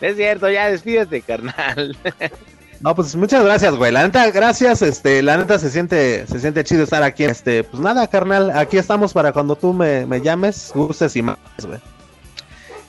es 0.00 0.16
cierto, 0.16 0.50
ya 0.50 0.70
despídete, 0.70 1.20
carnal. 1.20 1.96
No, 2.84 2.94
pues 2.94 3.16
muchas 3.16 3.42
gracias, 3.42 3.74
güey. 3.76 3.90
La 3.90 4.02
neta, 4.02 4.30
gracias. 4.30 4.82
Este, 4.82 5.22
la 5.22 5.38
neta 5.38 5.58
se 5.58 5.70
siente, 5.70 6.26
se 6.26 6.38
siente 6.38 6.64
chido 6.64 6.84
estar 6.84 7.02
aquí. 7.02 7.24
Este, 7.24 7.64
pues 7.64 7.82
nada, 7.82 8.06
carnal, 8.08 8.50
aquí 8.50 8.76
estamos 8.76 9.14
para 9.14 9.32
cuando 9.32 9.56
tú 9.56 9.72
me, 9.72 10.20
llames, 10.20 10.70
gustes 10.74 11.16
y 11.16 11.22
más, 11.22 11.38
güey. 11.66 11.78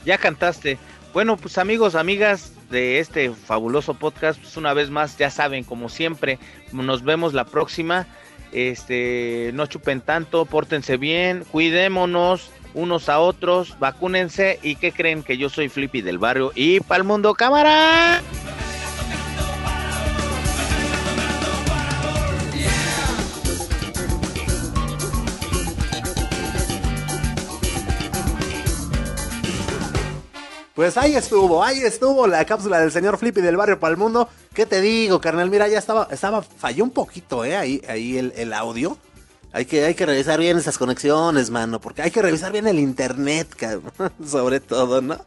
Ya 0.04 0.18
cantaste. 0.18 0.78
Bueno, 1.14 1.38
pues 1.38 1.58
amigos, 1.58 1.96
amigas 1.96 2.52
de 2.70 3.00
este 3.00 3.32
fabuloso 3.32 3.94
podcast, 3.94 4.38
pues 4.38 4.58
una 4.58 4.74
vez 4.74 4.90
más, 4.90 5.18
ya 5.18 5.32
saben, 5.32 5.64
como 5.64 5.88
siempre, 5.88 6.40
nos 6.74 7.06
vemos 7.06 7.34
la 7.34 7.46
próxima. 7.46 8.06
Este, 8.52 9.52
no 9.54 9.66
chupen 9.66 10.02
tanto, 10.02 10.44
pórtense 10.44 10.98
bien, 10.98 11.46
cuidémonos 11.50 12.52
unos 12.74 13.08
a 13.08 13.20
otros, 13.20 13.80
vacúnense 13.80 14.60
y 14.62 14.76
que 14.76 14.92
creen 14.92 15.24
que 15.24 15.38
yo 15.38 15.48
soy 15.48 15.70
Flippy 15.70 16.02
del 16.02 16.18
barrio 16.18 16.52
y 16.54 16.82
el 16.90 17.04
mundo 17.06 17.34
cámara. 17.34 18.22
Pues 30.76 30.98
ahí 30.98 31.16
estuvo, 31.16 31.64
ahí 31.64 31.80
estuvo 31.80 32.28
la 32.28 32.44
cápsula 32.44 32.82
del 32.82 32.92
señor 32.92 33.18
Flippy 33.18 33.40
del 33.40 33.56
barrio 33.56 33.80
para 33.80 33.92
el 33.92 33.98
mundo. 33.98 34.28
¿Qué 34.54 34.66
te 34.66 34.82
digo, 34.82 35.22
carnal? 35.22 35.50
Mira, 35.50 35.70
ya 35.70 35.80
estaba, 35.80 36.10
estaba, 36.12 36.42
falló 36.42 36.84
un 36.84 36.92
poquito, 36.92 37.46
eh, 37.46 37.56
ahí, 37.56 37.82
ahí 37.88 38.18
el, 38.18 38.52
audio. 38.52 38.98
Hay 39.54 39.66
que, 39.66 39.86
hay 39.86 39.96
que 39.96 40.06
revisar 40.06 40.38
bien 40.38 40.58
esas 40.58 40.78
conexiones, 40.78 41.50
mano, 41.50 41.80
porque 41.80 42.02
hay 42.02 42.12
que 42.12 42.22
revisar 42.22 42.52
bien 42.52 42.68
el 42.68 42.78
internet, 42.78 43.48
sobre 44.28 44.60
todo, 44.60 45.02
¿no? 45.02 45.18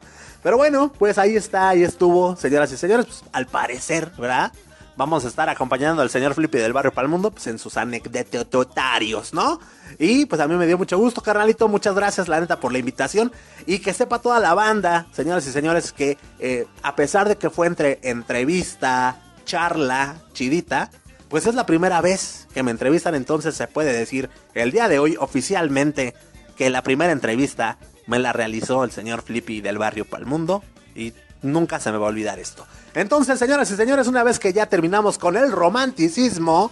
Pero 0.42 0.58
bueno, 0.58 0.92
pues 0.98 1.16
ahí 1.16 1.34
está, 1.34 1.70
ahí 1.70 1.82
estuvo, 1.82 2.37
señoras 2.37 2.70
y 2.72 2.76
señores, 2.76 3.06
pues 3.06 3.24
al 3.32 3.46
parecer, 3.46 4.12
¿verdad? 4.18 4.52
Vamos 4.98 5.24
a 5.24 5.28
estar 5.28 5.48
acompañando 5.48 6.02
al 6.02 6.11
señor 6.11 6.34
Flippy 6.34 6.58
del 6.58 6.72
barrio 6.72 6.92
para 6.92 7.06
el 7.06 7.11
mundo, 7.11 7.30
pues 7.30 7.46
en 7.46 7.61
sus 7.61 7.76
anecdotarios, 7.76 9.32
¿no? 9.32 9.61
Y 9.96 10.26
pues 10.26 10.40
a 10.40 10.48
mí 10.48 10.56
me 10.56 10.66
dio 10.66 10.76
mucho 10.76 10.98
gusto, 10.98 11.22
carnalito, 11.22 11.68
muchas 11.68 11.94
gracias, 11.94 12.26
la 12.26 12.40
neta, 12.40 12.58
por 12.58 12.72
la 12.72 12.78
invitación. 12.78 13.30
Y 13.64 13.78
que 13.78 13.94
sepa 13.94 14.18
toda 14.18 14.40
la 14.40 14.54
banda, 14.54 15.06
señoras 15.12 15.46
y 15.46 15.52
señores, 15.52 15.92
que 15.92 16.18
eh, 16.40 16.66
a 16.82 16.96
pesar 16.96 17.28
de 17.28 17.37
que 17.37 17.48
fue 17.48 17.68
entre 17.68 18.00
entrevista, 18.02 19.22
charla, 19.44 20.16
chidita, 20.32 20.90
pues 21.28 21.46
es 21.46 21.54
la 21.54 21.64
primera 21.64 22.00
vez 22.00 22.48
que 22.52 22.64
me 22.64 22.72
entrevistan, 22.72 23.14
entonces 23.14 23.54
se 23.54 23.68
puede 23.68 23.92
decir 23.92 24.28
el 24.54 24.72
día 24.72 24.88
de 24.88 24.98
hoy 24.98 25.16
oficialmente 25.20 26.14
que 26.56 26.70
la 26.70 26.82
primera 26.82 27.12
entrevista 27.12 27.78
me 28.08 28.18
la 28.18 28.32
realizó 28.32 28.82
el 28.82 28.90
señor 28.90 29.22
Flippy 29.22 29.61
del 29.61 29.78
barrio 29.78 30.04
para 30.04 30.22
el 30.22 30.26
mundo. 30.26 30.64
Y 30.96 31.12
nunca 31.42 31.81
se 31.81 31.90
me 31.92 31.98
va 31.98 32.07
a 32.07 32.11
olvidar 32.11 32.38
esto. 32.38 32.66
Entonces, 32.94 33.38
señoras 33.38 33.70
y 33.70 33.77
señores, 33.77 34.07
una 34.07 34.22
vez 34.22 34.38
que 34.38 34.53
ya 34.53 34.66
terminamos 34.66 35.18
con 35.18 35.37
el 35.37 35.53
romanticismo, 35.53 36.70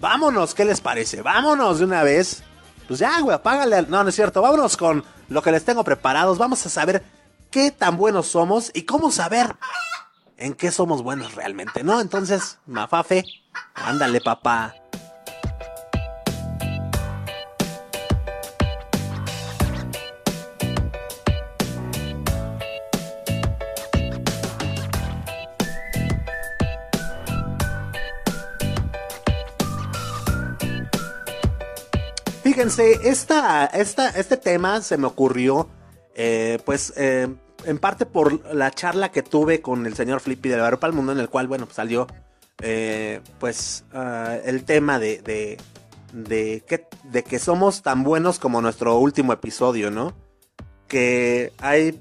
vámonos, 0.00 0.54
¿qué 0.54 0.64
les 0.64 0.80
parece? 0.80 1.22
Vámonos 1.22 1.78
de 1.78 1.84
una 1.84 2.02
vez. 2.02 2.42
Pues 2.88 2.98
ya, 3.00 3.20
güey, 3.20 3.36
apágale. 3.36 3.82
No, 3.82 4.02
no 4.02 4.08
es 4.08 4.14
cierto. 4.14 4.42
Vámonos 4.42 4.76
con 4.76 5.04
lo 5.28 5.42
que 5.42 5.52
les 5.52 5.64
tengo 5.64 5.84
preparados. 5.84 6.38
Vamos 6.38 6.64
a 6.66 6.68
saber 6.68 7.04
qué 7.50 7.70
tan 7.70 7.96
buenos 7.96 8.26
somos 8.26 8.70
y 8.74 8.82
cómo 8.82 9.10
saber 9.12 9.54
en 10.36 10.54
qué 10.54 10.70
somos 10.70 11.02
buenos 11.02 11.34
realmente, 11.34 11.84
¿no? 11.84 12.00
Entonces, 12.00 12.58
Mafafe, 12.66 13.24
ándale, 13.74 14.20
papá. 14.20 14.74
Fíjense, 32.60 33.08
esta, 33.08 33.64
esta, 33.64 34.10
este 34.10 34.36
tema 34.36 34.82
se 34.82 34.98
me 34.98 35.06
ocurrió, 35.06 35.70
eh, 36.14 36.58
pues, 36.66 36.92
eh, 36.94 37.26
en 37.64 37.78
parte 37.78 38.04
por 38.04 38.54
la 38.54 38.70
charla 38.70 39.10
que 39.10 39.22
tuve 39.22 39.62
con 39.62 39.86
el 39.86 39.94
señor 39.94 40.20
Flippy 40.20 40.50
del 40.50 40.60
Barrio 40.60 40.78
para 40.78 40.90
el 40.90 40.94
Mundo, 40.94 41.12
en 41.12 41.20
el 41.20 41.30
cual, 41.30 41.48
bueno, 41.48 41.64
pues, 41.64 41.76
salió, 41.76 42.06
eh, 42.60 43.22
pues, 43.38 43.84
ah, 43.94 44.36
el 44.44 44.64
tema 44.64 44.98
de, 44.98 45.22
de, 45.22 45.56
de, 46.12 46.62
que, 46.68 46.86
de 47.04 47.22
que 47.22 47.38
somos 47.38 47.80
tan 47.80 48.04
buenos 48.04 48.38
como 48.38 48.60
nuestro 48.60 48.98
último 48.98 49.32
episodio, 49.32 49.90
¿no? 49.90 50.14
Que 50.86 51.54
hay 51.60 51.98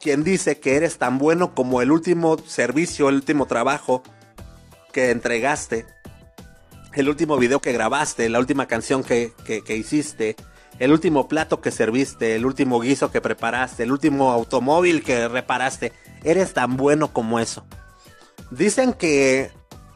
quien 0.00 0.22
dice 0.22 0.60
que 0.60 0.76
eres 0.76 0.98
tan 0.98 1.18
bueno 1.18 1.52
como 1.52 1.82
el 1.82 1.90
último 1.90 2.38
servicio, 2.46 3.08
el 3.08 3.16
último 3.16 3.46
trabajo 3.46 4.04
que 4.92 5.10
entregaste 5.10 5.84
el 6.96 7.10
último 7.10 7.36
video 7.36 7.60
que 7.60 7.72
grabaste, 7.72 8.28
la 8.30 8.38
última 8.38 8.66
canción 8.66 9.04
que, 9.04 9.32
hiciste, 9.68 10.34
el 10.78 10.92
último 10.92 11.28
plato 11.28 11.60
que 11.60 11.70
serviste, 11.70 12.34
el 12.34 12.46
último 12.46 12.80
guiso 12.80 13.10
que 13.10 13.20
preparaste, 13.20 13.82
el 13.82 13.92
último 13.92 14.32
automóvil 14.32 15.02
que 15.02 15.28
reparaste. 15.28 15.92
Eres 16.24 16.54
tan 16.54 16.76
bueno 16.78 17.12
como 17.12 17.38
eso. 17.38 17.66
Dicen 18.50 18.94
que 18.94 19.50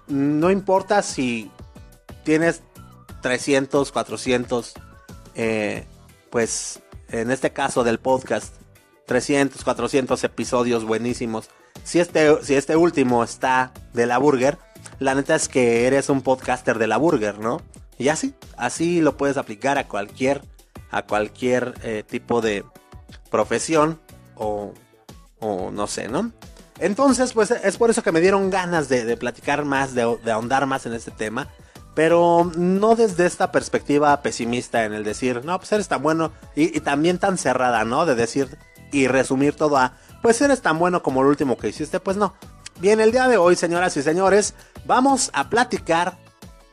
no 0.08 0.50
importa 0.50 1.02
si 1.02 1.50
tienes 2.22 2.62
300, 3.22 3.92
400, 3.92 4.74
eh, 5.36 5.86
pues 6.28 6.80
en 7.08 7.30
este 7.30 7.50
caso 7.50 7.82
del 7.82 7.98
podcast, 7.98 8.54
300, 9.06 9.64
400 9.64 10.22
episodios 10.22 10.84
buenísimos. 10.84 11.48
Si 11.82 11.98
este, 11.98 12.44
si 12.44 12.56
este 12.56 12.76
último 12.76 13.24
está 13.24 13.72
de 13.94 14.06
la 14.06 14.18
burger, 14.18 14.58
la 15.00 15.14
neta 15.14 15.34
es 15.34 15.48
que 15.48 15.86
eres 15.86 16.08
un 16.08 16.22
podcaster 16.22 16.78
de 16.78 16.86
la 16.86 16.98
burger, 16.98 17.38
¿no? 17.38 17.60
Y 17.98 18.08
así, 18.08 18.34
así 18.56 19.00
lo 19.00 19.16
puedes 19.16 19.36
aplicar 19.36 19.78
a 19.78 19.88
cualquier, 19.88 20.42
a 20.90 21.02
cualquier 21.02 21.74
eh, 21.82 22.04
tipo 22.06 22.40
de 22.40 22.64
profesión 23.30 23.98
o, 24.36 24.72
o 25.40 25.70
no 25.70 25.86
sé, 25.86 26.08
¿no? 26.08 26.32
Entonces, 26.78 27.32
pues 27.32 27.50
es 27.50 27.76
por 27.76 27.90
eso 27.90 28.02
que 28.02 28.12
me 28.12 28.20
dieron 28.20 28.50
ganas 28.50 28.88
de, 28.88 29.16
platicar 29.16 29.64
más, 29.64 29.94
de, 29.94 30.02
ahondar 30.02 30.66
más 30.66 30.86
en 30.86 30.94
este 30.94 31.10
tema. 31.10 31.48
Pero 31.94 32.50
no 32.56 32.94
desde 32.94 33.26
esta 33.26 33.52
perspectiva 33.52 34.22
pesimista 34.22 34.84
en 34.84 34.94
el 34.94 35.04
decir, 35.04 35.44
no, 35.44 35.58
pues 35.58 35.72
eres 35.72 35.88
tan 35.88 36.02
bueno. 36.02 36.32
Y, 36.54 36.76
y, 36.76 36.80
también 36.80 37.18
tan 37.18 37.36
cerrada, 37.36 37.84
¿no? 37.84 38.06
De 38.06 38.14
decir 38.14 38.56
y 38.92 39.08
resumir 39.08 39.54
todo 39.54 39.76
a, 39.76 39.94
pues 40.22 40.40
eres 40.40 40.62
tan 40.62 40.78
bueno 40.78 41.02
como 41.02 41.20
el 41.20 41.26
último 41.26 41.58
que 41.58 41.68
hiciste. 41.68 42.00
Pues 42.00 42.16
no. 42.16 42.34
Bien, 42.80 42.98
el 42.98 43.12
día 43.12 43.28
de 43.28 43.36
hoy, 43.36 43.56
señoras 43.56 43.94
y 43.98 44.02
señores, 44.02 44.54
vamos 44.86 45.30
a 45.34 45.50
platicar 45.50 46.16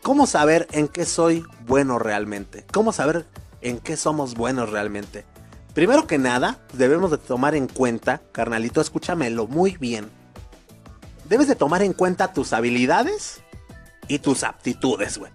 cómo 0.01 0.25
saber 0.25 0.65
en 0.71 0.87
qué 0.87 1.05
soy 1.05 1.45
bueno 1.65 1.99
realmente. 1.99 2.65
Cómo 2.71 2.93
saber 2.93 3.25
en 3.59 3.79
qué 3.79 3.97
somos 3.97 4.33
buenos 4.33 4.69
realmente. 4.69 5.25
Primero 5.73 6.07
que 6.07 6.17
nada, 6.17 6.59
debemos 6.71 7.11
de 7.11 7.17
tomar 7.17 7.55
en 7.55 7.67
cuenta, 7.67 8.21
carnalito, 8.31 8.79
escúchamelo 8.79 9.47
muy 9.47 9.75
bien. 9.75 10.09
Debes 11.25 11.49
de 11.49 11.55
tomar 11.55 11.81
en 11.81 11.91
cuenta 11.91 12.31
tus 12.31 12.53
habilidades 12.53 13.41
y 14.07 14.19
tus 14.19 14.43
aptitudes, 14.45 15.17
güey. 15.17 15.33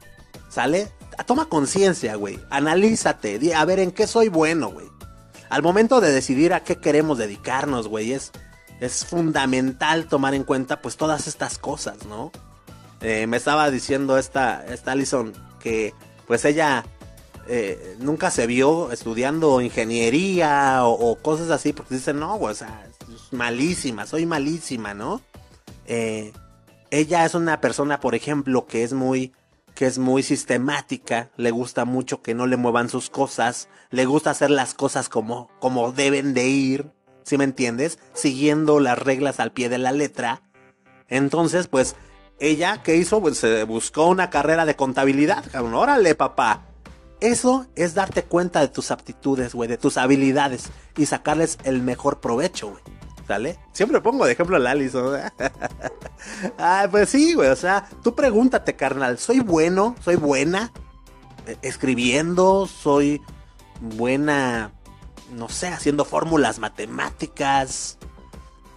¿Sale? 0.48 0.90
Toma 1.26 1.50
conciencia, 1.50 2.14
güey. 2.14 2.40
Analízate. 2.48 3.54
A 3.54 3.64
ver, 3.66 3.78
¿en 3.78 3.92
qué 3.92 4.06
soy 4.06 4.30
bueno, 4.30 4.70
güey? 4.70 4.86
Al 5.50 5.62
momento 5.62 6.00
de 6.00 6.10
decidir 6.10 6.54
a 6.54 6.64
qué 6.64 6.76
queremos 6.76 7.18
dedicarnos, 7.18 7.88
güey, 7.88 8.14
es, 8.14 8.32
es 8.82 9.04
fundamental 9.04 10.06
tomar 10.06 10.34
en 10.34 10.42
cuenta, 10.42 10.82
pues, 10.82 10.96
todas 10.96 11.28
estas 11.28 11.56
cosas, 11.56 12.04
¿no? 12.06 12.32
Eh, 13.00 13.28
me 13.28 13.36
estaba 13.36 13.70
diciendo 13.70 14.18
esta, 14.18 14.66
esta 14.66 14.90
Allison 14.90 15.32
que, 15.60 15.94
pues, 16.26 16.44
ella 16.44 16.84
eh, 17.46 17.96
nunca 18.00 18.32
se 18.32 18.48
vio 18.48 18.90
estudiando 18.90 19.60
ingeniería 19.60 20.84
o, 20.84 21.14
cosas 21.16 21.50
así, 21.50 21.72
porque 21.72 21.94
dicen, 21.94 22.18
no, 22.18 22.34
o 22.34 22.54
sea, 22.54 22.84
es 23.14 23.32
malísima, 23.32 24.04
soy 24.04 24.26
malísima, 24.26 24.94
¿no? 24.94 25.20
Eh, 25.86 26.32
ella 26.90 27.24
es 27.24 27.36
una 27.36 27.60
persona, 27.60 28.00
por 28.00 28.16
ejemplo, 28.16 28.66
que 28.66 28.82
es 28.82 28.92
muy, 28.94 29.32
que 29.76 29.86
es 29.86 29.98
muy 29.98 30.24
sistemática, 30.24 31.30
le 31.36 31.52
gusta 31.52 31.84
mucho 31.84 32.20
que 32.20 32.34
no 32.34 32.48
le 32.48 32.56
muevan 32.56 32.88
sus 32.88 33.10
cosas, 33.10 33.68
le 33.90 34.06
gusta 34.06 34.30
hacer 34.30 34.50
las 34.50 34.74
cosas 34.74 35.08
como, 35.08 35.50
como 35.60 35.92
deben 35.92 36.34
de 36.34 36.48
ir, 36.48 36.90
¿sí 37.22 37.38
me 37.38 37.44
entiendes? 37.44 37.98
Siguiendo 38.14 38.80
las 38.80 38.98
reglas 38.98 39.40
al 39.40 39.52
pie 39.52 39.68
de 39.68 39.78
la 39.78 39.92
letra. 39.92 40.42
Entonces, 41.08 41.68
pues, 41.68 41.96
ella, 42.38 42.82
¿qué 42.82 42.96
hizo? 42.96 43.20
Pues 43.20 43.38
se 43.38 43.64
buscó 43.64 44.06
una 44.06 44.30
carrera 44.30 44.66
de 44.66 44.76
contabilidad, 44.76 45.44
órale, 45.54 46.14
papá 46.14 46.66
eso 47.22 47.66
es 47.76 47.94
darte 47.94 48.24
cuenta 48.24 48.60
de 48.60 48.68
tus 48.68 48.90
aptitudes, 48.90 49.54
güey, 49.54 49.68
de 49.68 49.78
tus 49.78 49.96
habilidades 49.96 50.70
y 50.96 51.06
sacarles 51.06 51.56
el 51.62 51.80
mejor 51.80 52.20
provecho, 52.20 52.70
güey. 52.70 52.82
¿Sale? 53.28 53.58
Siempre 53.72 54.00
pongo 54.00 54.26
de 54.26 54.32
ejemplo 54.32 54.56
a 54.56 54.70
Alison. 54.70 55.20
ah, 56.58 56.88
pues 56.90 57.08
sí, 57.10 57.34
güey. 57.34 57.48
O 57.50 57.56
sea, 57.56 57.88
tú 58.02 58.16
pregúntate, 58.16 58.74
carnal. 58.74 59.18
¿Soy 59.18 59.38
bueno? 59.38 59.94
¿Soy 60.02 60.16
buena? 60.16 60.72
Eh, 61.46 61.56
escribiendo, 61.62 62.66
soy 62.66 63.22
buena, 63.80 64.72
no 65.32 65.48
sé, 65.48 65.68
haciendo 65.68 66.04
fórmulas 66.04 66.58
matemáticas. 66.58 67.98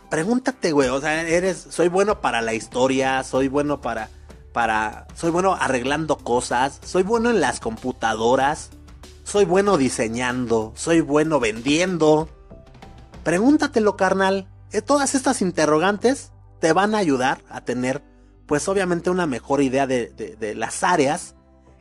Pregúntate, 0.10 0.72
güey. 0.72 0.90
O 0.90 1.02
sea, 1.02 1.22
eres, 1.22 1.68
soy 1.70 1.88
bueno 1.88 2.22
para 2.22 2.42
la 2.42 2.54
historia, 2.54 3.24
soy 3.24 3.48
bueno 3.48 3.82
para 3.82 4.10
para... 4.56 5.06
Soy 5.16 5.32
bueno 5.32 5.54
arreglando 5.54 6.18
cosas, 6.18 6.80
soy 6.82 7.04
bueno 7.04 7.30
en 7.30 7.42
las 7.42 7.60
computadoras, 7.60 8.70
soy 9.26 9.44
bueno 9.44 9.78
diseñando, 9.78 10.72
soy 10.76 11.02
bueno 11.02 11.42
vendiendo. 11.42 12.30
Pregúntatelo, 13.26 13.98
carnal. 13.98 14.48
Eh, 14.72 14.82
todas 14.82 15.14
estas 15.14 15.42
interrogantes 15.42 16.32
te 16.62 16.72
van 16.72 16.96
a 16.96 17.00
ayudar 17.00 17.42
a 17.50 17.66
tener, 17.66 18.02
pues 18.46 18.70
obviamente, 18.70 19.10
una 19.10 19.26
mejor 19.26 19.62
idea 19.62 19.88
de, 19.88 20.08
de 20.08 20.56
las 20.56 20.84
áreas 20.84 21.36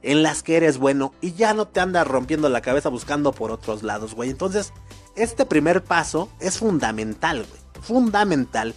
en 0.05 0.23
las 0.23 0.43
que 0.43 0.57
eres 0.57 0.79
bueno 0.79 1.13
y 1.21 1.33
ya 1.33 1.55
no 1.55 1.67
te 1.67 1.81
andas 1.81 2.07
rompiendo 2.07 2.49
la 2.49 2.61
cabeza 2.61 2.91
buscando 2.91 3.33
por 3.33 3.51
otros 3.51 3.83
lados, 3.83 4.15
güey. 4.15 4.31
Entonces, 4.31 4.73
este 5.17 5.47
primer 5.47 5.83
paso 5.83 6.29
es 6.41 6.59
fundamental, 6.59 7.47
güey. 7.49 7.61
Fundamental. 7.83 8.75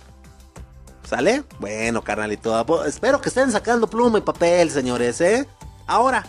¿Sale? 1.03 1.43
Bueno, 1.59 2.01
carnalito. 2.01 2.85
Espero 2.85 3.21
que 3.21 3.29
estén 3.29 3.51
sacando 3.51 3.89
pluma 3.89 4.17
y 4.17 4.21
papel, 4.21 4.71
señores, 4.71 5.21
¿eh? 5.21 5.47
Ahora, 5.85 6.25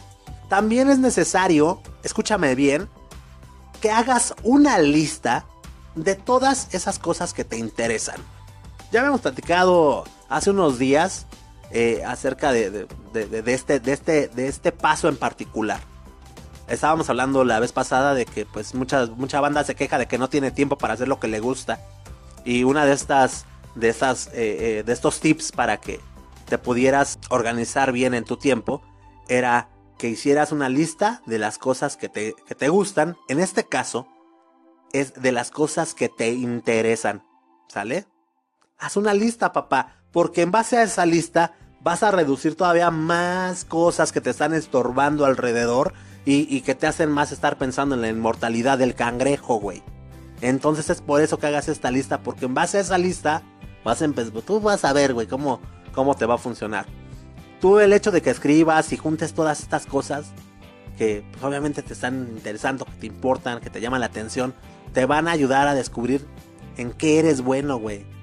también 0.49 0.89
es 0.91 0.99
necesario, 0.99 1.81
escúchame 2.03 2.55
bien, 2.55 2.89
que 3.81 3.91
hagas 3.91 4.35
una 4.43 4.79
lista 4.79 5.45
de 5.95 6.15
todas 6.17 6.75
esas 6.75 6.99
cosas 6.99 7.35
que 7.35 7.45
te 7.45 7.57
interesan. 7.57 8.17
Ya 8.91 9.01
habíamos 9.01 9.21
platicado 9.21 10.05
hace 10.29 10.51
unos 10.51 10.79
días 10.79 11.27
eh, 11.71 12.03
acerca 12.07 12.53
de, 12.53 12.87
este, 13.45 13.81
de, 13.81 13.93
este, 13.93 14.29
de 14.29 14.49
este 14.49 14.73
paso 14.73 15.09
en 15.09 15.17
particular. 15.17 15.81
Estábamos 16.69 17.09
hablando 17.09 17.45
la 17.45 17.61
vez 17.61 17.73
pasada 17.73 18.15
de 18.15 18.27
que 18.27 18.45
pues 18.45 18.75
mucha, 18.75 19.07
mucha 19.07 19.41
banda 19.41 19.65
se 19.65 19.75
queja 19.75 19.99
de 19.99 20.07
que 20.07 20.19
no 20.19 20.29
tiene 20.29 20.51
tiempo 20.51 20.77
para 20.77 20.95
hacer 20.95 21.09
lo 21.09 21.19
que 21.19 21.29
le 21.29 21.41
gusta. 21.41 21.81
Y 22.45 22.65
una 22.65 22.85
de 22.85 22.93
estas 22.93 23.47
de, 23.75 23.89
estas, 23.89 24.29
eh, 24.29 24.79
eh, 24.79 24.83
de 24.85 24.93
estos 24.93 25.21
tips 25.21 25.53
para 25.53 25.79
que 25.79 26.01
te 26.47 26.59
pudieras 26.59 27.19
organizar 27.31 27.93
bien 27.93 28.15
en 28.15 28.25
tu 28.25 28.37
tiempo 28.37 28.83
era 29.29 29.69
que 29.99 30.09
hicieras 30.09 30.53
una 30.53 30.69
lista 30.69 31.23
de 31.27 31.39
las 31.39 31.59
cosas 31.59 31.97
que 31.97 32.09
te, 32.09 32.35
que 32.47 32.55
te 32.55 32.69
gustan. 32.69 33.17
En 33.29 33.41
este 33.41 33.65
caso, 33.65 34.09
es 34.93 35.15
de 35.15 35.33
las 35.33 35.51
cosas 35.51 35.95
que 35.95 36.09
te 36.09 36.31
interesan. 36.33 37.25
¿Sale? 37.69 38.07
Haz 38.79 38.97
una 38.97 39.13
lista, 39.13 39.53
papá. 39.53 40.05
Porque 40.19 40.43
en 40.43 40.51
base 40.51 40.77
a 40.77 40.83
esa 40.83 41.07
lista 41.07 41.53
vas 41.81 42.03
a 42.03 42.11
reducir 42.11 42.57
todavía 42.57 42.91
más 42.91 43.65
cosas 43.65 44.11
que 44.11 44.21
te 44.21 44.31
están 44.31 44.53
estorbando 44.53 45.25
alrededor 45.25 45.95
y, 46.25 46.61
que 46.63 46.75
te 46.75 46.89
hacen 46.89 47.09
más 47.09 47.31
estar 47.31 47.57
pensando 47.57 47.95
en 47.95 48.01
la 48.01 48.09
inmortalidad 48.09 48.79
del 48.79 48.97
cangrejo, 48.97 49.61
güey. 49.61 49.81
Entonces 50.41 50.91
es 50.91 51.03
por 51.03 51.21
eso 51.21 51.39
que 51.39 51.47
hagas 51.47 51.69
esta 51.69 51.93
lista. 51.93 52.21
Porque 52.25 52.47
en 52.47 52.55
base 52.55 52.79
a 52.79 52.81
esa 52.81 52.99
lista 52.99 53.45
Vas 53.85 54.03
a 54.03 54.07
empezar, 54.07 54.33
tú 54.43 54.61
vas 54.61 54.85
a 54.85 54.93
ver, 54.93 55.15
güey, 55.15 55.29
cómo, 55.29 55.61
cómo 55.93 56.17
te 56.17 56.27
va 56.27 56.35
a 56.35 56.39
funcionar. 56.39 56.87
Tú 57.61 57.79
el 57.79 57.93
hecho 57.93 58.11
de 58.11 58.21
que 58.21 58.31
escribas 58.31 58.93
y 58.93 58.97
juntes 58.97 59.35
todas 59.35 59.61
estas 59.61 59.87
cosas 59.87 60.33
que 60.97 61.23
pues, 61.31 61.45
obviamente 61.45 61.81
te 61.85 61.93
están 61.93 62.29
interesando, 62.33 62.87
que 62.87 62.97
te 62.99 63.07
importan, 63.07 63.61
que 63.61 63.71
te 63.71 63.81
llaman 63.81 64.01
la 64.01 64.07
atención, 64.07 64.53
te 64.93 65.07
van 65.07 65.29
a 65.29 65.31
ayudar 65.31 65.69
a 65.69 65.77
descubrir 65.77 66.27
en 66.77 66.91
qué 66.91 67.21
eres 67.21 67.41
bueno, 67.41 67.77
güey. 67.77 68.18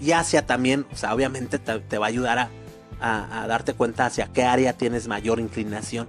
Y 0.00 0.12
hacia 0.12 0.46
también, 0.46 0.86
o 0.92 0.96
sea, 0.96 1.14
obviamente 1.14 1.58
te, 1.58 1.98
va 1.98 2.06
a 2.06 2.08
ayudar 2.08 2.38
a, 2.38 3.42
a, 3.42 3.46
darte 3.46 3.74
cuenta 3.74 4.06
hacia 4.06 4.26
qué 4.26 4.44
área 4.44 4.72
tienes 4.72 5.08
mayor 5.08 5.40
inclinación. 5.40 6.08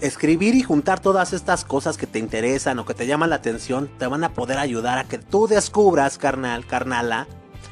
Escribir 0.00 0.54
y 0.54 0.62
juntar 0.62 1.00
todas 1.00 1.32
estas 1.32 1.64
cosas 1.64 1.96
que 1.96 2.06
te 2.06 2.18
interesan 2.18 2.78
o 2.78 2.84
que 2.84 2.94
te 2.94 3.06
llaman 3.06 3.30
la 3.30 3.36
atención 3.36 3.88
te 3.98 4.06
van 4.06 4.24
a 4.24 4.32
poder 4.32 4.58
ayudar 4.58 4.98
a 4.98 5.04
que 5.04 5.18
tú 5.18 5.46
descubras, 5.46 6.18
carnal, 6.18 6.66
carnala, 6.66 7.26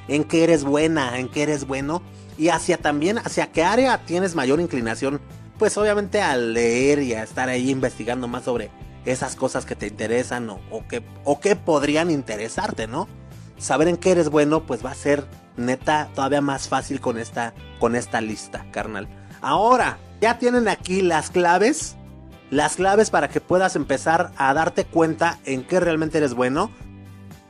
en 0.09 0.25
qué 0.25 0.45
eres 0.45 0.65
buena, 0.65 1.19
en 1.19 1.29
qué 1.29 1.43
eres 1.43 1.67
bueno 1.67 2.03
y 2.39 2.49
hacia 2.49 2.79
también 2.79 3.19
hacia 3.19 3.53
qué 3.53 3.65
área 3.65 4.05
tienes 4.05 4.35
mayor 4.35 4.61
inclinación. 4.61 5.21
Pues 5.59 5.77
obviamente 5.77 6.21
al 6.21 6.55
leer 6.55 7.01
y 7.03 7.15
a 7.15 7.23
estar 7.23 7.49
ahí 7.49 7.71
investigando 7.71 8.27
más 8.27 8.45
sobre 8.45 8.71
esas 9.05 9.37
cosas 9.37 9.65
que 9.65 9.77
te 9.77 9.87
interesan 9.87 10.49
o, 10.51 10.61
o, 10.71 10.87
que, 10.87 11.03
o 11.25 11.41
que 11.41 11.57
podrían 11.57 12.11
interesarte, 12.11 12.87
¿no? 12.87 13.09
Saber 13.59 13.89
en 13.89 13.97
qué 13.97 14.13
eres 14.13 14.29
bueno 14.29 14.65
pues 14.65 14.85
va 14.85 14.91
a 14.91 14.95
ser 14.95 15.25
neta 15.57 16.09
todavía 16.15 16.41
más 16.41 16.69
fácil 16.69 17.01
con 17.01 17.19
esta, 17.19 17.55
con 17.79 17.97
esta 17.97 18.21
lista, 18.21 18.67
carnal. 18.71 19.09
Ahora, 19.41 19.99
ya 20.21 20.39
tienen 20.39 20.69
aquí 20.69 21.03
las 21.03 21.31
claves 21.31 21.97
las 22.53 22.77
claves 22.77 23.09
para 23.09 23.29
que 23.29 23.41
puedas 23.41 23.77
empezar 23.77 24.31
a 24.37 24.53
darte 24.53 24.85
cuenta 24.85 25.39
en 25.47 25.65
qué 25.65 25.81
realmente 25.81 26.19
eres 26.19 26.35
bueno 26.35 26.71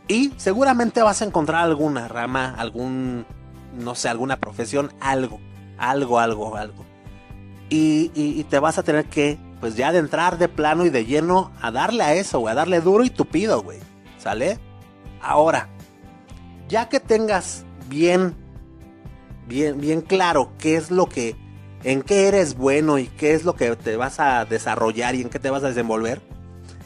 y 0.07 0.33
seguramente 0.37 1.03
vas 1.03 1.23
a 1.23 1.25
encontrar 1.25 1.65
alguna 1.65 2.07
rama, 2.07 2.55
algún, 2.57 3.27
no 3.75 3.97
sé, 3.97 4.09
alguna 4.09 4.37
profesión, 4.37 4.93
algo, 5.01 5.41
algo, 5.77 6.21
algo, 6.21 6.57
algo. 6.57 6.85
Y, 7.69 8.45
te 8.45 8.61
vas 8.61 8.79
a 8.79 8.85
tener 8.85 9.07
que, 9.07 9.39
pues 9.59 9.75
ya 9.75 9.91
de 9.91 9.99
entrar 9.99 10.39
de 10.39 10.49
plano 10.49 10.85
y 10.85 10.91
de 10.91 11.05
lleno 11.05 11.51
a 11.61 11.73
darle 11.73 12.05
a 12.05 12.15
eso, 12.15 12.39
güey, 12.39 12.53
a 12.53 12.55
darle 12.55 12.81
duro 12.81 13.03
y 13.03 13.11
tupido, 13.11 13.61
güey. 13.61 13.81
¿Sale? 14.19 14.61
Ahora, 15.21 15.69
ya 16.69 16.89
que 16.89 17.01
tengas 17.01 17.65
bien, 17.93 18.35
bien, 19.47 19.79
bien 19.79 20.01
claro 20.01 20.53
qué 20.59 20.77
es 20.77 20.91
lo 20.91 21.11
que, 21.11 21.37
en 21.85 22.01
qué 22.01 22.27
eres 22.27 22.57
bueno 22.57 22.99
y 22.99 23.07
qué 23.07 23.35
es 23.35 23.45
lo 23.45 23.55
que 23.55 23.77
te 23.77 23.97
vas 23.97 24.19
a 24.19 24.47
desarrollar 24.47 25.15
y 25.15 25.21
en 25.21 25.29
qué 25.29 25.39
te 25.39 25.51
vas 25.51 25.63
a 25.63 25.69
desenvolver, 25.69 26.23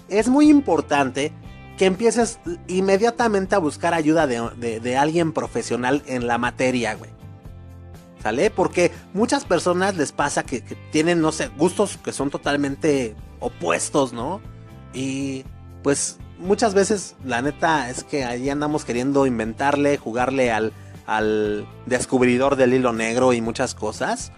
es 0.08 0.28
muy 0.28 0.50
importante 0.50 1.32
que 1.78 1.86
empieces 1.86 2.40
inmediatamente 2.66 3.54
a 3.54 3.58
buscar 3.58 3.94
ayuda 3.94 4.26
de, 4.26 4.96
alguien 4.96 5.32
profesional 5.32 6.02
en 6.06 6.26
la 6.26 6.38
materia, 6.38 6.94
güey. 6.94 7.10
¿Sale? 8.20 8.50
Porque 8.50 8.90
muchas 9.12 9.44
personas 9.44 9.94
les 9.96 10.10
pasa 10.10 10.42
que, 10.42 10.64
que 10.64 10.74
tienen, 10.90 11.20
no 11.20 11.30
sé, 11.30 11.48
gustos 11.56 11.98
que 11.98 12.12
son 12.12 12.30
totalmente 12.30 13.14
opuestos, 13.38 14.12
¿no? 14.12 14.40
Y 14.92 15.44
pues 15.84 16.18
muchas 16.38 16.74
veces 16.74 17.14
la 17.24 17.42
neta 17.42 17.90
es 17.90 18.02
que 18.02 18.24
ahí 18.24 18.50
andamos 18.50 18.84
queriendo 18.84 19.26
inventarle, 19.26 19.98
jugarle 19.98 20.50
al, 20.50 20.72
al 21.06 21.66
descubridor 21.86 22.56
del 22.56 22.74
hilo 22.74 22.92
negro 22.92 23.32
y 23.32 23.40
muchas 23.40 23.74
cosas. 23.74 24.32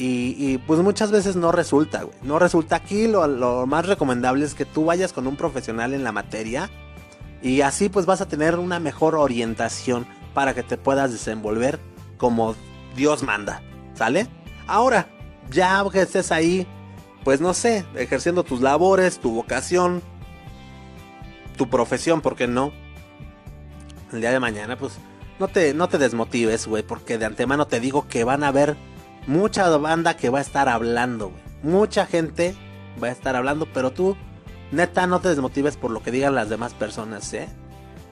Y, 0.00 0.58
pues 0.58 0.80
muchas 0.80 1.10
veces 1.10 1.34
no 1.34 1.50
resulta. 1.50 2.06
No 2.22 2.38
resulta 2.38 2.76
aquí. 2.76 3.08
Lo, 3.08 3.26
lo, 3.26 3.66
más 3.66 3.86
recomendable 3.86 4.44
es 4.44 4.54
que 4.54 4.64
tú 4.64 4.84
vayas 4.84 5.12
con 5.12 5.26
un 5.26 5.36
profesional 5.36 5.92
en 5.92 6.04
la 6.04 6.12
materia. 6.12 6.70
Y 7.42 7.62
así 7.62 7.88
pues 7.88 8.06
vas 8.06 8.20
a 8.20 8.28
tener 8.28 8.56
una 8.56 8.78
mejor 8.78 9.16
orientación 9.16 10.06
para 10.34 10.54
que 10.54 10.62
te 10.62 10.76
puedas 10.76 11.10
desenvolver 11.10 11.80
como 12.16 12.54
Dios 12.94 13.22
manda. 13.22 13.60
¿Sale? 13.94 14.28
Ahora, 14.68 15.08
ya 15.50 15.84
que 15.90 16.02
estés 16.02 16.30
ahí, 16.30 16.66
pues 17.24 17.40
no 17.40 17.54
sé, 17.54 17.84
ejerciendo 17.94 18.44
tus 18.44 18.60
labores, 18.60 19.18
tu 19.18 19.32
vocación, 19.34 20.02
tu 21.56 21.68
profesión, 21.68 22.20
¿por 22.20 22.36
qué 22.36 22.46
no? 22.46 22.72
El 24.12 24.20
día 24.20 24.30
de 24.30 24.40
mañana, 24.40 24.76
pues 24.76 24.98
no 25.38 25.48
te, 25.48 25.74
no 25.74 25.88
te 25.88 25.98
desmotives, 25.98 26.66
güey, 26.66 26.82
porque 26.82 27.18
de 27.18 27.26
antemano 27.26 27.66
te 27.66 27.80
digo 27.80 28.08
que 28.08 28.24
van 28.24 28.44
a 28.44 28.48
haber 28.48 28.76
mucha 29.26 29.68
banda 29.76 30.16
que 30.16 30.30
va 30.30 30.38
a 30.38 30.42
estar 30.42 30.68
hablando, 30.68 31.30
güey. 31.30 31.42
Mucha 31.62 32.06
gente 32.06 32.56
va 33.02 33.08
a 33.08 33.12
estar 33.12 33.36
hablando, 33.36 33.66
pero 33.72 33.92
tú, 33.92 34.16
neta, 34.72 35.06
no 35.06 35.20
te 35.20 35.28
desmotives 35.28 35.76
por 35.76 35.90
lo 35.90 36.02
que 36.02 36.10
digan 36.10 36.34
las 36.34 36.48
demás 36.48 36.74
personas, 36.74 37.32
¿eh? 37.34 37.48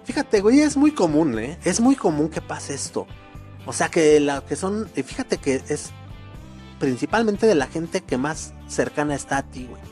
Fíjate, 0.04 0.40
güey, 0.40 0.60
es 0.60 0.76
muy 0.76 0.92
común, 0.92 1.38
¿eh? 1.38 1.58
Es 1.64 1.80
muy 1.80 1.96
común 1.96 2.28
que 2.28 2.40
pase 2.40 2.74
esto. 2.74 3.06
O 3.66 3.72
sea, 3.72 3.88
que 3.88 4.20
la 4.20 4.40
que 4.42 4.54
son, 4.54 4.88
fíjate 4.88 5.38
que 5.38 5.62
es 5.68 5.90
principalmente 6.78 7.46
de 7.46 7.56
la 7.56 7.66
gente 7.66 8.02
que 8.02 8.16
más 8.16 8.54
cercana 8.68 9.14
está 9.14 9.38
a 9.38 9.42
ti, 9.42 9.66
güey. 9.68 9.82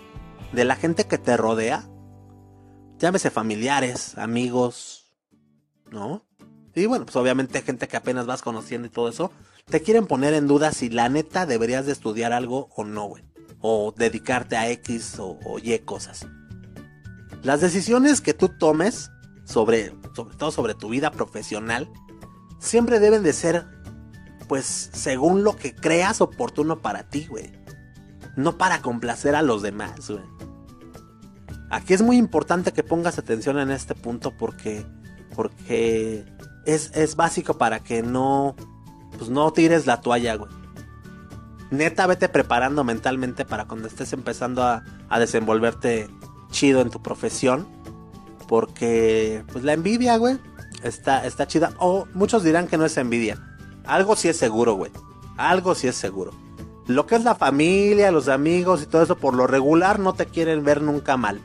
De 0.53 0.65
la 0.65 0.77
gente 0.77 1.05
que 1.05 1.19
te 1.19 1.37
rodea. 1.37 1.89
Llámese 2.99 3.31
familiares, 3.31 4.17
amigos, 4.17 5.13
¿no? 5.91 6.25
Y 6.75 6.87
bueno, 6.87 7.05
pues 7.05 7.17
obviamente 7.17 7.63
gente 7.63 7.87
que 7.87 7.97
apenas 7.97 8.27
vas 8.27 8.43
conociendo 8.43 8.89
y 8.89 8.91
todo 8.91 9.09
eso, 9.09 9.31
te 9.67 9.81
quieren 9.81 10.07
poner 10.07 10.35
en 10.35 10.47
duda 10.47 10.73
si 10.73 10.91
la 10.91 11.09
neta 11.09 11.47
deberías 11.47 11.87
de 11.87 11.93
estudiar 11.93 12.33
algo 12.33 12.69
o 12.75 12.85
no, 12.85 13.07
güey. 13.07 13.23
O 13.61 13.95
dedicarte 13.97 14.57
a 14.57 14.69
X 14.71 15.17
o, 15.19 15.39
Y 15.63 15.79
cosas. 15.81 16.27
Las 17.43 17.61
decisiones 17.61 18.21
que 18.21 18.35
tú 18.35 18.49
tomes, 18.49 19.11
sobre, 19.45 19.93
sobre 20.15 20.37
todo 20.37 20.51
sobre 20.51 20.75
tu 20.75 20.89
vida 20.89 21.11
profesional, 21.11 21.89
siempre 22.59 22.99
deben 22.99 23.23
de 23.23 23.33
ser, 23.33 23.67
pues, 24.49 24.91
según 24.93 25.45
lo 25.45 25.57
que 25.57 25.75
creas 25.75 26.21
oportuno 26.21 26.81
para 26.81 27.09
ti, 27.09 27.27
güey. 27.27 27.53
No 28.37 28.59
para 28.59 28.83
complacer 28.83 29.35
a 29.37 29.43
los 29.43 29.63
demás, 29.63 30.11
güey. 30.11 30.25
Aquí 31.71 31.95
es 31.95 32.03
muy 32.03 32.17
importante 32.17 32.73
que 32.73 32.83
pongas 32.83 33.19
atención 33.19 33.59
en 33.59 33.71
este 33.71 33.95
punto 33.95 34.37
porque, 34.37 34.85
porque 35.35 36.25
es, 36.67 36.91
es 36.95 37.17
básico 37.17 37.59
para 37.59 37.81
que 37.81 38.03
no, 38.03 38.55
pues 39.19 39.31
no 39.31 39.53
tires 39.53 39.87
la 39.87 40.01
toalla, 40.01 40.37
güey. 40.37 40.51
Neta, 41.71 42.07
vete 42.07 42.29
preparando 42.29 42.85
mentalmente 42.85 43.45
para 43.45 43.67
cuando 43.67 43.89
estés 43.89 44.13
empezando 44.13 44.63
a, 44.63 44.85
a, 45.09 45.19
desenvolverte 45.19 46.09
chido 46.51 46.81
en 46.81 46.91
tu 46.91 47.03
profesión. 47.03 47.67
Porque, 48.47 49.43
pues 49.53 49.65
la 49.65 49.73
envidia, 49.73 50.17
güey, 50.19 50.39
está, 50.83 51.27
está 51.27 51.47
chida. 51.47 51.73
O 51.79 52.07
muchos 52.15 52.45
dirán 52.45 52.69
que 52.69 52.77
no 52.77 52.85
es 52.85 52.97
envidia. 52.97 53.39
Algo 53.87 54.17
sí 54.17 54.29
es 54.29 54.37
seguro, 54.37 54.75
güey. 54.75 54.93
Algo 55.37 55.75
sí 55.75 55.89
es 55.89 55.97
seguro. 55.97 56.33
Lo 56.87 57.07
que 57.07 57.17
es 57.17 57.25
la 57.25 57.35
familia, 57.35 58.13
los 58.13 58.29
amigos 58.29 58.83
y 58.83 58.87
todo 58.87 59.03
eso, 59.03 59.17
por 59.17 59.35
lo 59.35 59.47
regular 59.47 59.99
no 59.99 60.13
te 60.13 60.27
quieren 60.27 60.65
ver 60.65 60.83
nunca 60.83 61.17
mal. 61.17 61.41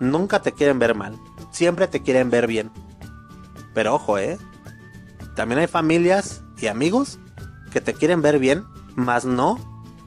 Nunca 0.00 0.42
te 0.42 0.52
quieren 0.52 0.78
ver 0.78 0.94
mal. 0.94 1.16
Siempre 1.52 1.86
te 1.86 2.02
quieren 2.02 2.28
ver 2.28 2.46
bien. 2.46 2.70
Pero 3.76 3.94
ojo, 3.94 4.16
¿eh? 4.16 4.38
También 5.34 5.58
hay 5.58 5.66
familias 5.66 6.42
y 6.58 6.68
amigos 6.68 7.18
que 7.70 7.82
te 7.82 7.92
quieren 7.92 8.22
ver 8.22 8.38
bien, 8.38 8.64
más 8.94 9.26
no 9.26 9.58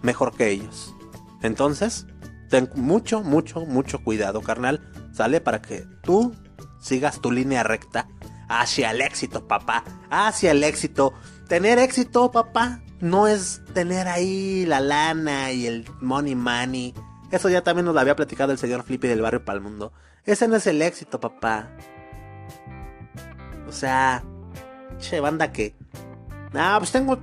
mejor 0.02 0.36
que 0.36 0.50
ellos. 0.50 0.96
Entonces, 1.44 2.08
ten 2.50 2.68
mucho, 2.74 3.22
mucho, 3.22 3.68
mucho 3.68 4.04
cuidado, 4.04 4.42
carnal. 4.42 4.82
Sale 5.14 5.40
para 5.40 5.62
que 5.62 5.86
tú 6.02 6.34
sigas 6.80 7.22
tu 7.22 7.32
línea 7.32 7.62
recta 7.62 8.08
hacia 8.48 8.90
el 8.90 9.02
éxito, 9.02 9.48
papá. 9.48 9.84
Hacia 10.10 10.50
el 10.50 10.64
éxito. 10.64 11.14
Tener 11.48 11.78
éxito, 11.78 12.32
papá, 12.32 12.82
no 13.02 13.28
es 13.28 13.62
tener 13.76 14.08
ahí 14.08 14.66
la 14.66 14.80
lana 14.80 15.52
y 15.52 15.68
el 15.68 15.86
money 16.02 16.34
money. 16.34 16.96
Eso 17.30 17.50
ya 17.50 17.62
también 17.62 17.86
nos 17.86 17.94
lo 17.94 18.02
había 18.02 18.16
platicado 18.16 18.52
el 18.52 18.58
señor 18.58 18.82
Flippy 18.82 19.08
del 19.08 19.22
barrio 19.22 19.46
Palmundo. 19.46 19.94
Ese 20.26 20.48
no 20.48 20.56
es 20.56 20.66
el 20.66 20.82
éxito, 20.82 21.20
papá. 21.20 21.70
O 23.70 23.72
sea, 23.72 24.24
che, 25.00 25.20
banda 25.20 25.52
que. 25.52 25.76
Ah, 26.56 26.76
pues 26.80 26.92
tengo 26.92 27.20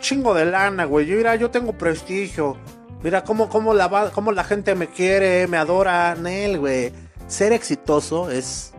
chingo 0.00 0.34
de 0.34 0.44
lana, 0.44 0.84
güey. 0.84 1.06
Yo, 1.06 1.16
mira, 1.16 1.34
yo 1.36 1.50
tengo 1.50 1.72
prestigio. 1.72 2.58
Mira 3.02 3.24
cómo, 3.24 3.48
cómo, 3.48 3.72
la, 3.72 4.10
cómo 4.12 4.32
la 4.32 4.44
gente 4.44 4.74
me 4.74 4.88
quiere, 4.88 5.46
me 5.46 5.56
adora. 5.56 6.14
Nel, 6.14 6.58
güey. 6.58 6.92
Ser 7.26 7.54
exitoso 7.54 8.30
es 8.30 8.74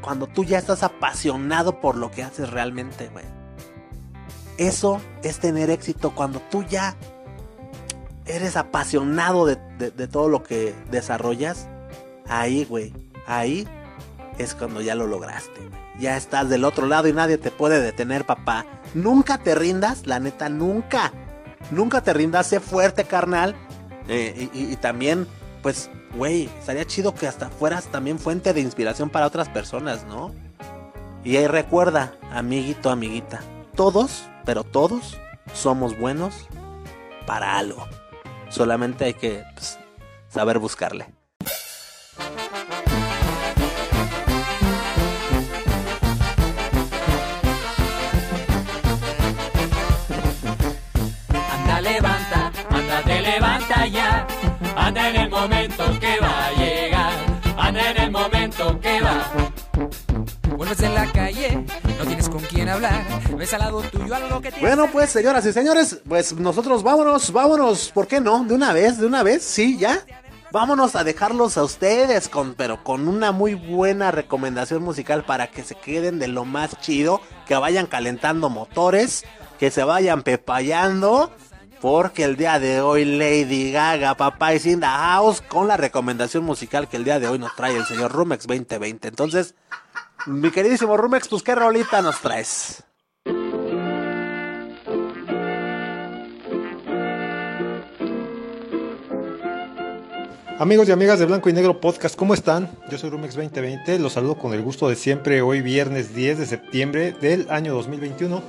cuando 0.00 0.28
tú 0.28 0.44
ya 0.44 0.58
estás 0.58 0.84
apasionado 0.84 1.80
por 1.80 1.96
lo 1.96 2.12
que 2.12 2.22
haces 2.22 2.50
realmente, 2.50 3.08
güey. 3.08 3.24
Eso 4.58 5.00
es 5.24 5.40
tener 5.40 5.70
éxito 5.70 6.14
cuando 6.14 6.38
tú 6.38 6.62
ya 6.62 6.96
eres 8.26 8.56
apasionado 8.56 9.44
de, 9.44 9.56
de 9.78 10.06
todo 10.06 10.28
lo 10.28 10.44
que 10.44 10.72
desarrollas. 10.92 11.68
Ahí, 12.28 12.64
güey. 12.64 12.94
Ahí 13.26 13.66
es 14.38 14.54
cuando 14.54 14.80
ya 14.80 14.94
lo 14.94 15.06
lograste, 15.06 15.68
ya 15.98 16.16
estás 16.16 16.48
del 16.48 16.64
otro 16.64 16.86
lado 16.86 17.08
y 17.08 17.12
nadie 17.12 17.38
te 17.38 17.50
puede 17.50 17.80
detener, 17.80 18.26
papá. 18.26 18.66
Nunca 18.94 19.38
te 19.38 19.54
rindas, 19.54 20.06
la 20.06 20.20
neta, 20.20 20.48
nunca. 20.48 21.12
Nunca 21.70 22.02
te 22.02 22.12
rindas, 22.12 22.46
sé 22.46 22.60
fuerte, 22.60 23.04
carnal. 23.04 23.56
Eh, 24.08 24.48
y, 24.52 24.72
y, 24.72 24.76
también, 24.76 25.26
pues, 25.62 25.90
güey, 26.14 26.48
estaría 26.58 26.84
chido 26.84 27.14
que 27.14 27.26
hasta 27.26 27.48
fueras 27.48 27.86
también 27.86 28.18
fuente 28.18 28.52
de 28.52 28.60
inspiración 28.60 29.10
para 29.10 29.26
otras 29.26 29.48
personas, 29.48 30.04
¿no? 30.04 30.32
Y 31.24 31.36
ahí 31.36 31.48
recuerda, 31.48 32.14
amiguito, 32.30 32.88
amiguita, 32.88 33.40
todos, 33.74 34.28
pero 34.44 34.62
todos, 34.62 35.18
somos 35.52 35.98
buenos 35.98 36.46
para 37.26 37.58
algo. 37.58 37.84
Solamente 38.48 39.06
hay 39.06 39.14
que 39.14 39.42
pues, 39.54 39.78
saber 40.28 40.60
buscarle. 40.60 41.15
Levanta 53.36 53.86
ya. 53.86 54.26
Anda 54.76 55.10
en 55.10 55.16
el 55.16 55.30
momento 55.30 55.84
que 56.00 56.20
va 56.20 56.46
a 56.46 56.52
llegar. 56.52 57.12
Anda 57.58 57.90
en 57.90 58.00
el 58.04 58.10
momento 58.10 58.80
que 58.80 59.00
va. 59.00 59.30
Vuelves 60.56 60.80
en 60.80 60.94
la 60.94 61.12
calle, 61.12 61.64
no 61.98 62.04
tienes 62.06 62.28
con 62.30 62.40
quién 62.40 62.68
hablar. 62.70 63.04
Ves 63.36 63.52
al 63.52 63.60
lado 63.60 63.82
tuyo 63.82 64.14
algo 64.14 64.40
que 64.40 64.50
te 64.50 64.60
Bueno, 64.60 64.88
pues, 64.90 65.10
señoras 65.10 65.44
y 65.44 65.52
señores, 65.52 66.00
pues 66.08 66.32
nosotros 66.34 66.82
vámonos, 66.82 67.30
vámonos. 67.30 67.90
¿Por 67.92 68.06
qué 68.06 68.20
no? 68.20 68.42
De 68.44 68.54
una 68.54 68.72
vez, 68.72 68.98
de 68.98 69.06
una 69.06 69.22
vez, 69.22 69.42
sí, 69.42 69.76
ya. 69.76 70.00
Vámonos 70.50 70.96
a 70.96 71.04
dejarlos 71.04 71.58
a 71.58 71.64
ustedes 71.64 72.30
con, 72.30 72.54
pero 72.54 72.82
con 72.82 73.06
una 73.06 73.32
muy 73.32 73.52
buena 73.52 74.12
recomendación 74.12 74.82
musical 74.82 75.24
para 75.24 75.48
que 75.48 75.62
se 75.62 75.74
queden 75.74 76.18
de 76.18 76.28
lo 76.28 76.46
más 76.46 76.80
chido, 76.80 77.20
que 77.46 77.54
vayan 77.54 77.86
calentando 77.86 78.48
motores, 78.48 79.24
que 79.58 79.70
se 79.70 79.84
vayan 79.84 80.22
pepayando 80.22 81.30
porque 81.80 82.24
el 82.24 82.36
día 82.36 82.58
de 82.58 82.80
hoy 82.80 83.04
Lady 83.04 83.72
Gaga, 83.72 84.14
papá 84.16 84.54
y 84.54 84.60
in 84.68 84.80
house 84.80 85.42
con 85.42 85.68
la 85.68 85.76
recomendación 85.76 86.44
musical 86.44 86.88
que 86.88 86.96
el 86.96 87.04
día 87.04 87.20
de 87.20 87.28
hoy 87.28 87.38
nos 87.38 87.54
trae 87.54 87.76
el 87.76 87.84
señor 87.84 88.12
Rumex 88.12 88.46
2020. 88.46 89.08
Entonces, 89.08 89.54
mi 90.26 90.50
queridísimo 90.50 90.96
Rumex, 90.96 91.28
pues 91.28 91.42
qué 91.42 91.54
rolita 91.54 92.02
nos 92.02 92.20
traes. 92.20 92.82
Amigos 100.58 100.88
y 100.88 100.92
amigas 100.92 101.18
de 101.18 101.26
Blanco 101.26 101.50
y 101.50 101.52
Negro 101.52 101.82
Podcast, 101.82 102.16
¿cómo 102.16 102.32
están? 102.32 102.70
Yo 102.90 102.96
soy 102.96 103.10
Rumex 103.10 103.34
2020, 103.34 103.98
los 103.98 104.14
saludo 104.14 104.38
con 104.38 104.54
el 104.54 104.62
gusto 104.62 104.88
de 104.88 104.96
siempre 104.96 105.42
hoy 105.42 105.60
viernes 105.60 106.14
10 106.14 106.38
de 106.38 106.46
septiembre 106.46 107.12
del 107.12 107.46
año 107.50 107.74
2021. 107.74 108.42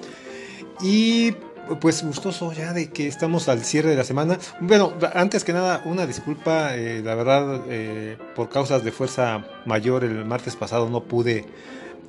Y 0.81 1.35
pues 1.79 2.03
gustoso 2.03 2.51
ya 2.53 2.73
de 2.73 2.89
que 2.89 3.07
estamos 3.07 3.49
al 3.49 3.63
cierre 3.63 3.89
de 3.91 3.95
la 3.95 4.03
semana. 4.03 4.37
Bueno, 4.59 4.93
antes 5.13 5.43
que 5.43 5.53
nada, 5.53 5.81
una 5.85 6.05
disculpa, 6.05 6.75
eh, 6.75 7.01
la 7.03 7.15
verdad, 7.15 7.61
eh, 7.69 8.17
por 8.35 8.49
causas 8.49 8.83
de 8.83 8.91
fuerza 8.91 9.45
mayor, 9.65 10.03
el 10.03 10.25
martes 10.25 10.55
pasado 10.55 10.89
no 10.89 11.03
pude 11.03 11.45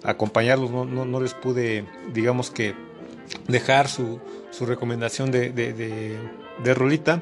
acompañarlos, 0.05 0.71
no, 0.71 0.85
no, 0.85 1.05
no 1.05 1.21
les 1.21 1.35
pude, 1.35 1.85
digamos 2.13 2.51
que, 2.51 2.75
dejar 3.47 3.89
su, 3.89 4.21
su 4.51 4.65
recomendación 4.65 5.31
de, 5.31 5.51
de, 5.51 5.73
de, 5.73 6.75
rolita. 6.75 7.21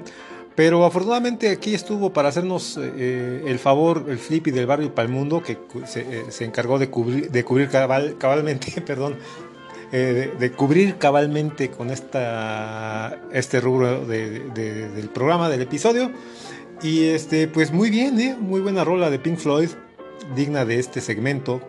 Pero 0.55 0.87
afortunadamente 0.87 1.51
aquí 1.51 1.75
estuvo 1.75 2.13
para 2.15 2.31
hacernos 2.31 2.79
eh, 2.81 3.43
el 3.47 3.59
favor 3.59 4.07
el 4.09 4.19
Flippy 4.19 4.53
del 4.53 4.65
barrio 4.67 4.95
Palmundo, 4.95 5.43
que 5.43 5.59
se, 5.87 6.01
eh, 6.01 6.25
se 6.31 6.45
encargó 6.47 6.79
de 6.79 6.89
cubrir, 6.89 7.31
de 7.31 7.45
cubrir 7.45 7.69
cabal- 7.69 8.17
cabalmente, 8.19 8.81
perdón, 8.87 9.17
eh, 9.93 10.33
de, 10.39 10.53
cubrir 10.53 10.97
cabalmente 10.97 11.71
con 11.71 11.91
esta, 11.91 13.21
este 13.33 13.61
rubro 13.61 14.05
de- 14.07 14.41
de- 14.51 14.89
del 14.91 15.09
programa, 15.09 15.49
del 15.49 15.63
episodio. 15.63 16.11
Y 16.83 17.05
este, 17.05 17.49
pues 17.49 17.73
muy 17.73 17.91
bien, 17.91 18.21
¿eh? 18.21 18.37
muy 18.39 18.61
buena 18.61 18.85
rola 18.85 19.09
de 19.11 19.19
Pink 19.19 19.39
Floyd, 19.39 19.71
digna 20.35 20.65
de 20.65 20.79
este 20.79 21.01
segmento. 21.01 21.61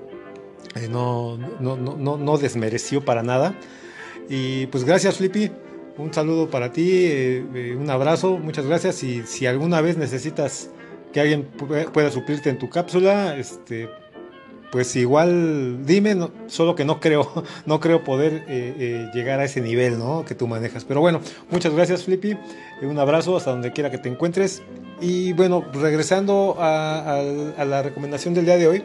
Eh, 0.75 0.87
no, 0.89 1.37
no, 1.59 1.77
no, 1.77 2.17
no, 2.17 2.37
desmereció 2.37 3.03
para 3.05 3.23
nada. 3.23 3.55
Y 4.29 4.65
pues 4.67 4.83
gracias, 4.83 5.17
Flippy. 5.17 5.51
Un 5.97 6.13
saludo 6.13 6.49
para 6.49 6.71
ti, 6.71 6.89
eh, 6.91 7.45
eh, 7.55 7.75
un 7.79 7.89
abrazo, 7.89 8.37
muchas 8.37 8.65
gracias. 8.65 9.01
Y 9.03 9.23
si 9.23 9.45
alguna 9.47 9.81
vez 9.81 9.97
necesitas 9.97 10.69
que 11.13 11.21
alguien 11.21 11.47
pu- 11.57 11.89
pueda 11.91 12.11
suplirte 12.11 12.49
en 12.49 12.59
tu 12.59 12.69
cápsula, 12.69 13.35
este, 13.37 13.89
pues 14.71 14.95
igual 14.95 15.85
dime, 15.85 16.15
solo 16.47 16.75
que 16.75 16.85
no 16.85 16.99
creo, 16.99 17.43
no 17.65 17.79
creo 17.79 18.03
poder 18.03 18.45
eh, 18.47 18.75
eh, 18.77 19.09
llegar 19.13 19.39
a 19.39 19.45
ese 19.45 19.61
nivel, 19.61 19.97
¿no? 19.97 20.25
Que 20.25 20.35
tú 20.35 20.47
manejas. 20.47 20.83
Pero 20.83 21.01
bueno, 21.01 21.21
muchas 21.49 21.73
gracias, 21.73 22.03
Flippy. 22.03 22.37
un 22.81 22.99
abrazo 22.99 23.37
hasta 23.37 23.51
donde 23.51 23.71
quiera 23.71 23.91
que 23.91 23.97
te 23.97 24.09
encuentres. 24.09 24.61
Y 24.99 25.33
bueno, 25.33 25.63
regresando 25.73 26.55
a 26.59 27.21
la 27.65 27.83
recomendación 27.83 28.33
del 28.33 28.45
día 28.45 28.57
de 28.57 28.67
hoy, 28.67 28.83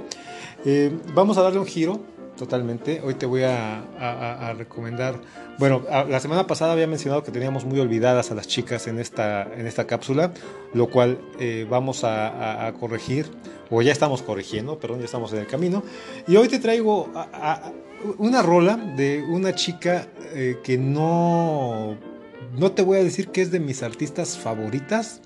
eh, 0.65 0.97
vamos 1.15 1.39
a 1.39 1.43
darle 1.43 1.59
un 1.59 1.67
giro 1.67 2.01
totalmente. 2.43 3.01
Hoy 3.05 3.15
te 3.15 3.25
voy 3.25 3.43
a, 3.45 4.53
recomendar. 4.59 5.21
Bueno, 5.59 5.83
la 5.89 6.19
semana 6.19 6.45
pasada 6.49 6.73
había 6.73 6.89
mencionado 6.89 7.23
que 7.23 7.31
teníamos 7.31 7.65
muy 7.65 7.79
olvidadas 7.79 8.33
a 8.33 8.35
las 8.35 8.49
chicas 8.49 8.89
en 8.89 8.99
esta, 8.99 9.45
en 9.57 9.69
esta 9.69 9.87
cápsula, 9.87 10.33
lo 10.75 10.91
cual 10.91 11.21
eh, 11.39 11.69
vamos 11.71 12.03
a, 12.03 12.73
corregir, 12.81 13.27
o 13.71 13.81
ya 13.81 13.93
estamos 13.93 14.23
corrigiendo, 14.23 14.77
perdón, 14.81 14.99
ya 14.99 15.05
estamos 15.05 15.33
en 15.33 15.39
el 15.39 15.47
camino. 15.47 15.85
Y 16.27 16.35
hoy 16.35 16.49
te 16.49 16.59
traigo 16.59 17.09
una 18.19 18.43
rola 18.43 18.77
de 18.77 19.23
una 19.23 19.55
chica 19.55 20.09
eh, 20.35 20.59
que 20.65 20.77
no, 20.79 21.97
no 22.59 22.73
te 22.73 22.83
voy 22.83 22.99
a 22.99 23.05
decir 23.05 23.29
que 23.29 23.43
es 23.43 23.53
de 23.53 23.61
mis 23.61 23.85
artistas 23.85 24.37
favoritas, 24.37 25.21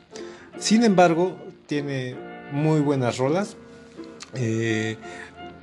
sin 0.59 0.85
embargo, 0.85 1.35
tiene 1.67 2.15
muy 2.53 2.81
buenas 2.81 3.17
rolas. 3.17 3.57
eh, 4.35 4.97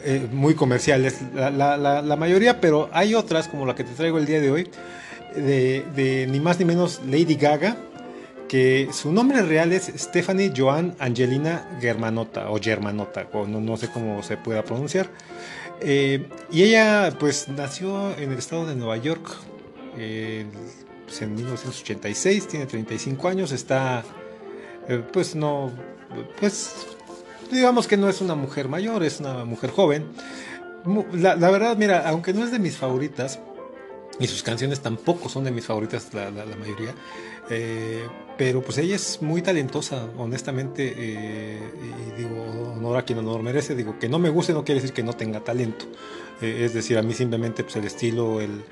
eh, 0.03 0.27
muy 0.31 0.53
comerciales, 0.55 1.19
la, 1.33 1.49
la- 1.49 1.77
la- 1.77 2.15
mayoría, 2.15 2.59
pero 2.61 2.89
hay 2.93 3.15
otras, 3.15 3.47
como 3.47 3.65
la 3.65 3.75
que 3.75 3.83
te 3.83 3.91
traigo 3.93 4.17
el 4.17 4.25
día 4.25 4.39
de 4.41 4.51
hoy, 4.51 4.69
de, 5.35 5.83
de 5.95 6.27
ni 6.29 6.39
más 6.39 6.59
ni 6.59 6.65
menos 6.65 7.01
Lady 7.05 7.35
Gaga, 7.35 7.77
que 8.47 8.89
su 8.91 9.11
nombre 9.11 9.41
real 9.41 9.71
es 9.73 9.91
Stephanie 9.97 10.53
Joan 10.55 10.95
Angelina 10.99 11.67
Germanota, 11.81 12.49
o 12.51 12.59
Germanota, 12.61 13.27
no, 13.33 13.59
no 13.59 13.77
sé 13.77 13.89
cómo 13.89 14.21
se 14.21 14.37
pueda 14.37 14.63
pronunciar. 14.63 15.09
Eh, 15.81 16.27
y 16.51 16.63
ella, 16.63 17.11
pues, 17.19 17.47
nació 17.49 18.15
en 18.17 18.31
el 18.31 18.37
estado 18.37 18.65
de 18.67 18.75
Nueva 18.75 18.97
York, 18.97 19.27
eh, 19.97 20.45
en 21.19 21.35
1986, 21.35 22.47
tiene 22.47 22.65
35 22.65 23.27
años, 23.27 23.51
está, 23.51 24.03
pues, 25.11 25.35
no, 25.35 25.71
pues, 26.39 26.92
digamos 27.53 27.87
que 27.87 27.95
no 27.97 28.09
es 28.09 28.19
una 28.21 28.35
mujer 28.35 28.67
mayor, 28.67 29.03
es 29.03 29.19
una 29.19 29.45
mujer 29.45 29.71
joven. 29.71 30.07
La, 31.13 31.35
verdad, 31.35 31.77
mira, 31.77 32.07
aunque 32.09 32.33
no 32.33 32.43
es 32.43 32.51
de 32.51 32.59
mis 32.59 32.75
favoritas, 32.75 33.39
y 34.19 34.27
sus 34.27 34.43
canciones 34.43 34.81
tampoco 34.81 35.29
son 35.29 35.43
de 35.45 35.51
mis 35.51 35.65
favoritas, 35.65 36.13
la, 36.13 36.29
mayoría, 36.31 36.93
eh, 37.49 38.03
pero 38.37 38.61
pues 38.61 38.77
ella 38.77 38.95
es 38.95 39.21
muy 39.21 39.41
talentosa, 39.41 40.07
honestamente, 40.17 40.93
eh, 40.95 41.59
y 42.17 42.21
digo, 42.21 42.73
honor 42.75 42.97
a 42.97 43.05
quien 43.05 43.19
honor 43.19 43.41
merece, 43.41 43.75
digo, 43.75 43.97
que 43.97 44.09
no 44.09 44.19
me 44.19 44.29
guste 44.29 44.53
no 44.53 44.63
quiere 44.65 44.81
decir 44.81 44.93
que 44.93 45.03
no 45.03 45.13
tenga 45.13 45.39
talento. 45.39 45.85
Eh, 46.41 46.63
es 46.65 46.73
decir, 46.73 46.97
a 46.97 47.01
mí 47.01 47.13
simplemente 47.13 47.63
pues, 47.63 47.75
el 47.77 47.85
estilo, 47.85 48.41
el, 48.41 48.63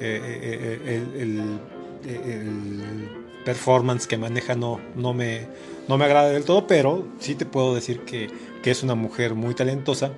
el, 0.00 0.88
el- 1.18 1.60
el 2.06 3.08
performance 3.44 4.06
que 4.06 4.16
maneja 4.16 4.54
no, 4.54 4.80
no, 4.94 5.12
me, 5.14 5.46
no 5.88 5.98
me 5.98 6.04
agrada 6.04 6.30
del 6.30 6.44
todo, 6.44 6.66
pero 6.66 7.06
sí 7.18 7.34
te 7.34 7.46
puedo 7.46 7.74
decir 7.74 8.00
que, 8.00 8.30
que 8.62 8.70
es 8.70 8.82
una 8.82 8.94
mujer 8.94 9.34
muy 9.34 9.54
talentosa, 9.54 10.12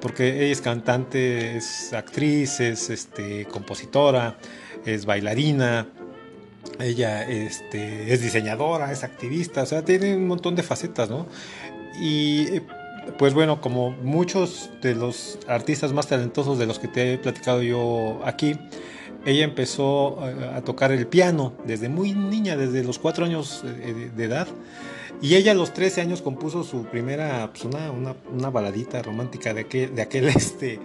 porque 0.00 0.44
ella 0.44 0.52
es 0.52 0.60
cantante, 0.60 1.56
es 1.56 1.92
actriz, 1.92 2.60
es 2.60 2.90
este, 2.90 3.46
compositora, 3.46 4.36
es 4.84 5.06
bailarina, 5.06 5.86
ella 6.80 7.28
este, 7.28 8.12
es 8.12 8.20
diseñadora, 8.20 8.92
es 8.92 9.04
activista, 9.04 9.62
o 9.62 9.66
sea, 9.66 9.84
tiene 9.84 10.16
un 10.16 10.26
montón 10.26 10.56
de 10.56 10.62
facetas, 10.62 11.08
¿no? 11.08 11.26
Y 12.00 12.56
eh, 12.56 12.62
pues 13.18 13.34
bueno, 13.34 13.60
como 13.60 13.90
muchos 13.90 14.70
de 14.80 14.94
los 14.94 15.38
artistas 15.46 15.92
más 15.92 16.08
talentosos 16.08 16.58
de 16.58 16.66
los 16.66 16.78
que 16.78 16.88
te 16.88 17.14
he 17.14 17.18
platicado 17.18 17.62
yo 17.62 18.20
aquí, 18.24 18.56
ella 19.24 19.44
empezó 19.44 20.18
eh, 20.28 20.50
a 20.54 20.62
tocar 20.62 20.90
el 20.90 21.06
piano 21.06 21.52
desde 21.64 21.88
muy 21.88 22.12
niña, 22.12 22.56
desde 22.56 22.82
los 22.82 22.98
cuatro 22.98 23.24
años 23.24 23.62
eh, 23.64 23.92
de, 23.94 24.10
de 24.10 24.24
edad. 24.24 24.48
Y 25.22 25.36
ella 25.36 25.52
a 25.52 25.54
los 25.54 25.72
13 25.72 26.00
años 26.00 26.20
compuso 26.20 26.64
su 26.64 26.84
primera, 26.86 27.48
pues 27.52 27.64
una, 27.64 27.92
una, 27.92 28.16
una 28.32 28.50
baladita 28.50 29.00
romántica 29.02 29.54
de 29.54 29.60
aquel, 29.60 29.94
de 29.94 30.02
aquel 30.02 30.26
este, 30.36 30.80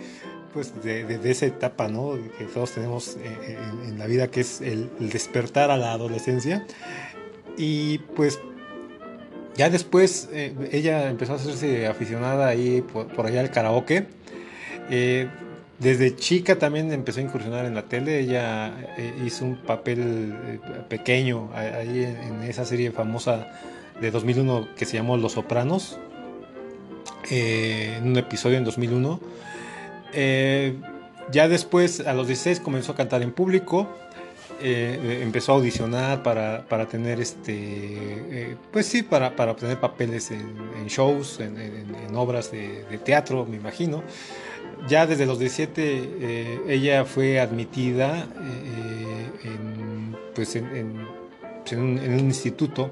pues 0.53 0.79
de, 0.83 1.05
de- 1.05 1.17
de 1.17 1.31
esa 1.31 1.47
etapa, 1.47 1.87
¿no? 1.87 2.13
Que 2.37 2.45
todos 2.45 2.71
tenemos 2.71 3.17
eh, 3.19 3.57
en, 3.87 3.97
la 3.97 4.05
vida, 4.05 4.27
que 4.29 4.41
es 4.41 4.61
el, 4.61 4.91
despertar 4.99 5.71
a 5.71 5.77
la 5.77 5.91
adolescencia. 5.91 6.67
Y 7.57 7.97
pues 8.15 8.39
ya 9.55 9.71
después 9.71 10.29
eh, 10.31 10.53
ella 10.71 11.09
empezó 11.09 11.33
a 11.33 11.37
hacerse 11.37 11.87
aficionada 11.87 12.47
ahí 12.47 12.81
por, 12.81 13.25
allá 13.25 13.41
al 13.41 13.49
karaoke. 13.49 14.05
Eh, 14.91 15.27
desde 15.79 16.15
chica 16.15 16.59
también 16.59 16.91
empezó 16.91 17.21
a 17.21 17.23
incursionar 17.23 17.65
en 17.65 17.73
la 17.73 17.83
tele. 17.87 18.19
Ella 18.19 18.71
hizo 19.25 19.45
un 19.45 19.57
papel 19.57 20.59
pequeño 20.89 21.49
ahí 21.55 22.03
en 22.03 22.43
esa 22.43 22.65
serie 22.65 22.91
famosa 22.91 23.47
de 24.01 24.11
2001 24.11 24.69
que 24.75 24.85
se 24.85 24.97
llamó 24.97 25.17
Los 25.17 25.33
Sopranos. 25.33 25.97
eh, 27.29 27.95
en 27.97 28.07
un 28.09 28.17
episodio 28.17 28.57
en 28.57 28.63
2001. 28.63 29.19
Eh, 30.13 30.75
ya 31.31 31.47
después, 31.49 31.99
a 32.07 32.13
los 32.13 32.27
16, 32.27 32.59
comenzó 32.61 32.93
a 32.93 32.95
cantar 32.95 33.21
en 33.21 33.31
público. 33.31 33.87
eh, 34.61 35.19
empezó 35.21 35.51
a 35.51 35.55
audicionar 35.55 36.23
para, 36.23 36.65
para 36.67 36.87
tener 36.87 37.19
este 37.21 38.55
pues 38.71 38.87
sí 38.87 39.03
para, 39.03 39.35
para 39.35 39.51
obtener 39.51 39.79
papeles 39.79 40.31
en, 40.31 40.87
shows 40.87 41.39
en, 41.41 41.57
en- 41.61 42.15
obras 42.15 42.49
de, 42.51 42.83
de 42.89 42.97
teatro 42.97 43.45
me 43.45 43.57
imagino 43.57 44.01
ya 44.87 45.05
desde 45.05 45.27
los 45.27 45.37
17 45.37 45.69
eh, 45.77 46.59
ella 46.69 47.05
fue 47.05 47.39
admitida 47.39 48.25
en, 49.43 50.15
pues 50.33 50.55
en, 50.55 51.05
pues 51.59 51.73
en 51.73 52.13
un 52.13 52.19
instituto 52.21 52.89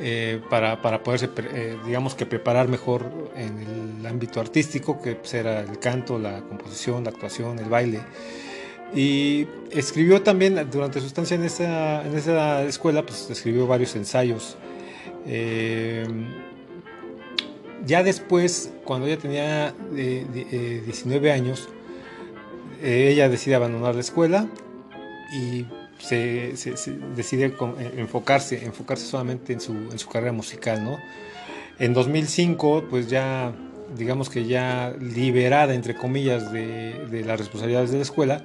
eh, 0.00 0.40
para, 0.50 0.82
para 0.82 1.02
poderse, 1.02 1.28
eh, 1.36 1.76
digamos 1.86 2.14
que 2.14 2.26
preparar 2.26 2.68
mejor 2.68 3.30
en 3.36 3.58
el 4.00 4.06
ámbito 4.06 4.40
artístico, 4.40 5.00
que 5.00 5.14
pues, 5.14 5.34
era 5.34 5.60
el 5.60 5.78
canto, 5.78 6.18
la 6.18 6.40
composición, 6.42 7.04
la 7.04 7.10
actuación, 7.10 7.58
el 7.58 7.66
baile. 7.68 8.00
Y 8.94 9.46
escribió 9.70 10.22
también, 10.22 10.68
durante 10.70 11.00
su 11.00 11.06
estancia 11.06 11.34
en 11.34 11.44
esa, 11.44 12.06
en 12.06 12.16
esa 12.16 12.62
escuela, 12.62 13.04
pues 13.04 13.28
escribió 13.30 13.66
varios 13.66 13.96
ensayos. 13.96 14.56
Eh, 15.26 16.06
ya 17.86 18.02
después, 18.02 18.72
cuando 18.84 19.06
ella 19.06 19.18
tenía 19.18 19.74
eh, 19.96 20.26
di- 20.32 20.46
eh, 20.50 20.82
19 20.84 21.32
años, 21.32 21.68
eh, 22.82 23.10
ella 23.12 23.28
decide 23.28 23.54
abandonar 23.56 23.94
la 23.94 24.00
escuela 24.00 24.46
y 25.32 25.66
se, 25.98 26.54
decide 27.16 27.46
eh, 27.46 27.94
enfocarse, 27.96 28.64
enfocarse 28.64 29.06
solamente 29.06 29.52
en 29.52 29.60
su, 29.60 29.72
en 29.72 29.98
su 29.98 30.08
carrera 30.08 30.32
musical, 30.32 30.82
¿no? 30.84 30.98
En 31.78 31.92
2005, 31.92 32.84
pues 32.88 33.08
ya, 33.08 33.52
digamos 33.96 34.30
que 34.30 34.46
ya 34.46 34.94
liberada, 35.00 35.74
entre 35.74 35.94
comillas, 35.94 36.52
de, 36.52 37.06
de 37.10 37.24
las 37.24 37.38
responsabilidades 37.38 37.90
de 37.90 37.96
la 37.96 38.02
escuela, 38.02 38.44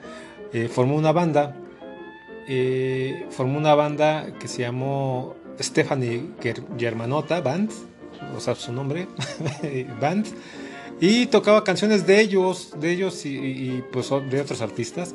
eh, 0.53 0.67
formó 0.67 0.95
una 0.95 1.11
banda, 1.11 1.55
eh, 2.47 3.25
formó 3.29 3.57
una 3.57 3.75
banda 3.75 4.27
que 4.39 4.47
se 4.47 4.61
llamó 4.61 5.35
Stephanie 5.59 6.23
Ger- 6.41 6.63
Germanota 6.77 7.41
Band, 7.41 7.71
o 8.35 8.39
sea, 8.39 8.55
su 8.55 8.73
nombre, 8.73 9.07
Band, 10.01 10.25
y 11.01 11.27
tocaba 11.27 11.63
canciones 11.63 12.05
de 12.07 12.19
ellos, 12.19 12.73
de 12.79 12.91
ellos 12.91 13.25
y, 13.25 13.35
y, 13.37 13.83
pues 13.91 14.09
de 14.09 14.41
otros 14.41 14.61
artistas. 14.61 15.13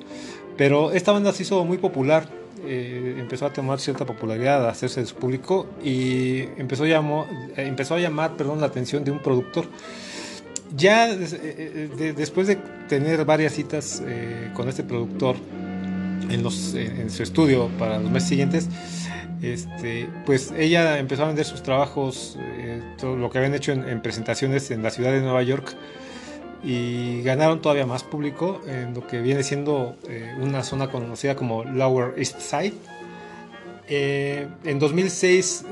Pero 0.56 0.92
esta 0.92 1.12
banda 1.12 1.32
se 1.32 1.42
hizo 1.42 1.64
muy 1.64 1.78
popular, 1.78 2.28
eh, 2.66 3.16
empezó 3.18 3.46
a 3.46 3.52
tomar 3.52 3.80
cierta 3.80 4.06
popularidad, 4.06 4.66
a 4.66 4.70
hacerse 4.70 5.00
de 5.00 5.06
su 5.06 5.16
público 5.16 5.66
y 5.82 6.42
empezó, 6.56 6.86
llamó, 6.86 7.26
eh, 7.56 7.74
a 7.78 7.98
llamar 7.98 8.36
perdón, 8.36 8.60
la 8.60 8.66
atención 8.66 9.04
de 9.04 9.10
un 9.10 9.20
productor. 9.20 9.66
Ya 10.76 11.10
eh, 11.10 11.88
de- 11.96 12.12
después 12.14 12.46
de 12.46 12.56
tener 12.88 13.24
varias 13.24 13.52
citas 13.52 14.02
con 14.54 14.68
este 14.68 14.82
productor, 14.82 15.36
en, 16.30 16.42
los, 16.42 16.74
su 17.08 17.22
estudio 17.22 17.68
para 17.78 17.98
los 17.98 18.10
meses 18.10 18.28
siguientes, 18.30 18.68
este, 19.42 20.08
pues 20.24 20.52
ella 20.56 20.98
empezó 20.98 21.24
a 21.24 21.26
vender 21.26 21.44
sus 21.44 21.62
trabajos, 21.62 22.38
todo 22.98 23.16
lo 23.16 23.28
que 23.28 23.38
habían 23.38 23.54
hecho 23.54 23.72
en, 23.72 23.86
en, 23.86 24.00
presentaciones 24.00 24.70
en 24.70 24.82
la 24.82 24.90
ciudad 24.90 25.12
de 25.12 25.20
Nueva 25.20 25.42
York 25.42 25.76
y 26.64 27.22
ganaron 27.22 27.60
todavía 27.60 27.86
más 27.86 28.02
público 28.02 28.60
en 28.66 28.94
lo 28.94 29.06
que 29.06 29.20
viene 29.20 29.42
siendo 29.42 29.96
eh, 30.08 30.34
una 30.40 30.62
zona 30.62 30.90
conocida 30.90 31.36
como 31.36 31.64
Lower 31.64 32.14
East 32.16 32.40
Side. 32.40 32.74
Eh, 33.86 34.48
en 34.64 34.78
2006 34.78 35.66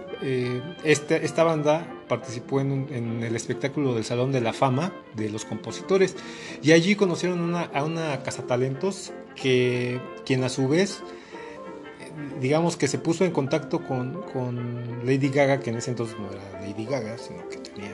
este, 0.85 1.25
esta 1.25 1.43
banda 1.43 1.87
participó 2.09 2.61
en, 2.61 3.23
el 3.23 3.35
espectáculo 3.35 3.95
del 3.95 4.05
Salón 4.05 4.31
de 4.31 4.41
la 4.41 4.53
Fama 4.53 4.93
de 5.17 5.31
los 5.31 5.45
Compositores 5.45 6.15
y 6.63 6.73
allí 6.73 6.95
conocieron 6.95 7.55
a 7.57 7.85
una 7.85 8.23
cazatalentos 8.23 9.13
que 9.35 9.99
quien 10.25 10.45
a 10.45 10.49
su 10.49 10.69
vez 10.69 11.03
digamos 12.41 12.77
que 12.77 12.89
se 12.89 12.99
puso 12.99 13.25
en 13.25 13.31
contacto 13.31 13.81
con, 13.81 14.21
Lady 15.05 15.29
Gaga, 15.29 15.61
que 15.61 15.71
en 15.71 15.77
ese 15.77 15.91
entonces 15.91 16.17
no 16.19 16.31
era 16.31 16.61
Lady 16.61 16.85
Gaga, 16.85 17.19
sino 17.19 17.49
que 17.49 17.57
tenía 17.59 17.93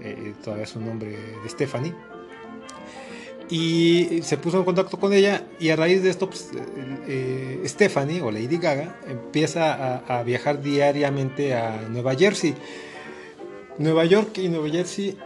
eh, 0.00 0.34
todavía 0.42 0.66
su 0.66 0.80
nombre 0.80 1.10
de 1.10 1.48
Stephanie. 1.48 1.94
Y 3.50 4.20
se 4.22 4.36
puso 4.36 4.58
en 4.58 4.64
contacto 4.64 4.98
con 4.98 5.12
ella 5.12 5.44
y 5.58 5.70
a 5.70 5.76
raíz 5.76 6.02
de 6.02 6.10
esto, 6.10 6.30
pues, 6.30 6.50
eh, 7.08 7.60
Stephanie 7.66 8.22
o 8.22 8.30
Lady 8.30 8.58
Gaga 8.58 9.00
empieza 9.08 9.74
a, 9.74 10.20
a, 10.20 10.22
viajar 10.22 10.62
diariamente 10.62 11.54
a 11.54 11.88
Nueva 11.88 12.14
Jersey. 12.14 12.54
Nueva 13.78 14.04
York 14.04 14.38
y 14.38 14.48
Nueva 14.48 14.68
Jersey 14.68 15.16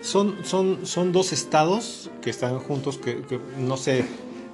son, 0.00 0.44
son, 0.44 0.86
son 0.86 1.12
dos 1.12 1.32
estados 1.32 2.10
que 2.20 2.30
están 2.30 2.58
juntos, 2.58 2.98
que, 2.98 3.22
que 3.22 3.38
no 3.58 3.76
sé, 3.76 4.04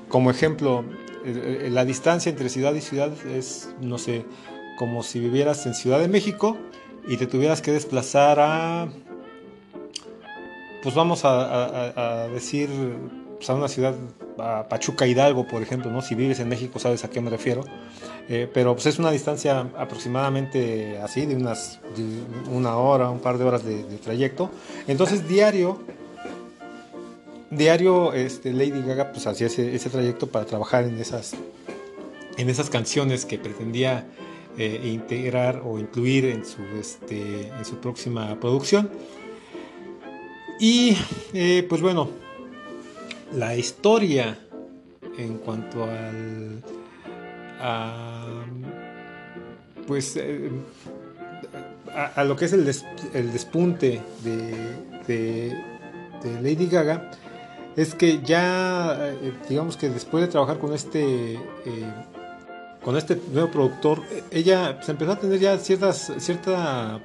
como 0.08 0.30
ejemplo, 0.30 0.84
la 1.24 1.84
distancia 1.84 2.30
entre 2.30 2.48
ciudad 2.48 2.74
y 2.74 2.80
ciudad 2.80 3.12
es, 3.26 3.70
no 3.80 3.98
sé, 3.98 4.24
como 4.78 5.02
si 5.02 5.20
vivieras 5.20 5.66
en 5.66 5.74
Ciudad 5.74 6.00
de 6.00 6.08
México 6.08 6.56
y 7.06 7.16
te 7.16 7.26
tuvieras 7.26 7.62
que 7.62 7.72
desplazar 7.72 8.40
a, 8.40 8.88
pues 10.82 10.94
vamos 10.94 11.22
a, 11.24 12.28
decir, 12.32 12.68
pues 13.36 13.48
a 13.48 13.54
una 13.54 13.68
ciudad, 13.68 13.94
a 14.38 14.66
Pachuca 14.68 15.06
Hidalgo, 15.06 15.46
por 15.46 15.62
ejemplo, 15.62 15.90
¿no? 15.90 16.02
Si 16.02 16.14
vives 16.14 16.40
en 16.40 16.48
México 16.48 16.78
sabes 16.78 17.04
a 17.04 17.10
qué 17.10 17.20
me 17.20 17.30
refiero. 17.30 17.64
Eh, 18.28 18.48
pero 18.52 18.74
pues 18.74 18.86
es 18.86 18.98
una 18.98 19.10
distancia 19.10 19.68
aproximadamente 19.76 20.98
así, 20.98 21.26
de 21.26 21.34
unas 21.34 21.80
de 21.96 22.04
una 22.50 22.76
hora, 22.76 23.10
un 23.10 23.18
par 23.18 23.38
de 23.38 23.44
horas 23.44 23.64
de, 23.64 23.82
trayecto. 23.98 24.50
Entonces 24.86 25.28
diario 25.28 25.80
diario 27.50 28.12
este, 28.12 28.52
Lady 28.52 28.80
Gaga 28.82 29.12
pues 29.12 29.26
hacía 29.26 29.48
ese, 29.48 29.74
ese, 29.74 29.90
trayecto 29.90 30.28
para 30.28 30.46
trabajar 30.46 30.84
en 30.84 30.98
esas, 30.98 31.34
en 32.38 32.48
esas 32.48 32.70
canciones 32.70 33.26
que 33.26 33.38
pretendía 33.38 34.06
eh, 34.56 34.80
integrar 34.84 35.62
o 35.64 35.78
incluir 35.78 36.26
en 36.26 36.44
su, 36.44 36.62
este, 36.78 37.48
en 37.48 37.64
su 37.64 37.78
próxima 37.78 38.38
producción. 38.38 38.90
Y 40.58 40.96
eh, 41.32 41.66
pues 41.68 41.80
bueno, 41.80 42.10
la 43.34 43.56
historia 43.56 44.38
en 45.18 45.38
cuanto 45.38 45.84
al... 45.84 46.62
A, 47.60 48.44
pues 49.86 50.16
eh, 50.16 50.50
a, 51.94 52.24
lo 52.24 52.36
que 52.36 52.46
es 52.46 52.52
el, 52.52 52.64
des, 52.64 52.84
el 53.12 53.32
despunte 53.32 54.00
de, 54.24 54.74
de, 55.06 56.40
Lady 56.40 56.66
Gaga 56.66 57.10
es 57.76 57.94
que 57.94 58.20
ya, 58.22 58.96
eh, 59.00 59.32
digamos 59.48 59.76
que 59.76 59.88
después 59.88 60.22
de 60.22 60.28
trabajar 60.28 60.58
con 60.58 60.72
este, 60.72 61.34
eh, 61.34 61.40
con 62.84 62.96
este 62.96 63.20
nuevo 63.32 63.50
productor, 63.50 64.02
ella 64.30 64.80
se 64.82 64.92
empezó 64.92 65.12
a 65.12 65.18
tener 65.18 65.38
ya 65.38 65.58
ciertas, 65.58 66.12
cierta, 66.18 67.00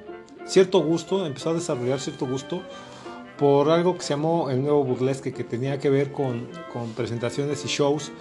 cierto 0.46 0.80
gusto, 0.80 1.26
empezó 1.26 1.50
a 1.50 1.54
desarrollar 1.54 2.00
cierto 2.00 2.26
gusto 2.26 2.62
por 3.38 3.70
algo 3.70 3.94
que 3.94 4.02
se 4.02 4.10
llamó 4.10 4.50
el 4.50 4.62
nuevo 4.62 4.84
burlesque, 4.84 5.32
que 5.32 5.44
tenía 5.44 5.78
que 5.78 5.90
ver 5.90 6.12
con, 6.12 6.48
con 6.72 6.92
presentaciones 6.92 7.64
y 7.64 7.68
shows 7.68 8.12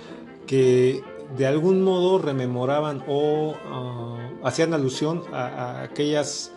que 0.45 1.03
de 1.35 1.45
algún 1.45 1.83
modo 1.83 2.19
rememoraban 2.19 3.03
o 3.07 3.51
uh, 3.51 4.47
hacían 4.47 4.73
alusión 4.73 5.23
a, 5.33 5.47
a, 5.47 5.83
aquellas 5.83 6.53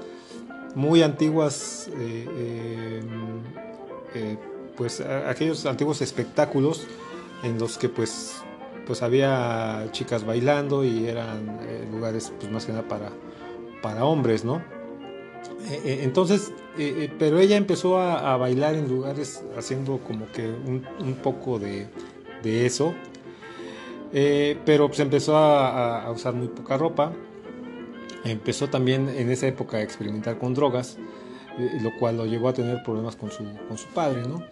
muy 0.77 1.03
antiguas 1.03 1.91
eh, 1.97 3.03
eh, 4.15 4.37
pues 4.77 5.01
aquellos 5.01 5.67
antiguos 5.67 6.01
espectáculos 6.03 6.87
en 7.43 7.59
los 7.59 7.79
que 7.79 7.89
pues 7.89 8.41
pues 8.91 9.03
había 9.03 9.87
chicas 9.93 10.25
bailando 10.25 10.85
y 10.85 11.07
eran 11.07 11.61
eh, 11.63 11.87
lugares 11.93 12.33
pues 12.41 12.51
más 12.51 12.67
que 12.67 12.73
nada 12.73 12.89
para, 12.89 13.11
para 13.83 14.05
hombres, 14.05 14.45
¿no? 14.45 14.61
Eh, 15.69 15.81
eh, 15.85 16.01
entonces, 16.03 16.53
eh, 16.79 17.11
pero 17.19 17.39
ella 17.39 17.57
empezó 17.57 17.99
a, 17.99 18.37
bailar 18.37 18.75
en 18.75 18.89
lugares 18.89 19.43
haciendo 19.57 19.99
como 19.99 20.31
que 20.33 20.49
un, 20.49 21.15
poco 21.23 21.59
de, 21.59 21.89
eso, 22.43 22.95
pero 24.65 24.89
pues 24.89 25.01
empezó 25.01 25.37
a, 25.37 26.11
usar 26.11 26.35
muy 26.35 26.49
poca 26.49 26.77
ropa, 26.77 27.13
empezó 28.25 28.69
también 28.69 29.09
en 29.09 29.31
esa 29.31 29.47
época 29.47 29.77
a 29.79 29.83
experimentar 29.83 30.39
con 30.39 30.55
drogas, 30.55 30.97
lo 31.83 31.91
cual 31.99 32.17
lo 32.17 32.27
llevó 32.27 32.49
a 32.49 32.55
tener 32.55 32.83
problemas 32.83 33.17
con 33.17 33.31
su, 33.31 33.45
con 33.69 33.77
su 33.77 33.89
padre, 33.89 34.23
¿no? 34.23 34.43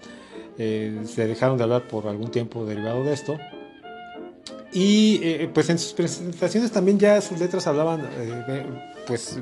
Se 0.57 1.27
dejaron 1.27 1.57
de 1.57 1.65
hablar 1.65 1.89
por 1.89 2.07
algún 2.07 2.31
tiempo 2.31 2.67
derivado 2.67 3.05
de 3.05 3.15
esto. 3.15 3.39
Y 4.73 5.47
pues 5.55 5.71
en 5.71 5.79
sus 5.79 5.95
presentaciones 5.95 6.71
también 6.71 6.99
ya 6.99 7.21
sus 7.23 7.39
letras 7.41 7.67
hablaban 7.67 8.07
pues, 9.07 9.41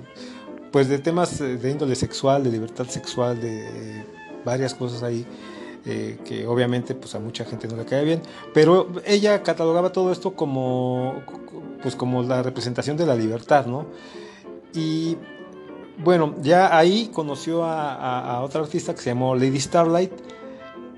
pues 0.70 0.88
de 0.88 0.98
temas 0.98 1.38
de 1.38 1.70
índole 1.70 1.94
sexual, 1.94 2.44
de 2.44 2.50
libertad 2.50 2.86
sexual, 2.86 3.40
de 3.40 4.04
varias 4.44 4.74
cosas 4.74 5.02
ahí 5.02 5.26
que 5.84 6.44
obviamente 6.48 6.96
pues 6.96 7.14
a 7.14 7.20
mucha 7.20 7.44
gente 7.44 7.68
no 7.68 7.76
le 7.76 7.84
cae 7.84 8.04
bien. 8.04 8.20
Pero 8.52 8.88
ella 9.04 9.42
catalogaba 9.42 9.92
todo 9.92 10.10
esto 10.10 10.34
como, 10.34 11.22
pues, 11.82 11.94
como 11.94 12.24
la 12.24 12.42
representación 12.42 12.96
de 12.96 13.06
la 13.06 13.14
libertad, 13.14 13.66
¿no? 13.66 13.86
Y 14.74 15.16
bueno, 16.02 16.34
ya 16.42 16.76
ahí 16.76 17.08
conoció 17.12 17.64
a 17.64 18.40
otra 18.42 18.62
artista 18.62 18.94
que 18.94 19.00
se 19.00 19.10
llamó 19.10 19.34
Lady 19.36 19.60
Starlight 19.60 20.12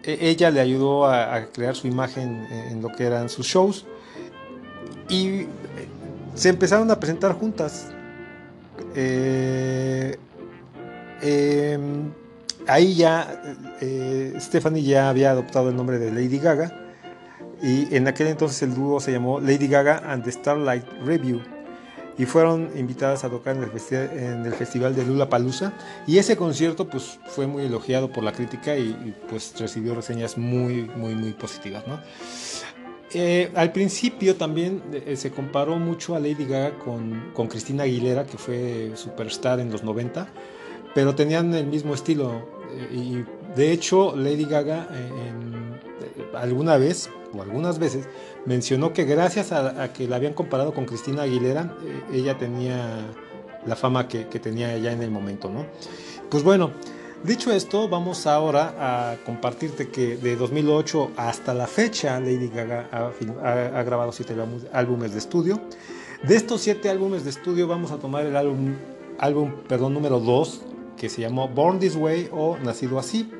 e, 0.02 0.30
ella 0.30 0.50
le 0.50 0.60
ayudó 0.60 1.06
a, 1.06 1.34
a, 1.34 1.46
crear 1.46 1.74
su 1.74 1.86
imagen 1.86 2.46
en 2.50 2.80
lo 2.80 2.88
que 2.88 3.04
eran 3.04 3.28
sus 3.28 3.46
shows 3.46 3.84
y 5.08 5.46
se 6.34 6.48
empezaron 6.48 6.90
a 6.90 6.98
presentar 6.98 7.32
juntas. 7.32 7.88
Eh, 8.94 10.16
eh, 11.22 11.78
ahí 12.66 12.94
ya 12.94 13.42
eh, 13.80 14.34
Stephanie 14.38 14.82
ya 14.82 15.08
había 15.08 15.30
adoptado 15.30 15.68
el 15.70 15.76
nombre 15.76 15.98
de 15.98 16.12
Lady 16.12 16.38
Gaga 16.38 16.72
y 17.62 17.94
en 17.94 18.06
aquel 18.06 18.28
entonces 18.28 18.62
el 18.62 18.74
dúo 18.74 19.00
se 19.00 19.12
llamó 19.12 19.40
Lady 19.40 19.66
Gaga 19.66 20.02
and 20.06 20.24
the 20.24 20.30
Starlight 20.30 20.84
Review 21.04 21.40
y 22.16 22.24
fueron 22.24 22.70
invitadas 22.76 23.24
a 23.24 23.30
tocar 23.30 23.56
en 23.56 23.62
el, 23.62 23.70
festival, 23.70 24.10
en 24.12 24.46
el 24.46 24.52
festival 24.52 24.94
de 24.94 25.04
Lula 25.04 25.28
Palusa 25.28 25.72
y 26.06 26.18
ese 26.18 26.36
concierto 26.36 26.88
pues 26.88 27.18
fue 27.28 27.46
muy 27.46 27.64
elogiado 27.64 28.12
por 28.12 28.22
la 28.22 28.32
crítica 28.32 28.76
y, 28.76 28.88
y 28.88 29.14
pues 29.28 29.54
recibió 29.58 29.94
reseñas 29.94 30.36
muy 30.36 30.90
muy 30.96 31.14
muy 31.14 31.32
positivas 31.32 31.86
¿no? 31.86 32.00
Eh, 33.14 33.50
al 33.54 33.72
principio 33.72 34.36
también 34.36 34.82
eh, 34.92 35.16
se 35.16 35.30
comparó 35.30 35.76
mucho 35.76 36.14
a 36.14 36.20
Lady 36.20 36.44
Gaga 36.44 36.78
con, 36.78 37.30
con 37.32 37.48
Cristina 37.48 37.84
Aguilera 37.84 38.26
que 38.26 38.36
fue 38.36 38.92
superstar 38.94 39.61
en 39.61 39.70
los 39.70 39.82
90 39.82 40.28
pero 40.94 41.14
tenían 41.14 41.54
el 41.54 41.66
mismo 41.66 41.94
estilo 41.94 42.48
eh, 42.72 42.88
y 42.92 43.24
de 43.56 43.72
hecho 43.72 44.14
Lady 44.16 44.44
Gaga 44.44 44.88
eh, 44.92 46.36
alguna 46.36 46.76
vez 46.76 47.11
o 47.32 47.42
algunas 47.42 47.78
veces 47.78 48.09
mencionó 48.46 48.92
que 48.92 49.04
gracias 49.04 49.52
a, 49.52 49.92
que 49.92 50.09
la 50.09 50.16
habían 50.16 50.32
comparado 50.32 50.72
con 50.72 50.86
Cristina 50.86 51.22
Aguilera, 51.22 51.74
eh, 51.84 52.18
ella 52.18 52.38
tenía 52.38 53.06
la 53.66 53.76
fama 53.76 54.09
que, 54.09 54.28
que, 54.28 54.38
tenía 54.38 54.76
ya 54.78 54.92
en 54.92 55.02
el 55.02 55.11
momento, 55.11 55.50
¿no? 55.50 55.66
Pues 56.30 56.42
bueno, 56.42 56.72
dicho 57.24 57.52
esto, 57.52 57.88
vamos 57.88 58.26
ahora 58.26 58.74
a 58.78 59.16
compartirte 59.24 59.88
que 59.88 60.16
de 60.16 60.36
2008 60.36 61.12
hasta 61.16 61.54
la 61.54 61.66
fecha 61.66 62.18
Lady 62.20 62.48
Gaga 62.48 62.88
ha, 62.92 63.82
grabado 63.82 64.12
siete 64.12 64.34
álbumes 64.72 65.12
de 65.12 65.18
estudio. 65.18 65.60
De 66.22 66.36
estos 66.36 66.60
siete 66.60 66.90
álbumes 66.90 67.24
de 67.24 67.30
estudio 67.30 67.68
vamos 67.68 67.92
a 67.92 67.98
tomar 67.98 68.26
el 68.26 68.36
álbum, 68.36 68.74
álbum 69.18 69.52
perdón, 69.68 69.94
número 69.94 70.20
2 70.20 70.62
que 70.96 71.08
se 71.08 71.20
llamó 71.20 71.48
Born 71.48 71.78
This 71.78 71.96
Way 71.96 72.30
o 72.32 72.58
Nacido 72.58 72.98
Así. 72.98 73.30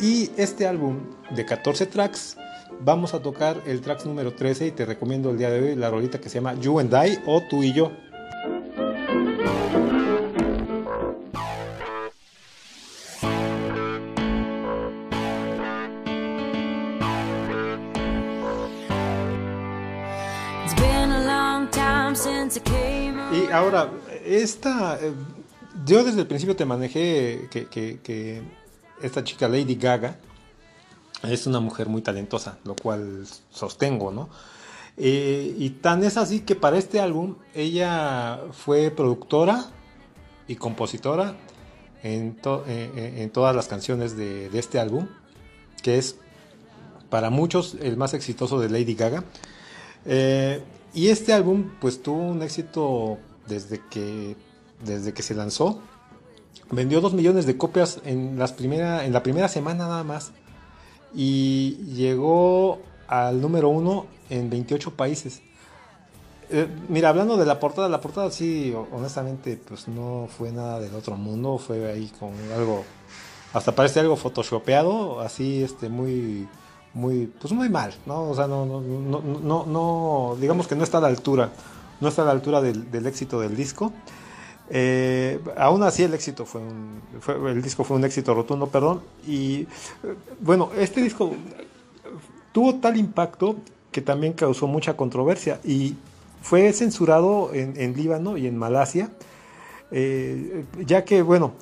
Y 0.00 0.30
este 0.36 0.66
álbum 0.66 0.98
de 1.30 1.44
14 1.44 1.86
tracks 1.86 2.36
vamos 2.84 3.14
a 3.14 3.20
tocar 3.20 3.62
el 3.66 3.80
track 3.80 4.04
número 4.04 4.34
13 4.34 4.66
y 4.66 4.70
te 4.72 4.84
recomiendo 4.84 5.30
el 5.30 5.38
día 5.38 5.50
de 5.50 5.60
hoy 5.60 5.76
la 5.76 5.90
rolita 5.90 6.20
que 6.20 6.28
se 6.28 6.36
llama 6.36 6.54
You 6.54 6.80
and 6.80 6.92
I 6.92 7.18
o 7.26 7.40
Tú 7.48 7.62
y 7.62 7.72
Yo. 7.72 7.92
Esta. 24.32 24.98
eh, 25.00 25.12
yo 25.86 26.04
desde 26.04 26.20
el 26.20 26.26
principio 26.26 26.54
te 26.54 26.64
manejé 26.64 27.48
que, 27.50 28.42
esta 29.00 29.24
chica 29.24 29.48
Lady 29.48 29.74
Gaga 29.74 30.16
es 31.22 31.46
una 31.46 31.60
mujer 31.60 31.88
muy 31.88 32.02
talentosa, 32.02 32.58
lo 32.64 32.76
cual 32.76 33.26
sostengo, 33.50 34.12
¿no? 34.12 34.28
Eh, 34.96 35.54
y 35.58 35.70
tan 35.70 36.04
es 36.04 36.16
así 36.16 36.40
que 36.40 36.54
para 36.54 36.76
este 36.76 37.00
álbum 37.00 37.36
ella 37.54 38.40
fue 38.52 38.90
productora 38.90 39.64
y 40.46 40.56
compositora 40.56 41.36
en, 42.02 42.36
eh, 42.66 43.30
todas 43.32 43.56
las 43.56 43.66
canciones 43.66 44.16
de, 44.16 44.50
este 44.52 44.78
álbum, 44.78 45.08
que 45.82 45.98
es 45.98 46.16
para 47.08 47.30
muchos 47.30 47.76
el 47.80 47.96
más 47.96 48.14
exitoso 48.14 48.60
de 48.60 48.68
Lady 48.68 48.94
Gaga. 48.94 49.24
Y 50.94 51.08
este 51.08 51.32
álbum 51.32 51.70
pues 51.80 52.02
tuvo 52.02 52.18
un 52.18 52.42
éxito 52.42 53.18
desde 53.46 53.80
que, 53.90 54.36
desde 54.84 55.12
que 55.12 55.22
se 55.22 55.34
lanzó. 55.34 55.80
Vendió 56.70 57.00
2 57.00 57.12
millones 57.14 57.44
de 57.46 57.56
copias 57.58 58.00
en, 58.04 58.38
las 58.38 58.52
primera, 58.52 59.04
en 59.04 59.12
la 59.12 59.22
primera 59.22 59.48
semana 59.48 59.86
nada 59.88 60.04
más. 60.04 60.32
Y 61.14 61.76
llegó 61.94 62.80
al 63.08 63.40
número 63.40 63.68
uno 63.68 64.06
en 64.30 64.48
28 64.48 64.92
países. 64.94 65.42
Eh, 66.50 66.66
mira, 66.88 67.08
hablando 67.10 67.36
de 67.36 67.46
la 67.46 67.58
portada, 67.60 67.88
la 67.88 68.00
portada 68.00 68.30
sí, 68.30 68.72
ho- 68.74 68.88
honestamente, 68.92 69.58
pues 69.68 69.88
no 69.88 70.28
fue 70.36 70.50
nada 70.52 70.80
del 70.80 70.94
otro 70.94 71.16
mundo, 71.16 71.58
fue 71.58 71.90
ahí 71.90 72.10
con 72.18 72.30
algo, 72.54 72.84
hasta 73.54 73.74
parece 73.74 74.00
algo 74.00 74.16
photoshopeado, 74.16 75.20
así, 75.20 75.62
este, 75.62 75.88
muy, 75.88 76.46
muy, 76.92 77.26
pues 77.40 77.52
muy 77.54 77.70
mal, 77.70 77.94
¿no? 78.04 78.28
O 78.30 78.34
sea, 78.34 78.46
no, 78.48 78.66
no, 78.66 78.80
no, 78.82 79.64
no- 79.66 80.36
digamos 80.38 80.66
que 80.66 80.76
no 80.76 80.84
está 80.84 80.98
a 80.98 81.02
la 81.02 81.08
altura, 81.08 81.50
no 82.02 82.08
está 82.08 82.22
a 82.22 82.24
la 82.26 82.32
altura 82.32 82.60
del, 82.60 83.06
éxito 83.06 83.40
del 83.40 83.56
disco. 83.56 83.92
Eh, 84.70 85.38
aún 85.56 85.82
así 85.82 86.02
el 86.02 86.14
éxito 86.14 86.46
fue 86.46 86.60
un, 86.62 87.00
el 87.48 87.62
disco 87.62 87.84
fue 87.84 87.96
un 87.96 88.04
éxito 88.04 88.34
rotundo, 88.34 88.68
perdón, 88.68 89.02
y 89.26 89.62
eh, 89.62 89.66
bueno, 90.40 90.70
este 90.78 91.02
disco 91.02 91.32
tuvo 92.52 92.76
tal 92.76 92.96
impacto 92.96 93.56
que 93.90 94.00
también 94.00 94.32
causó 94.32 94.66
mucha 94.66 94.96
controversia 94.96 95.60
y 95.64 95.94
fue 96.40 96.72
censurado 96.72 97.50
en, 97.52 97.94
Líbano 97.94 98.36
y 98.36 98.46
en 98.46 98.56
Malasia, 98.56 99.10
eh, 99.90 100.64
ya 100.86 101.04
que, 101.04 101.22
bueno, 101.22 101.52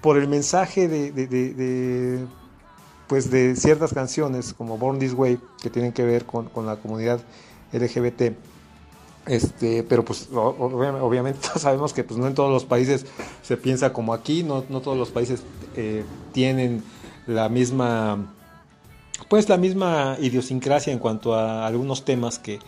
por 0.00 0.16
el 0.16 0.28
mensaje 0.28 0.88
de, 0.88 1.10
de- 1.12 1.26
de- 1.26 1.54
de, 1.54 2.24
pues 3.08 3.30
de 3.30 3.56
ciertas 3.56 3.92
canciones 3.92 4.54
como 4.54 4.78
Born 4.78 4.98
This 5.00 5.14
Way, 5.14 5.38
que 5.60 5.68
tienen 5.70 5.92
que 5.92 6.04
ver 6.04 6.24
con 6.26 6.48
la 6.66 6.76
comunidad 6.76 7.20
LGBT, 7.72 8.34
este, 9.26 9.82
pero 9.82 10.04
pues 10.04 10.28
obviamente 10.32 11.40
todos 11.40 11.62
sabemos 11.62 11.92
que 11.92 12.04
pues 12.04 12.18
no 12.18 12.26
en 12.26 12.34
todos 12.34 12.50
los 12.50 12.64
países 12.64 13.06
se 13.42 13.56
piensa 13.56 13.92
como 13.92 14.14
aquí, 14.14 14.42
no, 14.42 14.62
todos 14.62 14.96
los 14.96 15.10
países 15.10 15.42
eh, 15.76 16.04
tienen 16.32 16.82
la 17.26 17.48
misma 17.48 18.34
pues 19.28 19.48
la 19.48 19.56
misma 19.56 20.16
idiosincrasia 20.20 20.92
en 20.92 20.98
cuanto 20.98 21.34
a 21.34 21.66
algunos 21.66 22.04
temas 22.04 22.38
que 22.38 22.58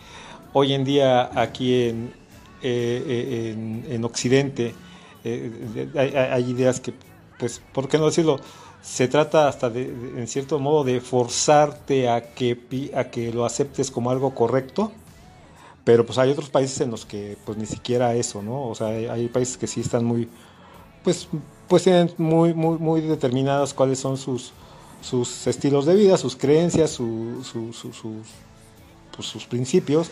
hoy 0.53 0.73
en 0.73 0.85
día 0.85 1.29
aquí 1.39 1.89
en, 1.89 2.13
eh, 2.63 3.03
eh, 3.07 3.51
en, 3.51 3.85
en 3.91 4.03
Occidente 4.05 4.73
eh, 5.27 6.29
hay, 6.31 6.51
ideas 6.51 6.79
que, 6.79 6.93
pues, 7.39 7.59
¿por 7.73 7.87
qué 7.87 7.97
no 7.97 8.05
decirlo? 8.05 8.39
Se 8.83 9.07
trata 9.07 9.47
hasta 9.47 9.71
de, 9.71 9.85
en 9.85 10.27
cierto 10.27 10.59
modo 10.59 10.83
de 10.83 11.01
forzarte 11.01 12.07
a 12.07 12.33
que, 12.33 12.91
a 12.95 13.05
que 13.05 13.33
lo 13.33 13.43
aceptes 13.43 13.89
como 13.89 14.11
algo 14.11 14.35
correcto, 14.35 14.91
pero 15.85 16.05
pues 16.05 16.17
hay 16.17 16.31
otros 16.31 16.49
países 16.49 16.81
en 16.81 16.91
los 16.91 17.05
que 17.05 17.37
pues 17.45 17.57
ni 17.57 17.65
siquiera 17.67 18.13
eso, 18.15 18.41
¿no? 18.41 18.67
O 18.67 18.75
sea, 18.75 18.87
hay, 18.87 19.27
países 19.29 19.55
que 19.55 19.67
sí 19.67 19.79
están 19.81 20.03
muy, 20.03 20.27
pues, 21.03 21.29
pues 21.69 21.83
tienen 21.83 22.11
muy, 22.17 22.53
muy, 22.53 22.77
muy 22.79 23.01
determinadas 23.01 23.73
cuáles 23.73 23.99
son 23.99 24.17
sus, 24.17 24.51
sus 25.01 25.45
estilos 25.47 25.85
de 25.85 25.93
vida, 25.95 26.17
sus 26.17 26.35
creencias, 26.35 26.89
su- 26.89 27.43
su- 27.43 27.71
su- 27.71 27.93
sus, 27.93 28.25
pues, 29.15 29.27
sus 29.27 29.45
principios. 29.45 30.09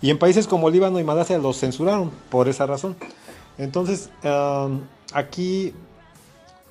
Y 0.00 0.08
en 0.08 0.18
países 0.18 0.46
como 0.46 0.70
Líbano 0.70 0.98
y 0.98 1.04
Malasia 1.04 1.36
los 1.38 1.58
censuraron 1.58 2.10
por 2.30 2.48
esa 2.48 2.64
razón. 2.66 2.96
Entonces, 3.58 4.08
aquí 5.12 5.74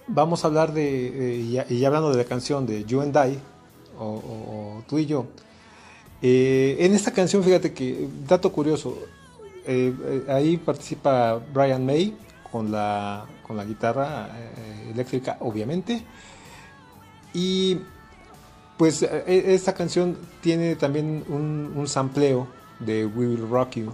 vamos 0.08 0.44
a 0.44 0.48
hablar 0.48 0.74
de, 0.74 1.36
eh, 1.36 1.66
y, 1.70 1.76
y 1.76 1.86
hablando 1.86 2.10
de 2.10 2.18
la 2.18 2.24
canción 2.26 2.66
de 2.66 2.84
You 2.84 3.02
and 3.02 3.16
I, 3.16 3.38
o 4.00 4.82
tú 4.88 4.98
y 4.98 5.06
yo. 5.06 5.28
Eh, 6.22 6.78
en 6.80 6.94
esta 6.94 7.12
canción, 7.12 7.44
fíjate 7.44 7.74
que, 7.74 8.08
dato 8.28 8.52
curioso, 8.52 8.98
eh, 9.66 9.94
eh, 10.04 10.24
ahí 10.32 10.58
participa 10.58 11.40
Brian 11.54 11.86
May 11.86 12.16
con 12.52 12.72
la, 12.72 13.26
con 13.46 13.56
la 13.56 13.64
guitarra 13.64 14.30
eléctrica, 14.90 15.38
obviamente. 15.42 16.04
Y 17.34 17.78
pues 18.78 19.04
esta 19.04 19.74
canción 19.74 20.18
tiene 20.42 20.76
también 20.76 21.24
un, 21.28 21.88
sampleo 21.88 22.48
de 22.80 23.06
We 23.06 23.28
Will 23.28 23.50
Rock 23.50 23.76
You 23.76 23.94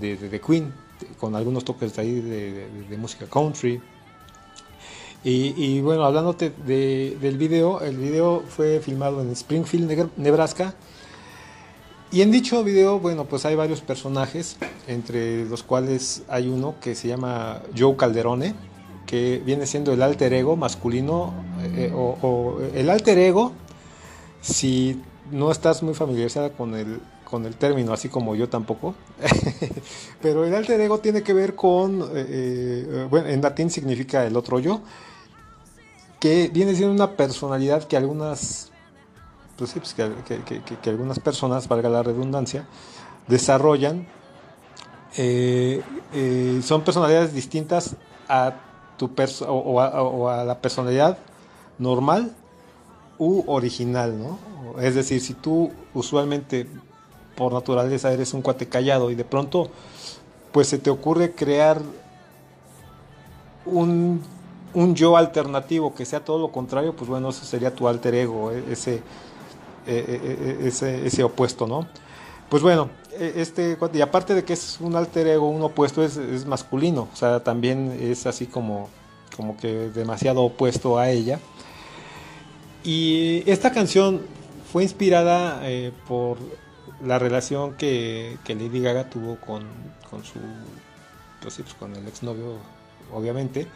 de, 0.00 0.16
de, 0.16 0.40
Queen, 0.40 0.72
con 1.18 1.34
algunos 1.36 1.64
toques 1.64 1.94
de 1.94 2.02
ahí 2.02 2.20
de, 2.20 2.96
música 2.98 3.26
country. 3.26 3.80
Y, 5.24 5.54
y 5.56 5.80
bueno, 5.80 6.04
hablándote 6.04 6.52
de- 6.66 7.16
del 7.20 7.38
video, 7.38 7.80
el 7.80 7.96
video 7.96 8.42
fue 8.46 8.80
filmado 8.80 9.22
en 9.22 9.30
Springfield, 9.30 10.10
Nebraska. 10.16 10.74
Y 12.16 12.22
en 12.22 12.30
dicho 12.30 12.64
video, 12.64 12.98
bueno, 12.98 13.26
pues 13.26 13.44
hay 13.44 13.56
varios 13.56 13.82
personajes, 13.82 14.56
entre 14.88 15.44
los 15.44 15.62
cuales 15.62 16.22
hay 16.28 16.48
uno 16.48 16.76
que 16.80 16.94
se 16.94 17.08
llama 17.08 17.60
Joe 17.76 17.94
Calderone, 17.94 18.54
que 19.04 19.42
viene 19.44 19.66
siendo 19.66 19.92
el 19.92 20.00
alter 20.00 20.32
ego 20.32 20.56
masculino, 20.56 21.34
eh, 21.62 21.92
o, 21.94 22.16
o 22.22 22.60
el 22.74 22.88
alter 22.88 23.18
ego, 23.18 23.52
si 24.40 25.02
no 25.30 25.50
estás 25.52 25.82
muy 25.82 25.92
familiarizada 25.92 26.48
con 26.48 26.74
el, 26.74 27.02
con 27.30 27.44
el 27.44 27.54
término, 27.54 27.92
así 27.92 28.08
como 28.08 28.34
yo 28.34 28.48
tampoco, 28.48 28.94
pero 30.22 30.46
el 30.46 30.54
alter 30.54 30.80
ego 30.80 31.00
tiene 31.00 31.22
que 31.22 31.34
ver 31.34 31.54
con, 31.54 32.00
eh, 32.00 32.06
eh, 32.14 33.06
bueno, 33.10 33.28
en 33.28 33.42
latín 33.42 33.68
significa 33.68 34.24
el 34.24 34.38
otro 34.38 34.58
yo, 34.58 34.80
que 36.18 36.48
viene 36.50 36.74
siendo 36.74 36.94
una 36.94 37.10
personalidad 37.10 37.84
que 37.84 37.98
algunas, 37.98 38.72
pues 39.56 39.70
sí, 39.70 39.80
pues 39.80 39.94
que, 39.94 40.42
que- 40.44 40.62
que- 40.62 40.90
algunas 40.90 41.18
personas, 41.18 41.68
valga 41.68 41.88
la 41.88 42.02
redundancia, 42.02 42.66
desarrollan. 43.28 44.06
eh, 45.16 45.82
eh, 46.12 46.60
son 46.62 46.82
personalidades 46.82 47.32
distintas 47.32 47.96
a 48.28 48.54
tu 48.98 49.14
perso- 49.14 49.46
a, 49.80 50.02
o 50.02 50.28
a 50.28 50.44
la 50.44 50.58
personalidad 50.60 51.18
normal 51.78 52.32
u 53.18 53.42
original, 53.46 54.18
¿no? 54.18 54.38
Es 54.80 54.94
decir, 54.94 55.20
si 55.22 55.32
tú 55.34 55.72
usualmente 55.94 56.66
por 57.34 57.52
naturaleza 57.52 58.12
eres 58.12 58.34
un 58.34 58.42
cuate 58.42 58.68
callado 58.68 59.10
y 59.10 59.14
de 59.14 59.24
pronto 59.24 59.70
pues 60.52 60.68
se 60.68 60.78
te 60.78 60.90
ocurre 60.90 61.32
crear 61.34 61.80
un, 63.64 64.22
un 64.74 64.94
yo 64.94 65.16
alternativo 65.16 65.94
que 65.94 66.04
sea 66.04 66.24
todo 66.24 66.38
lo 66.38 66.52
contrario, 66.52 66.94
pues 66.94 67.08
bueno, 67.10 67.30
eso 67.30 67.44
sería 67.44 67.74
tu 67.74 67.88
alter 67.88 68.14
ego, 68.14 68.52
e- 68.52 68.72
ese, 68.72 69.02
e- 69.86 70.66
e- 70.66 70.66
e- 70.66 71.06
ese, 71.06 71.24
opuesto, 71.24 71.66
¿no? 71.66 71.86
Pues 72.48 72.62
bueno, 72.62 72.90
e- 73.18 73.34
este 73.36 73.76
y 73.92 74.00
aparte 74.00 74.34
de 74.34 74.44
que 74.44 74.52
es 74.52 74.78
un 74.80 74.96
alter 74.96 75.26
ego, 75.26 75.48
un 75.48 75.62
opuesto 75.62 76.02
es, 76.04 76.46
masculino, 76.46 77.08
o 77.12 77.16
sea, 77.16 77.40
también 77.42 77.96
es 78.00 78.26
así 78.26 78.46
como, 78.46 78.88
como 79.36 79.56
que 79.56 79.90
demasiado 79.90 80.42
opuesto 80.42 80.98
a 80.98 81.10
ella. 81.10 81.40
Y 82.84 83.42
esta 83.50 83.72
canción 83.72 84.22
fue 84.72 84.84
inspirada 84.84 85.60
eh, 85.64 85.92
por 86.06 86.38
la 87.04 87.18
relación 87.18 87.74
que, 87.74 88.38
Lady 88.46 88.80
Gaga 88.80 89.10
tuvo 89.10 89.36
con, 89.36 89.64
con 90.10 90.24
su 90.24 90.38
pues 91.46 91.54
sí, 91.54 91.62
pues 91.62 91.74
con 91.74 91.94
el 91.94 92.08
exnovio, 92.08 92.56
obviamente, 93.12 93.68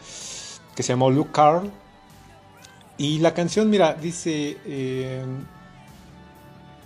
que 0.75 0.83
se 0.83 0.93
llamó 0.93 1.09
Luke 1.09 1.31
Carl. 1.33 1.71
Y 2.99 3.21
la 3.21 3.33
canción, 3.33 3.71
mira, 3.71 3.95
dice, 3.95 4.59
eh, 4.65 5.25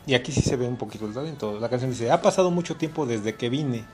y 0.07 0.15
aquí 0.15 0.33
sí 0.33 0.43
se 0.43 0.57
ve 0.57 0.69
un 0.69 0.77
poquito 0.77 1.07
el 1.07 1.15
talento, 1.15 1.59
la 1.59 1.69
canción 1.69 1.91
dice, 1.91 2.11
ha 2.11 2.21
pasado 2.21 2.51
mucho 2.51 2.77
tiempo 2.77 3.07
desde 3.07 3.35
que 3.37 3.49
vine, 3.49 3.85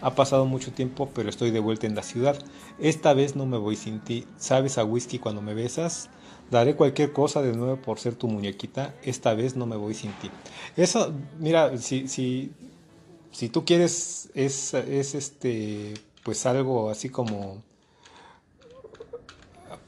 ha 0.00 0.14
pasado 0.14 0.44
mucho 0.44 0.72
tiempo, 0.72 1.08
pero 1.14 1.28
estoy 1.28 1.52
de 1.52 1.60
vuelta 1.60 1.86
en 1.86 1.94
la 1.94 2.02
ciudad. 2.02 2.36
Esta 2.80 3.14
vez 3.14 3.36
no 3.36 3.46
me 3.46 3.56
voy 3.56 3.76
sin 3.76 4.00
ti, 4.00 4.26
sabes 4.36 4.76
a 4.76 4.84
whisky 4.84 5.20
cuando 5.20 5.40
me 5.40 5.54
besas, 5.54 6.10
daré 6.50 6.74
cualquier 6.74 7.12
cosa 7.12 7.40
de 7.40 7.52
nuevo 7.52 7.76
por 7.76 8.00
ser 8.00 8.16
tu 8.16 8.26
muñequita, 8.26 8.94
esta 9.04 9.34
vez 9.34 9.54
no 9.54 9.66
me 9.66 9.76
voy 9.76 9.94
sin 9.94 10.12
ti. 10.14 10.30
Eso, 10.76 11.12
mira, 11.38 11.78
si, 11.78 12.08
si, 12.08 12.50
si 13.30 13.48
tú 13.48 13.64
quieres, 13.64 14.30
es, 14.34 14.74
es 14.74 15.14
este, 15.14 15.94
pues 16.24 16.44
algo 16.46 16.90
así 16.90 17.08
como, 17.08 17.62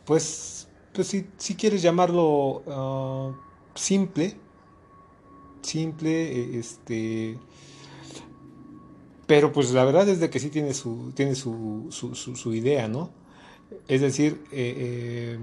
pues, 0.04 0.68
pues 0.92 1.08
si, 1.08 1.26
si 1.38 1.56
quieres 1.56 1.82
llamarlo 1.82 2.62
ah, 2.68 3.32
simple, 3.74 4.36
simple, 5.64 6.10
eh, 6.10 6.58
este, 6.58 7.38
pero 9.26 9.52
pues 9.52 9.70
la 9.72 9.84
verdad 9.84 10.08
es 10.08 10.18
que 10.30 10.38
sí 10.38 10.50
tiene 10.50 10.74
su, 10.74 11.12
tiene 11.14 11.34
su, 11.34 11.88
su, 11.90 12.14
idea, 12.54 12.88
¿no? 12.88 13.10
Es 13.88 14.00
decir, 14.02 14.40
eh, 14.52 15.36
eh, 15.36 15.38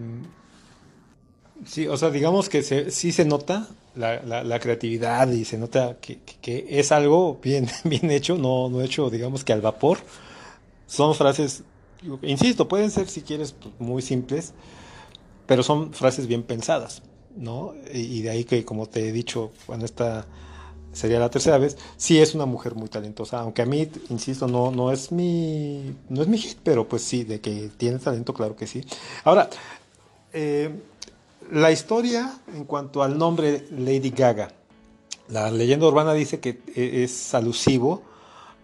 sí, 1.66 1.88
o 1.88 1.98
sea, 1.98 2.10
digamos 2.10 2.50
que 2.50 2.64
sí 2.92 3.12
se 3.12 3.26
nota 3.26 3.68
la, 3.96 4.22
la- 4.24 4.44
creatividad 4.60 5.30
y 5.32 5.46
se 5.46 5.58
nota 5.58 5.98
que, 6.02 6.20
que- 6.20 6.36
que 6.42 6.80
es 6.80 6.92
algo 6.92 7.40
bien, 7.44 7.68
bien 7.84 8.10
hecho, 8.12 8.38
no, 8.38 8.70
no 8.70 8.82
hecho, 8.82 9.10
digamos 9.10 9.44
que 9.44 9.54
al 9.54 9.62
vapor. 9.62 10.00
Son 10.88 11.16
frases, 11.16 11.64
insisto, 12.24 12.68
pueden 12.68 12.92
ser 12.92 13.08
si 13.10 13.22
quieres 13.22 13.56
muy 13.80 14.02
simples, 14.02 14.54
pero 15.48 15.64
son 15.64 15.94
frases 15.94 16.28
bien 16.28 16.44
pensadas, 16.44 17.04
¿no? 17.36 17.74
Y, 17.94 18.22
de 18.22 18.30
ahí 18.30 18.44
que, 18.44 18.66
como 18.66 18.88
te 18.88 19.08
he 19.08 19.12
dicho, 19.12 19.52
bueno, 19.68 19.86
esta 19.86 20.26
sería 20.94 21.20
la 21.20 21.30
tercera 21.30 21.58
vez, 21.58 21.78
sí 21.98 22.20
es 22.20 22.36
una 22.36 22.46
mujer 22.46 22.76
muy 22.76 22.90
talentosa, 22.90 23.40
aunque 23.40 23.62
a 23.62 23.66
mí, 23.66 23.90
insisto, 24.10 24.48
no, 24.48 24.72
no 24.72 24.92
es 24.92 25.12
mi, 25.12 25.96
no 26.10 26.22
es 26.22 26.28
mi 26.28 26.38
hit, 26.38 26.58
pero 26.64 26.88
pues 26.88 27.04
sí, 27.04 27.24
de 27.24 27.40
que 27.40 27.70
tiene 27.78 27.98
talento, 28.00 28.34
claro 28.34 28.56
que 28.56 28.68
sí. 28.68 28.84
Ahora, 29.24 29.50
eh, 30.34 30.70
la 31.52 31.72
historia 31.72 32.40
en 32.54 32.66
cuanto 32.66 33.04
al 33.04 33.18
nombre 33.18 33.66
Lady 33.72 34.10
Gaga, 34.10 34.52
la 35.30 35.50
leyenda 35.50 35.88
urbana 35.88 36.14
dice 36.14 36.40
que 36.40 36.62
e- 36.76 37.04
es 37.04 37.34
alusivo 37.34 38.04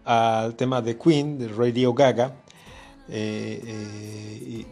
al 0.03 0.55
tema 0.55 0.82
de 0.82 0.97
Queen, 0.97 1.38
de 1.38 1.47
Radio 1.47 1.93
Gaga, 1.93 2.36
eh, 3.09 3.61
eh, 3.65 4.65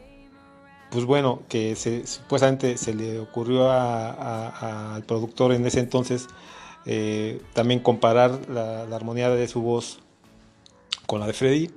pues 0.96 1.04
bueno, 1.04 1.41
que 1.50 1.76
supuestamente 1.76 2.78
se 2.78 2.93
le 2.93 3.20
ocurrió 3.20 3.70
al 3.70 5.04
productor 5.04 5.52
en 5.52 5.66
ese 5.66 5.82
entonces 5.82 6.28
eh, 6.86 7.41
también 7.52 7.82
comparar 7.82 8.39
la, 8.50 8.84
armonía 8.96 9.30
de 9.30 9.46
su 9.50 9.62
voz 9.62 10.00
con 11.06 11.20
la 11.20 11.28
de 11.28 11.34
Freddie. 11.34 11.72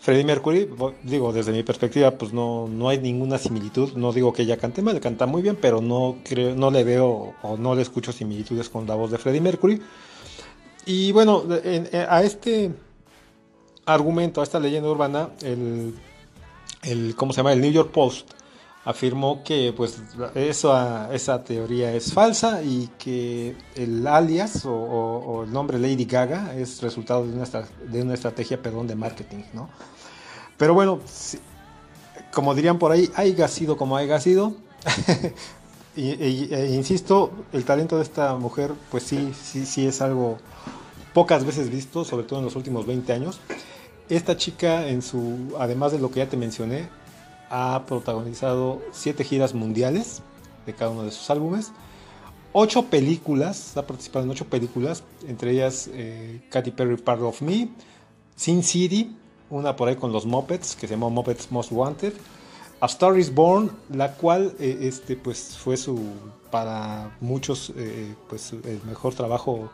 Freddie 0.00 0.24
Mercury, 0.24 0.68
digo, 1.04 1.32
desde 1.32 1.52
mi 1.52 1.62
perspectiva, 1.62 2.10
pues 2.18 2.32
no, 2.32 2.66
no 2.66 2.88
hay 2.88 2.98
ninguna 2.98 3.38
similitud. 3.38 3.92
No 3.92 4.12
digo 4.12 4.32
que 4.32 4.42
ella 4.42 4.56
cante 4.56 4.82
mal, 4.82 4.98
canta 4.98 5.26
muy 5.26 5.42
bien, 5.42 5.56
pero 5.60 5.80
no, 5.80 6.16
creo, 6.24 6.56
no 6.56 6.72
le 6.72 6.82
veo 6.82 7.34
o 7.42 7.56
no 7.56 7.76
le 7.76 7.82
escucho 7.82 8.10
similitudes 8.10 8.68
con 8.68 8.84
la 8.88 8.96
voz 8.96 9.12
de 9.12 9.18
Freddie 9.18 9.42
Mercury. 9.42 9.80
Y 10.86 11.12
bueno, 11.12 11.44
en- 11.62 11.88
en- 11.92 12.06
a 12.08 12.20
este 12.24 12.72
argumento, 13.84 14.40
a 14.40 14.44
esta 14.44 14.58
leyenda 14.58 14.90
urbana, 14.90 15.30
el, 15.42 15.94
el, 16.82 17.14
¿cómo 17.14 17.32
se 17.32 17.36
llama? 17.36 17.52
El 17.52 17.60
New 17.60 17.70
York 17.70 17.92
Post 17.92 18.32
afirmó 18.86 19.42
que 19.44 19.74
pues 19.76 19.98
esa, 20.36 21.12
esa 21.12 21.42
teoría 21.44 21.92
es 21.92 22.12
falsa 22.12 22.62
y 22.62 22.88
que 22.98 23.56
el 23.74 24.06
alias 24.06 24.64
o, 24.64 24.72
o- 24.72 25.18
o 25.18 25.42
el 25.44 25.52
nombre 25.52 25.78
Lady 25.78 26.04
Gaga 26.06 26.54
es 26.56 26.80
resultado 26.80 27.26
de 27.26 27.32
una, 27.34 27.44
de 27.90 28.02
una 28.02 28.14
estrategia 28.14 28.62
perdón, 28.62 28.86
de 28.86 28.94
marketing, 28.94 29.42
¿no? 29.52 29.68
Pero 30.56 30.72
bueno, 30.72 31.00
sí, 31.04 31.38
como 32.32 32.54
dirían 32.54 32.78
por 32.78 32.92
ahí, 32.92 33.10
haya 33.16 33.48
sido 33.48 33.76
como 33.76 33.96
haya 33.96 34.20
sido. 34.20 34.54
y- 35.96 36.54
e 36.54 36.70
insisto, 36.74 37.32
el 37.52 37.64
talento 37.64 37.96
de 37.96 38.02
esta 38.04 38.36
mujer, 38.36 38.72
pues 38.90 39.02
sí, 39.02 39.32
sí, 39.42 39.66
sí 39.66 39.86
es 39.86 40.00
algo 40.00 40.38
pocas 41.12 41.44
veces 41.44 41.70
visto, 41.70 42.04
sobre 42.04 42.24
todo 42.24 42.38
en 42.38 42.44
los 42.44 42.54
últimos 42.56 42.86
20 42.86 43.12
años. 43.12 43.40
Esta 44.08 44.36
chica, 44.36 44.86
en 44.86 45.02
su, 45.02 45.54
además 45.58 45.90
de 45.90 45.98
lo 45.98 46.10
que 46.10 46.20
ya 46.20 46.28
te 46.28 46.36
mencioné, 46.36 46.88
ha 47.50 47.84
protagonizado 47.86 48.80
siete 48.92 49.24
giras 49.24 49.54
mundiales 49.54 50.22
de 50.66 50.74
cada 50.74 50.90
uno 50.90 51.04
de 51.04 51.10
sus 51.10 51.30
álbumes, 51.30 51.72
ocho 52.52 52.86
películas, 52.86 53.76
ha 53.76 53.86
participado 53.86 54.24
en 54.24 54.30
ocho 54.30 54.46
películas, 54.46 55.04
entre 55.28 55.52
ellas 55.52 55.90
eh, 55.92 56.40
Katy 56.50 56.70
Perry 56.70 56.96
Part 56.96 57.22
of 57.22 57.42
Me, 57.42 57.68
Sin 58.34 58.62
City, 58.62 59.16
una 59.50 59.76
por 59.76 59.88
ahí 59.88 59.96
con 59.96 60.12
los 60.12 60.26
Muppets, 60.26 60.74
que 60.74 60.88
se 60.88 60.94
llamó 60.94 61.10
Muppets 61.10 61.50
Most 61.52 61.70
Wanted, 61.70 62.14
A 62.80 62.86
Star 62.86 63.18
is 63.18 63.32
Born, 63.32 63.70
la 63.90 64.12
cual 64.12 64.54
eh, 64.58 64.78
este, 64.82 65.16
pues, 65.16 65.56
fue 65.56 65.76
su, 65.76 66.00
para 66.50 67.16
muchos, 67.20 67.72
eh, 67.76 68.14
pues, 68.28 68.52
el 68.52 68.80
mejor 68.86 69.14
trabajo 69.14 69.70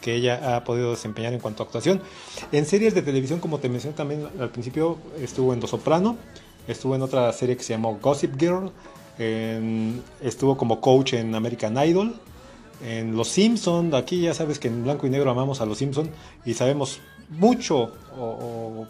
que 0.00 0.14
ella 0.14 0.56
ha 0.56 0.64
podido 0.64 0.90
desempeñar 0.90 1.32
en 1.32 1.38
cuanto 1.38 1.62
a 1.62 1.66
actuación. 1.66 2.02
En 2.50 2.66
series 2.66 2.94
de 2.94 3.02
televisión, 3.02 3.40
como 3.40 3.58
te 3.58 3.68
mencioné 3.68 3.96
también 3.96 4.28
al 4.38 4.50
principio, 4.50 4.98
estuvo 5.20 5.52
en 5.52 5.60
Dos 5.60 5.70
Soprano, 5.70 6.16
estuvo 6.68 6.94
en 6.94 7.02
otra 7.02 7.32
serie 7.32 7.56
que 7.56 7.62
se 7.62 7.72
llamó 7.74 7.98
Gossip 8.00 8.38
Girl, 8.38 8.70
estuvo 10.20 10.56
como 10.56 10.80
coach 10.80 11.14
en 11.14 11.34
American 11.34 11.76
Idol, 11.86 12.14
en 12.84 13.14
Los 13.16 13.28
Simpson, 13.28 13.94
aquí 13.94 14.20
ya 14.22 14.34
sabes 14.34 14.58
que 14.58 14.68
en 14.68 14.82
blanco 14.82 15.06
y 15.06 15.10
negro 15.10 15.30
amamos 15.30 15.60
a 15.60 15.66
Los 15.66 15.78
Simpson 15.78 16.10
y 16.44 16.54
sabemos 16.54 16.98
mucho 17.30 17.92
o, 18.18 18.86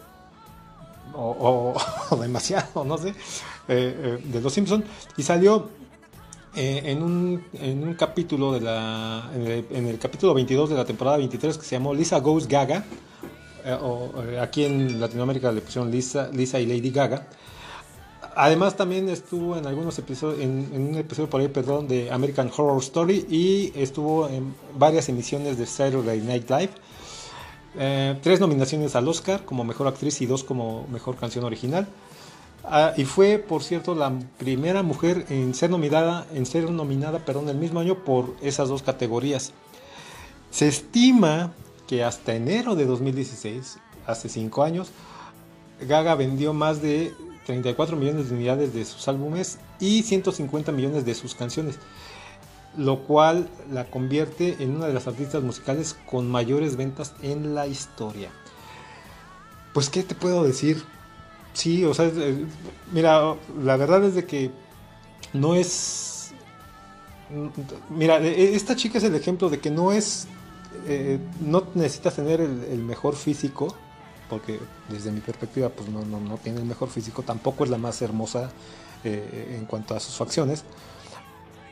o- 1.13 1.75
o- 2.11 2.15
demasiado, 2.19 2.83
no 2.83 2.97
sé, 2.97 3.09
eh, 3.09 3.13
eh, 3.67 4.19
de 4.23 4.41
Los 4.41 4.53
Simpson 4.53 4.83
y 5.15 5.21
salió 5.23 5.69
eh, 6.55 6.81
en, 6.85 7.03
un, 7.03 7.43
en 7.53 7.83
un 7.87 7.93
capítulo 7.93 8.51
de 8.53 8.61
la 8.61 9.29
en 9.35 9.87
el, 9.87 9.99
capítulo 9.99 10.33
22 10.33 10.69
de 10.71 10.75
la 10.75 10.85
temporada 10.85 11.17
23 11.17 11.57
que 11.57 11.63
se 11.65 11.75
llamó 11.75 11.93
Lisa 11.93 12.19
Goes 12.19 12.47
Gaga 12.47 12.83
aquí 14.41 14.65
en 14.65 14.99
Latinoamérica 14.99 15.51
le 15.51 15.61
pusieron 15.61 15.89
Lisa, 15.89 16.29
Lisa 16.33 16.59
y 16.59 16.65
Lady 16.65 16.89
Gaga 16.91 17.27
Además 18.35 18.75
también 18.75 19.09
estuvo 19.09 19.57
en 19.57 19.65
algunos 19.65 19.97
episodios, 19.99 20.41
en, 20.41 20.69
un 20.73 20.95
episodio 20.95 21.29
por 21.29 21.41
ahí, 21.41 21.47
perdón, 21.47 21.87
de 21.87 22.11
American 22.11 22.49
Horror 22.55 22.81
Story 22.81 23.25
y 23.29 23.71
estuvo 23.75 24.27
en 24.27 24.55
varias 24.77 25.09
emisiones 25.09 25.57
de 25.57 25.65
Saturday 25.65 26.21
Night 26.21 26.49
Live. 26.49 26.71
Eh, 27.77 28.17
tres 28.21 28.39
nominaciones 28.39 28.95
al 28.95 29.07
Oscar 29.07 29.45
como 29.45 29.63
mejor 29.63 29.87
actriz 29.87 30.21
y 30.21 30.25
dos 30.25 30.43
como 30.43 30.87
mejor 30.87 31.15
canción 31.15 31.43
original. 31.43 31.87
Ah, 32.63 32.93
y 32.95 33.03
fue, 33.03 33.39
por 33.39 33.61
cierto, 33.63 33.93
la 33.93 34.13
primera 34.37 34.83
mujer 34.83 35.25
en 35.29 35.53
ser 35.53 35.69
nominada, 35.69 36.25
en 36.33 36.45
ser 36.45 36.69
nominada, 36.71 37.19
perdón, 37.19 37.49
el 37.49 37.57
mismo 37.57 37.79
año 37.79 38.03
por 38.03 38.35
esas 38.41 38.69
dos 38.69 38.83
categorías. 38.83 39.51
Se 40.49 40.67
estima 40.67 41.51
que 41.87 42.03
hasta 42.03 42.35
enero 42.35 42.75
de 42.75 42.85
2016, 42.85 43.79
hace 44.07 44.29
cinco 44.29 44.63
años, 44.63 44.91
Gaga 45.81 46.15
vendió 46.15 46.53
más 46.53 46.81
de 46.81 47.13
34 47.45 47.97
millones 47.97 48.29
de 48.29 48.35
unidades 48.35 48.73
de 48.73 48.85
sus 48.85 49.07
álbumes 49.07 49.57
y 49.79 50.03
150 50.03 50.71
millones 50.71 51.05
de 51.05 51.15
sus 51.15 51.35
canciones, 51.35 51.75
lo 52.77 52.99
cual 52.99 53.49
la 53.71 53.85
convierte 53.85 54.57
en 54.59 54.75
una 54.75 54.87
de 54.87 54.93
las 54.93 55.07
artistas 55.07 55.43
musicales 55.43 55.95
con 56.09 56.29
mayores 56.29 56.75
ventas 56.75 57.13
en 57.21 57.53
la 57.53 57.67
historia. 57.67 58.29
Pues, 59.73 59.89
¿qué 59.89 60.03
te 60.03 60.15
puedo 60.15 60.43
decir? 60.43 60.83
Sí, 61.53 61.83
o 61.83 61.93
sea, 61.93 62.11
mira, 62.91 63.35
la 63.61 63.77
verdad 63.77 64.03
es 64.03 64.15
de 64.15 64.25
que 64.25 64.51
no 65.33 65.55
es... 65.55 66.31
Mira, 67.89 68.19
e- 68.19 68.55
esta 68.55 68.75
chica 68.75 68.97
es 68.97 69.03
el 69.03 69.15
ejemplo 69.15 69.49
de 69.49 69.59
que 69.59 69.71
no 69.71 69.91
es... 69.91 70.27
eh, 70.87 71.19
no 71.41 71.63
necesitas 71.75 72.15
tener 72.15 72.41
el 72.41 72.79
mejor 72.79 73.15
físico, 73.15 73.75
porque 74.33 74.59
desde 74.89 75.11
mi 75.11 75.19
perspectiva 75.19 75.69
pues 75.69 75.89
no, 75.89 76.03
no, 76.05 76.19
no 76.19 76.37
tiene 76.37 76.59
el 76.59 76.65
mejor 76.65 76.89
físico, 76.89 77.21
tampoco 77.21 77.63
es 77.63 77.69
la 77.69 77.77
más 77.77 78.01
hermosa 78.01 78.49
eh, 79.03 79.57
en 79.59 79.65
cuanto 79.65 79.95
a 79.95 79.99
sus 79.99 80.15
facciones, 80.15 80.63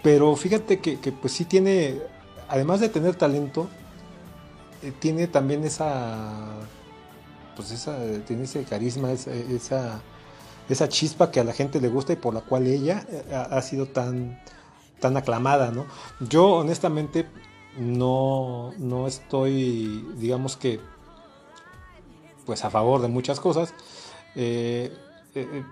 pero 0.04 0.36
fíjate 0.36 0.80
que, 0.80 0.98
pues 1.12 1.34
sí 1.34 1.46
tiene, 1.46 2.00
además 2.48 2.80
de 2.80 2.90
tener 2.90 3.16
talento, 3.16 3.68
eh, 4.84 4.94
tiene 5.00 5.28
también 5.28 5.64
esa, 5.64 6.54
pues 7.56 7.72
esa, 7.72 7.98
tiene 8.28 8.44
ese 8.44 8.64
carisma, 8.64 9.12
esa, 9.12 9.32
esa, 9.34 10.02
esa 10.70 10.88
chispa 10.88 11.32
que 11.32 11.40
a 11.40 11.44
la 11.44 11.54
gente 11.54 11.82
le 11.82 11.88
gusta 11.88 12.14
y 12.14 12.18
por 12.18 12.34
la 12.34 12.42
cual 12.42 12.68
ella 12.68 13.06
eh, 13.10 13.24
ha, 13.34 13.58
ha 13.58 13.62
sido 13.62 13.88
tan, 13.88 14.40
tan 15.00 15.18
aclamada, 15.18 15.72
¿no? 15.72 15.86
Yo 16.20 16.46
honestamente 16.52 17.26
no, 17.78 18.72
no 18.78 19.08
estoy, 19.08 20.06
digamos 20.18 20.58
que, 20.58 20.80
pues 22.46 22.64
a 22.66 22.70
favor 22.70 23.02
de 23.02 23.08
muchas 23.08 23.40
cosas, 23.40 23.74
eh, 24.36 24.92
eh, 25.36 25.64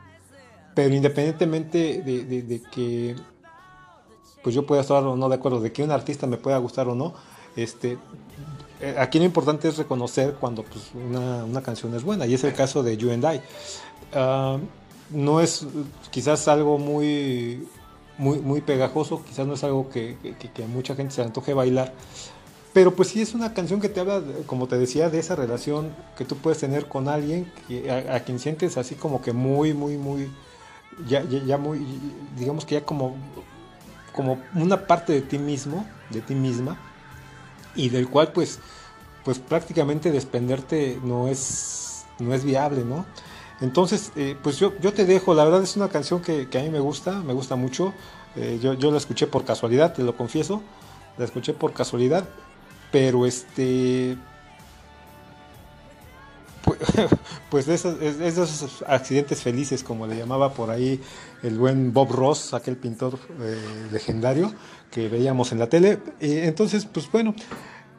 pero 0.75 0.93
independientemente 0.95 2.01
de, 2.03 2.23
de- 2.23 2.61
que 2.71 3.15
pues 4.43 4.55
yo 4.55 4.65
pueda 4.65 4.81
estar 4.81 5.03
o 5.03 5.15
no 5.15 5.27
de 5.29 5.35
acuerdo, 5.35 5.59
de 5.59 5.71
que 5.71 5.83
un 5.83 5.91
artista 5.91 6.25
me 6.27 6.37
pueda 6.37 6.57
gustar 6.59 6.87
o 6.87 6.95
no, 6.95 7.13
este, 7.55 7.97
eh, 8.79 8.95
aquí 8.97 9.19
lo 9.19 9.25
importante 9.25 9.67
es 9.67 9.77
reconocer 9.77 10.35
cuando 10.39 10.63
pues, 10.63 10.91
una, 10.93 11.43
una 11.43 11.61
canción 11.61 11.93
es 11.95 12.03
buena, 12.03 12.25
y 12.25 12.33
es 12.35 12.43
el 12.45 12.53
caso 12.53 12.81
de 12.83 12.95
You 12.95 13.11
and 13.11 13.23
I. 13.25 13.41
Ah, 14.13 14.57
no 15.09 15.41
es 15.41 15.65
quizás 16.11 16.47
algo 16.47 16.77
muy, 16.77 17.67
muy, 18.17 18.39
muy 18.39 18.61
pegajoso, 18.61 19.23
quizás 19.27 19.45
no 19.45 19.55
es 19.55 19.63
algo 19.65 19.89
que, 19.89 20.15
que- 20.39 20.51
que 20.51 20.65
mucha 20.67 20.95
gente 20.95 21.13
se 21.13 21.21
antoje 21.21 21.53
bailar, 21.53 21.93
pero 22.79 22.95
pues 22.95 23.09
sí 23.09 23.21
es 23.21 23.33
una 23.33 23.53
canción 23.53 23.81
que 23.81 23.89
te 23.89 23.99
habla, 23.99 24.23
como 24.45 24.65
te 24.69 24.77
decía, 24.77 25.09
de 25.09 25.19
esa 25.19 25.35
relación 25.35 25.93
que 26.17 26.23
tú 26.23 26.37
puedes 26.37 26.59
tener 26.59 26.87
con 26.87 27.09
alguien 27.09 27.51
a, 28.09 28.21
quien 28.21 28.39
sientes 28.39 28.77
así 28.77 28.95
como 28.95 29.21
que 29.21 29.33
muy, 29.33 29.73
muy, 29.73 29.97
muy, 29.97 30.31
ya, 31.05 31.21
ya, 31.25 31.57
muy, 31.57 31.85
digamos 32.37 32.63
que 32.63 32.75
ya 32.75 32.85
como, 32.85 33.17
como 34.15 34.39
una 34.55 34.87
parte 34.87 35.11
de 35.11 35.19
ti 35.19 35.37
mismo, 35.37 35.85
de 36.09 36.21
ti 36.21 36.35
misma, 36.35 36.77
y 37.75 37.89
del 37.89 38.07
cual 38.07 38.31
pues 38.31 38.59
pues 39.25 39.39
prácticamente 39.39 40.09
desprenderte 40.13 41.01
no 41.03 41.27
es, 41.27 42.05
no 42.17 42.33
es 42.33 42.45
viable, 42.45 42.85
¿no? 42.85 43.05
Entonces, 43.59 44.13
eh, 44.15 44.37
pues 44.41 44.57
yo, 44.57 44.71
yo 44.79 44.93
te 44.93 45.03
dejo, 45.03 45.33
la 45.33 45.43
verdad 45.43 45.63
es 45.63 45.75
una 45.75 45.89
canción 45.89 46.21
que, 46.21 46.47
que 46.47 46.59
a 46.59 46.63
mí 46.63 46.69
me 46.69 46.79
gusta, 46.79 47.19
me 47.23 47.33
gusta 47.33 47.57
mucho. 47.57 47.93
Eh, 48.37 48.57
yo, 48.63 48.73
yo 48.75 48.89
la 48.89 48.99
escuché 48.99 49.27
por 49.27 49.43
casualidad, 49.43 49.91
te 49.93 50.01
lo 50.01 50.15
confieso, 50.15 50.63
la 51.17 51.25
escuché 51.25 51.51
por 51.53 51.73
casualidad, 51.73 52.29
pero 52.91 53.25
este, 53.25 54.17
pues, 57.49 57.67
esos, 57.67 58.01
es- 58.01 58.19
esos 58.19 58.83
accidentes 58.87 59.41
felices, 59.41 59.83
como 59.83 60.07
le 60.07 60.17
llamaba 60.17 60.53
por 60.53 60.69
ahí 60.69 60.99
el 61.43 61.57
buen 61.57 61.93
Bob 61.93 62.11
Ross, 62.11 62.53
aquel 62.53 62.77
pintor 62.77 63.17
eh, 63.41 63.57
legendario 63.91 64.53
que 64.91 65.07
veíamos 65.07 65.51
en 65.51 65.59
la 65.59 65.67
tele. 65.67 65.99
Entonces, 66.19 66.85
pues 66.85 67.11
bueno, 67.11 67.33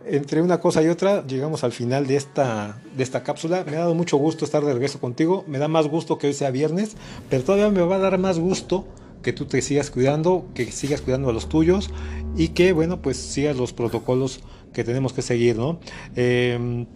entre 0.05 0.43
una 0.43 0.61
cosa 0.61 0.82
y 0.82 0.88
otra 0.88 1.26
llegamos 1.26 1.64
al 1.64 1.72
final 1.72 2.07
de 2.07 2.16
esta, 2.16 2.80
de 2.97 3.03
esta 3.03 3.22
cápsula. 3.22 3.64
Me 3.64 3.76
ha 3.76 3.80
dado 3.80 3.95
mucho 3.95 4.16
gusto 4.16 4.45
estar 4.45 4.64
de 4.64 4.72
regreso 4.72 5.01
contigo. 5.01 5.45
Me 5.47 5.59
da 5.59 5.68
más 5.68 5.86
gusto 5.88 6.18
que 6.18 6.28
hoy 6.28 6.34
sea 6.34 6.51
viernes, 6.51 6.97
pero 7.28 7.43
todavía 7.43 7.70
me 7.70 7.82
va 7.82 7.97
a 7.97 8.01
dar 8.01 8.18
más 8.18 8.38
gusto 8.38 8.86
que 9.22 9.32
tú 9.34 9.45
te 9.45 9.61
sigas 9.62 9.91
cuidando, 9.91 10.47
que 10.55 10.70
sigas 10.72 11.03
cuidando 11.03 11.28
a 11.28 11.32
los 11.32 11.49
tuyos 11.49 11.91
y 12.36 12.49
que, 12.49 12.72
bueno, 12.72 13.03
pues 13.03 13.18
sigas 13.18 13.57
los 13.57 13.72
protocolos 13.74 14.41
que 14.73 14.85
tenemos 14.85 15.12
que 15.12 15.23
seguir, 15.23 15.57
¿no? 15.57 15.81
Eh, 16.16 16.87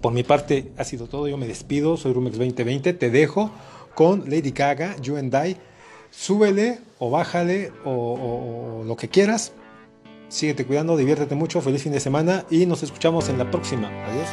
por 0.00 0.12
mi 0.12 0.22
parte 0.22 0.72
ha 0.78 0.84
sido 0.84 1.06
todo. 1.06 1.28
Yo 1.28 1.36
me 1.36 1.46
despido. 1.46 1.96
Soy 1.96 2.12
Rumex 2.12 2.38
2020. 2.38 2.92
Te 2.94 3.10
dejo 3.10 3.50
con 3.94 4.24
Lady 4.30 4.50
Gaga, 4.52 4.96
You 5.02 5.16
and 5.16 5.34
I. 5.34 5.56
Súbele 6.10 6.78
o 6.98 7.10
bájale 7.10 7.72
o, 7.84 7.90
o- 7.90 8.80
o 8.80 8.84
lo 8.84 8.96
que 8.96 9.08
quieras. 9.08 9.52
Síguete 10.28 10.64
cuidando, 10.64 10.96
diviértete 10.96 11.34
mucho. 11.34 11.60
Feliz 11.60 11.82
fin 11.82 11.92
de 11.92 12.00
semana 12.00 12.44
y 12.50 12.66
nos 12.66 12.82
escuchamos 12.82 13.28
en 13.28 13.38
la 13.38 13.50
próxima. 13.50 13.88
Adiós. 14.06 14.28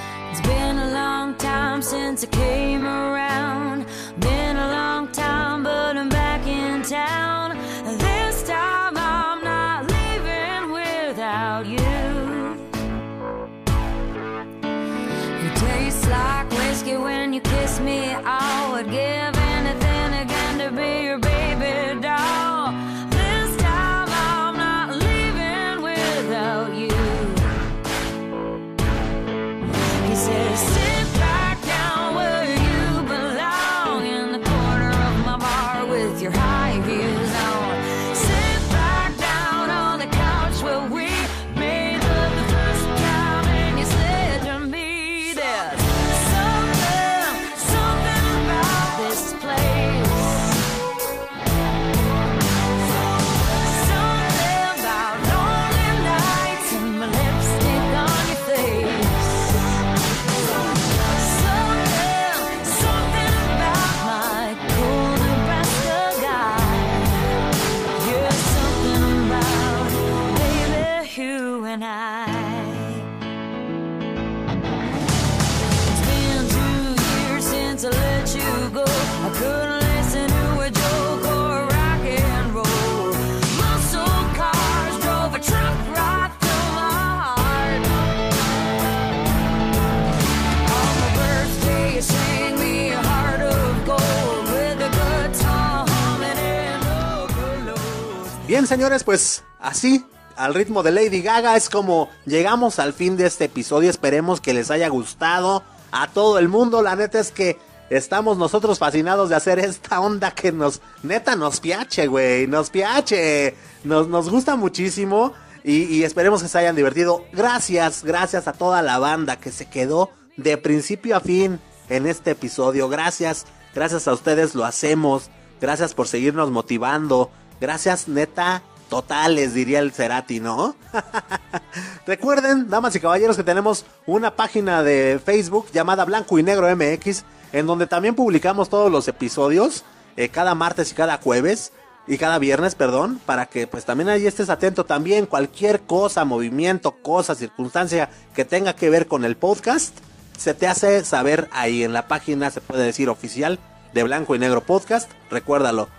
Bien, 98.47 98.65
señores, 98.65 99.03
pues 99.03 99.43
así, 99.59 100.05
al 100.37 100.53
ritmo 100.53 100.81
de 100.81 100.91
Lady 100.91 101.21
Gaga, 101.21 101.57
es 101.57 101.69
como 101.69 102.09
llegamos 102.25 102.79
al 102.79 102.93
fin 102.93 103.17
de 103.17 103.25
este 103.25 103.43
episodio. 103.45 103.89
Esperemos 103.89 104.39
que 104.39 104.53
les 104.53 104.71
haya 104.71 104.87
gustado 104.87 105.63
a 105.91 106.07
todo 106.07 106.39
el 106.39 106.47
mundo. 106.47 106.81
La 106.81 106.95
neta 106.95 107.19
es 107.19 107.33
que 107.33 107.59
estamos 107.89 108.37
nosotros 108.37 108.79
fascinados 108.79 109.27
de 109.27 109.35
hacer 109.35 109.59
esta 109.59 109.99
onda 109.99 110.31
que 110.31 110.53
nos, 110.53 110.79
neta, 111.03 111.35
nos 111.35 111.59
piache, 111.59 112.07
güey. 112.07 112.47
Nos 112.47 112.69
piache. 112.69 113.53
Nos, 113.83 114.07
nos 114.07 114.29
gusta 114.29 114.55
muchísimo. 114.55 115.33
Y, 115.65 115.83
y 115.83 116.05
esperemos 116.05 116.41
que 116.41 116.47
se 116.47 116.57
hayan 116.57 116.77
divertido. 116.77 117.25
Gracias, 117.33 118.05
gracias 118.05 118.47
a 118.47 118.53
toda 118.53 118.81
la 118.81 118.97
banda 118.97 119.35
que 119.35 119.51
se 119.51 119.65
quedó 119.65 120.09
de 120.37 120.55
principio 120.55 121.17
a 121.17 121.19
fin 121.19 121.59
en 121.89 122.07
este 122.07 122.31
episodio. 122.31 122.87
Gracias, 122.87 123.45
gracias 123.75 124.07
a 124.07 124.13
ustedes 124.13 124.55
lo 124.55 124.63
hacemos. 124.63 125.29
Gracias 125.59 125.93
por 125.93 126.07
seguirnos 126.07 126.49
motivando. 126.49 127.29
Gracias, 127.59 128.07
neta, 128.07 128.61
totales, 128.89 129.53
diría 129.53 129.79
el 129.79 129.91
Cerati, 129.91 130.39
¿no? 130.39 130.75
Recuerden, 132.07 132.69
damas 132.69 132.95
y 132.95 132.99
caballeros, 132.99 133.37
que 133.37 133.43
tenemos 133.43 133.85
una 134.05 134.35
página 134.35 134.83
de 134.83 135.19
Facebook 135.23 135.67
llamada 135.73 136.05
Blanco 136.05 136.37
y 136.39 136.43
Negro 136.43 136.73
MX, 136.75 137.23
en 137.53 137.65
donde 137.65 137.87
también 137.87 138.15
publicamos 138.15 138.69
todos 138.69 138.91
los 138.91 139.07
episodios, 139.07 139.83
eh, 140.15 140.29
cada 140.29 140.55
martes 140.55 140.91
y 140.91 140.95
cada 140.95 141.17
jueves, 141.17 141.71
y 142.07 142.17
cada 142.17 142.39
viernes, 142.39 142.75
perdón, 142.75 143.19
para 143.25 143.47
que 143.47 143.67
pues 143.67 143.85
también 143.85 144.09
ahí 144.09 144.25
estés 144.25 144.49
atento 144.49 144.85
también, 144.85 145.25
cualquier 145.25 145.81
cosa, 145.81 146.23
movimiento, 146.23 146.95
cosa, 147.01 147.35
circunstancia 147.35 148.09
que 148.33 148.45
tenga 148.45 148.75
que 148.75 148.89
ver 148.89 149.07
con 149.07 149.25
el 149.25 149.35
podcast, 149.35 149.93
se 150.37 150.53
te 150.53 150.67
hace 150.67 151.03
saber 151.03 151.49
ahí 151.51 151.83
en 151.83 151.93
la 151.93 152.07
página, 152.07 152.49
se 152.49 152.61
puede 152.61 152.85
decir 152.85 153.09
oficial, 153.09 153.59
de 153.93 154.03
Blanco 154.03 154.35
y 154.35 154.39
Negro 154.39 154.61
Podcast, 154.61 155.11
recuérdalo, 155.29 155.89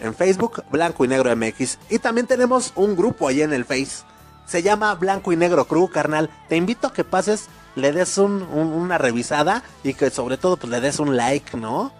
en 0.00 0.14
Facebook, 0.14 0.62
Blanco 0.70 1.04
y 1.04 1.08
Negro 1.08 1.34
MX. 1.34 1.78
Y 1.90 1.98
también 1.98 2.26
tenemos 2.26 2.72
un 2.76 2.96
grupo 2.96 3.28
ahí 3.28 3.42
en 3.42 3.52
el 3.52 3.64
Face. 3.64 4.04
Se 4.46 4.62
llama 4.62 4.94
Blanco 4.94 5.32
y 5.32 5.36
Negro 5.36 5.64
Crew, 5.66 5.88
carnal. 5.88 6.30
Te 6.48 6.56
invito 6.56 6.86
a 6.88 6.92
que 6.92 7.02
pases, 7.04 7.46
le 7.74 7.92
des 7.92 8.16
un- 8.18 8.42
un- 8.52 8.72
una 8.72 8.98
revisada 8.98 9.62
y 9.82 9.94
que 9.94 10.10
sobre 10.10 10.36
todo 10.36 10.56
pues 10.56 10.70
le 10.70 10.80
des 10.80 10.98
un 10.98 11.16
like, 11.16 11.56
¿no? 11.56 11.92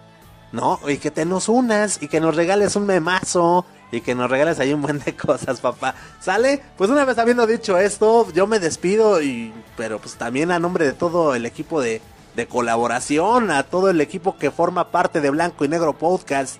¿No? 0.51 0.79
Y 0.87 0.97
que 0.97 1.11
te 1.11 1.25
nos 1.25 1.49
unas 1.49 2.01
y 2.01 2.07
que 2.07 2.21
nos 2.21 2.35
regales 2.35 2.75
un 2.77 2.85
memazo 2.85 3.65
y 3.91 3.99
que 4.01 4.15
nos 4.15 4.29
regales 4.29 4.59
ahí 4.59 4.73
un 4.73 4.81
buen 4.81 4.99
de 4.99 5.13
cosas, 5.17 5.59
papá. 5.59 5.93
¿Sale? 6.21 6.61
Pues 6.77 6.89
una 6.89 7.03
vez 7.03 7.17
habiendo 7.17 7.45
dicho 7.45 7.77
esto, 7.77 8.31
yo 8.33 8.47
me 8.47 8.59
despido 8.59 9.21
y 9.21 9.53
pero 9.75 9.99
pues 9.99 10.15
también 10.15 10.51
a 10.51 10.59
nombre 10.59 10.85
de 10.85 10.93
todo 10.93 11.35
el 11.35 11.45
equipo 11.45 11.81
de, 11.81 12.01
de 12.35 12.47
colaboración, 12.47 13.51
a 13.51 13.63
todo 13.63 13.89
el 13.89 13.99
equipo 13.99 14.37
que 14.37 14.51
forma 14.51 14.89
parte 14.89 15.19
de 15.19 15.29
Blanco 15.31 15.65
y 15.65 15.67
Negro 15.67 15.93
Podcast, 15.97 16.57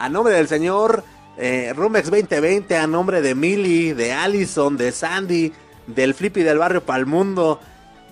a 0.00 0.08
nombre 0.08 0.34
del 0.34 0.48
señor 0.48 1.04
eh, 1.36 1.72
Rumex 1.76 2.10
2020, 2.10 2.76
a 2.76 2.86
nombre 2.86 3.20
de 3.20 3.34
Millie, 3.34 3.94
de 3.94 4.12
Allison, 4.12 4.76
de 4.76 4.92
Sandy, 4.92 5.52
del 5.86 6.14
Flippy 6.14 6.42
del 6.42 6.58
barrio 6.58 6.82
Palmundo. 6.82 7.60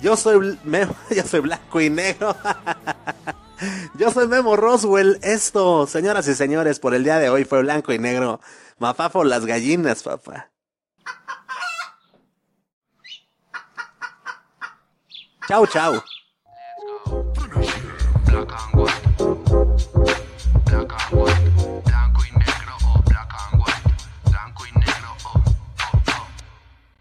Yo 0.00 0.16
soy 0.16 0.58
Memo, 0.64 0.94
yo 1.10 1.22
soy 1.22 1.40
blanco 1.40 1.80
y 1.80 1.88
negro. 1.88 2.36
yo 3.94 4.10
soy 4.10 4.28
Memo 4.28 4.54
Roswell. 4.54 5.18
Esto, 5.22 5.86
señoras 5.86 6.28
y 6.28 6.34
señores, 6.34 6.78
por 6.78 6.94
el 6.94 7.04
día 7.04 7.18
de 7.18 7.30
hoy 7.30 7.44
fue 7.44 7.62
blanco 7.62 7.92
y 7.92 7.98
negro. 7.98 8.40
Mafafo 8.78 9.24
las 9.24 9.46
gallinas, 9.46 10.02
papá. 10.02 10.50
Chau, 15.48 15.66
chau. 15.66 16.02